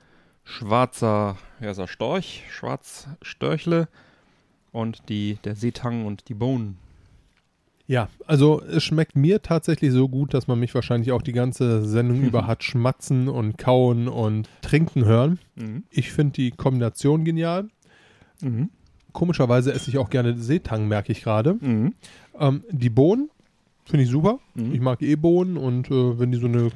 schwarzer, 0.45 1.39
ja, 1.61 1.70
ist 1.70 1.79
er 1.79 1.89
Storch, 1.89 2.45
Schwarzstörchle 2.51 3.89
und 4.72 5.09
die, 5.09 5.39
der 5.45 5.57
Seetang 5.57 6.05
und 6.05 6.29
die 6.29 6.35
Bohnen? 6.35 6.77
Ja, 7.87 8.09
also 8.27 8.61
es 8.61 8.85
schmeckt 8.85 9.16
mir 9.16 9.41
tatsächlich 9.41 9.93
so 9.93 10.11
gut, 10.11 10.35
dass 10.35 10.47
man 10.47 10.59
mich 10.59 10.74
wahrscheinlich 10.74 11.12
auch 11.12 11.22
die 11.22 11.33
ganze 11.33 11.83
Sendung 11.83 12.22
über 12.24 12.47
hat 12.47 12.62
schmatzen 12.62 13.29
und 13.29 13.57
kauen 13.57 14.09
und 14.09 14.51
trinken 14.61 15.07
hören. 15.07 15.39
Mhm. 15.55 15.85
Ich 15.89 16.12
finde 16.12 16.35
die 16.35 16.51
Kombination 16.51 17.24
genial. 17.24 17.68
Mhm. 18.43 18.68
Komischerweise 19.12 19.72
esse 19.72 19.89
ich 19.89 19.97
auch 19.97 20.11
gerne 20.11 20.37
Seetang, 20.37 20.87
merke 20.87 21.12
ich 21.12 21.22
gerade. 21.22 21.55
Mhm. 21.55 21.95
Ähm, 22.39 22.62
die 22.70 22.91
Bohnen 22.91 23.31
finde 23.87 24.05
ich 24.05 24.11
super. 24.11 24.39
Mhm. 24.55 24.74
Ich 24.74 24.80
mag 24.80 25.03
eh 25.03 25.16
Bohnen 25.16 25.57
und 25.57 25.91
äh, 25.91 26.18
wenn 26.18 26.32
die 26.32 26.39
so 26.39 26.47
eine 26.47 26.70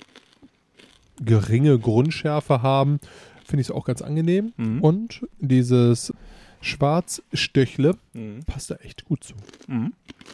geringe 1.20 1.78
Grundschärfe 1.78 2.62
haben, 2.62 2.98
finde 3.44 3.60
ich 3.62 3.68
es 3.68 3.70
auch 3.70 3.84
ganz 3.84 4.00
angenehm. 4.02 4.52
Mhm. 4.56 4.80
Und 4.80 5.26
dieses 5.38 6.12
Schwarzstöchle 6.60 7.96
Mhm. 8.12 8.44
passt 8.46 8.70
da 8.70 8.76
echt 8.76 9.04
gut 9.04 9.24
zu. 9.24 9.34
Mhm. 9.66 9.92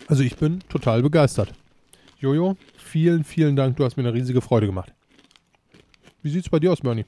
Also 0.09 0.23
ich 0.23 0.37
bin 0.37 0.61
total 0.69 1.03
begeistert. 1.03 1.53
Jojo, 2.19 2.57
vielen, 2.77 3.25
vielen 3.25 3.57
Dank. 3.57 3.77
Du 3.77 3.85
hast 3.85 3.97
mir 3.97 4.03
eine 4.05 4.15
riesige 4.15 4.41
Freude 4.41 4.67
gemacht. 4.67 4.93
Wie 6.23 6.31
sieht's 6.31 6.49
bei 6.49 6.59
dir 6.59 6.73
aus, 6.73 6.81
Bernie? 6.81 7.05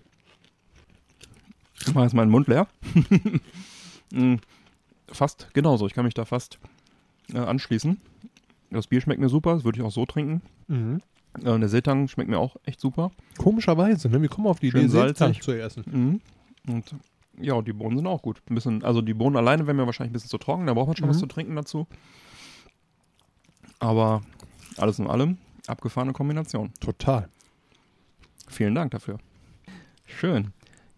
Ich 1.80 1.94
mache 1.94 2.04
jetzt 2.04 2.14
meinen 2.14 2.30
Mund 2.30 2.48
leer. 2.48 2.66
Mm, 4.10 4.36
fast 5.12 5.48
genauso. 5.52 5.86
Ich 5.86 5.92
kann 5.92 6.06
mich 6.06 6.14
da 6.14 6.24
fast 6.24 6.58
äh, 7.34 7.36
anschließen. 7.36 8.00
Das 8.70 8.86
Bier 8.86 9.00
schmeckt 9.00 9.20
mir 9.20 9.28
super, 9.28 9.54
das 9.54 9.64
würde 9.64 9.78
ich 9.78 9.84
auch 9.84 9.90
so 9.90 10.04
trinken. 10.06 10.42
Äh, 10.68 11.58
der 11.58 11.68
Seetang 11.68 12.08
schmeckt 12.08 12.28
mir 12.30 12.38
auch 12.38 12.56
echt 12.64 12.80
super. 12.80 13.10
Komischerweise, 13.38 14.08
ne? 14.08 14.20
Wir 14.20 14.28
kommen 14.28 14.46
auf 14.46 14.60
die 14.60 14.70
Schön 14.70 14.82
Idee, 14.86 14.90
Seetang 15.08 15.40
zu 15.40 15.52
essen. 15.52 15.84
Mhm. 16.66 16.72
Und 16.72 16.94
ja, 17.40 17.60
die 17.62 17.72
Bohnen 17.72 17.96
sind 17.96 18.06
auch 18.06 18.20
gut. 18.22 18.42
Ein 18.50 18.54
bisschen, 18.54 18.82
also 18.84 19.00
die 19.00 19.14
Bohnen 19.14 19.36
alleine 19.36 19.66
wären 19.66 19.76
mir 19.76 19.86
wahrscheinlich 19.86 20.10
ein 20.10 20.14
bisschen 20.14 20.30
zu 20.30 20.38
trocken, 20.38 20.66
da 20.66 20.74
braucht 20.74 20.88
man 20.88 20.96
schon 20.96 21.06
Mhm. 21.06 21.10
was 21.10 21.18
zu 21.18 21.26
trinken 21.26 21.54
dazu. 21.56 21.86
Aber 23.80 24.22
alles 24.76 24.98
in 24.98 25.06
allem, 25.06 25.38
abgefahrene 25.66 26.12
Kombination. 26.12 26.72
Total. 26.80 27.28
Vielen 28.48 28.74
Dank 28.74 28.90
dafür. 28.90 29.18
Schön. 30.04 30.52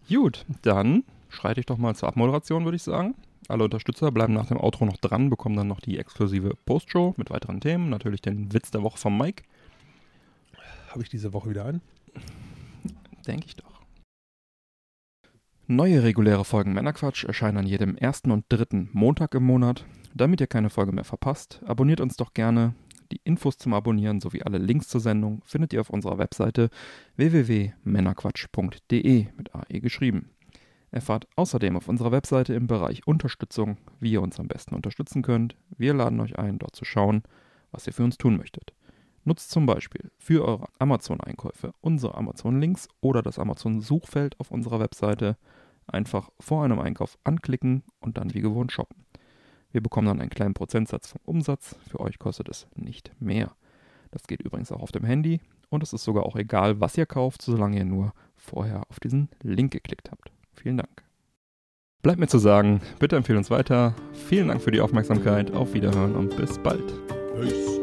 Gut, 0.09 0.45
dann 0.63 1.03
schreite 1.29 1.59
ich 1.59 1.65
doch 1.65 1.77
mal 1.77 1.95
zur 1.95 2.09
Abmoderation, 2.09 2.63
würde 2.65 2.75
ich 2.77 2.83
sagen. 2.83 3.15
Alle 3.51 3.65
Unterstützer 3.65 4.11
bleiben 4.11 4.33
nach 4.33 4.47
dem 4.47 4.57
Outro 4.57 4.85
noch 4.85 4.97
dran, 4.97 5.29
bekommen 5.29 5.55
dann 5.55 5.67
noch 5.67 5.81
die 5.81 5.99
exklusive 5.99 6.55
Postshow 6.65 7.13
mit 7.17 7.29
weiteren 7.29 7.59
Themen. 7.59 7.89
Natürlich 7.89 8.21
den 8.21 8.53
Witz 8.53 8.71
der 8.71 8.81
Woche 8.81 8.97
von 8.97 9.17
Mike. 9.17 9.43
Habe 10.89 11.03
ich 11.03 11.09
diese 11.09 11.33
Woche 11.33 11.49
wieder 11.49 11.65
einen? 11.65 11.81
Denke 13.27 13.47
ich 13.47 13.55
doch. 13.55 13.81
Neue 15.67 16.03
reguläre 16.03 16.43
Folgen 16.43 16.73
Männerquatsch 16.73 17.23
erscheinen 17.23 17.59
an 17.59 17.67
jedem 17.67 17.95
ersten 17.95 18.31
und 18.31 18.45
dritten 18.49 18.89
Montag 18.91 19.35
im 19.35 19.43
Monat. 19.43 19.85
Damit 20.13 20.41
ihr 20.41 20.47
keine 20.47 20.69
Folge 20.69 20.91
mehr 20.91 21.05
verpasst, 21.05 21.61
abonniert 21.65 22.01
uns 22.01 22.17
doch 22.17 22.33
gerne 22.33 22.73
Die 23.11 23.21
Infos 23.23 23.57
zum 23.57 23.73
Abonnieren 23.73 24.19
sowie 24.21 24.43
alle 24.43 24.57
Links 24.57 24.87
zur 24.87 25.01
Sendung 25.01 25.41
findet 25.45 25.73
ihr 25.73 25.81
auf 25.81 25.89
unserer 25.89 26.17
Webseite 26.17 26.69
www.männerquatsch.de 27.17 29.27
mit 29.37 29.55
AE 29.55 29.81
geschrieben. 29.81 30.29
Erfahrt 30.91 31.25
außerdem 31.37 31.77
auf 31.77 31.87
unserer 31.87 32.11
Webseite 32.11 32.53
im 32.53 32.67
Bereich 32.67 33.07
Unterstützung, 33.07 33.77
wie 34.01 34.11
ihr 34.11 34.21
uns 34.21 34.39
am 34.39 34.49
besten 34.49 34.75
unterstützen 34.75 35.21
könnt. 35.21 35.55
Wir 35.77 35.93
laden 35.93 36.19
euch 36.19 36.37
ein, 36.37 36.59
dort 36.59 36.75
zu 36.75 36.83
schauen, 36.83 37.23
was 37.71 37.87
ihr 37.87 37.93
für 37.93 38.03
uns 38.03 38.17
tun 38.17 38.37
möchtet. 38.37 38.73
Nutzt 39.23 39.51
zum 39.51 39.65
Beispiel 39.65 40.11
für 40.17 40.43
eure 40.45 40.67
Amazon-Einkäufe 40.79 41.73
unsere 41.79 42.15
Amazon-Links 42.15 42.89
oder 42.99 43.21
das 43.21 43.39
Amazon-Suchfeld 43.39 44.37
auf 44.39 44.51
unserer 44.51 44.79
Webseite. 44.79 45.37
Einfach 45.87 46.29
vor 46.39 46.65
einem 46.65 46.79
Einkauf 46.79 47.17
anklicken 47.23 47.83
und 47.99 48.17
dann 48.17 48.33
wie 48.33 48.41
gewohnt 48.41 48.71
shoppen. 48.71 49.05
Wir 49.71 49.81
bekommen 49.81 50.07
dann 50.07 50.19
einen 50.19 50.29
kleinen 50.29 50.53
Prozentsatz 50.53 51.07
vom 51.07 51.21
Umsatz. 51.23 51.75
Für 51.89 52.01
euch 52.01 52.19
kostet 52.19 52.49
es 52.49 52.67
nicht 52.75 53.11
mehr. 53.19 53.55
Das 54.09 54.23
geht 54.27 54.41
übrigens 54.41 54.71
auch 54.73 54.81
auf 54.81 54.91
dem 54.91 55.05
Handy 55.05 55.39
und 55.69 55.83
es 55.83 55.93
ist 55.93 56.03
sogar 56.03 56.25
auch 56.25 56.35
egal, 56.35 56.81
was 56.81 56.97
ihr 56.97 57.05
kauft, 57.05 57.41
solange 57.41 57.77
ihr 57.77 57.85
nur 57.85 58.13
vorher 58.35 58.83
auf 58.89 58.99
diesen 58.99 59.29
Link 59.41 59.71
geklickt 59.71 60.11
habt. 60.11 60.31
Vielen 60.61 60.77
Dank. 60.77 61.03
Bleibt 62.03 62.19
mir 62.19 62.27
zu 62.27 62.37
sagen, 62.37 62.81
bitte 62.99 63.15
empfehlen 63.15 63.39
uns 63.39 63.49
weiter. 63.49 63.95
Vielen 64.13 64.47
Dank 64.47 64.61
für 64.61 64.71
die 64.71 64.81
Aufmerksamkeit, 64.81 65.51
auf 65.53 65.73
Wiederhören 65.73 66.15
und 66.15 66.35
bis 66.37 66.59
bald. 66.59 66.85
Peace. 67.35 67.79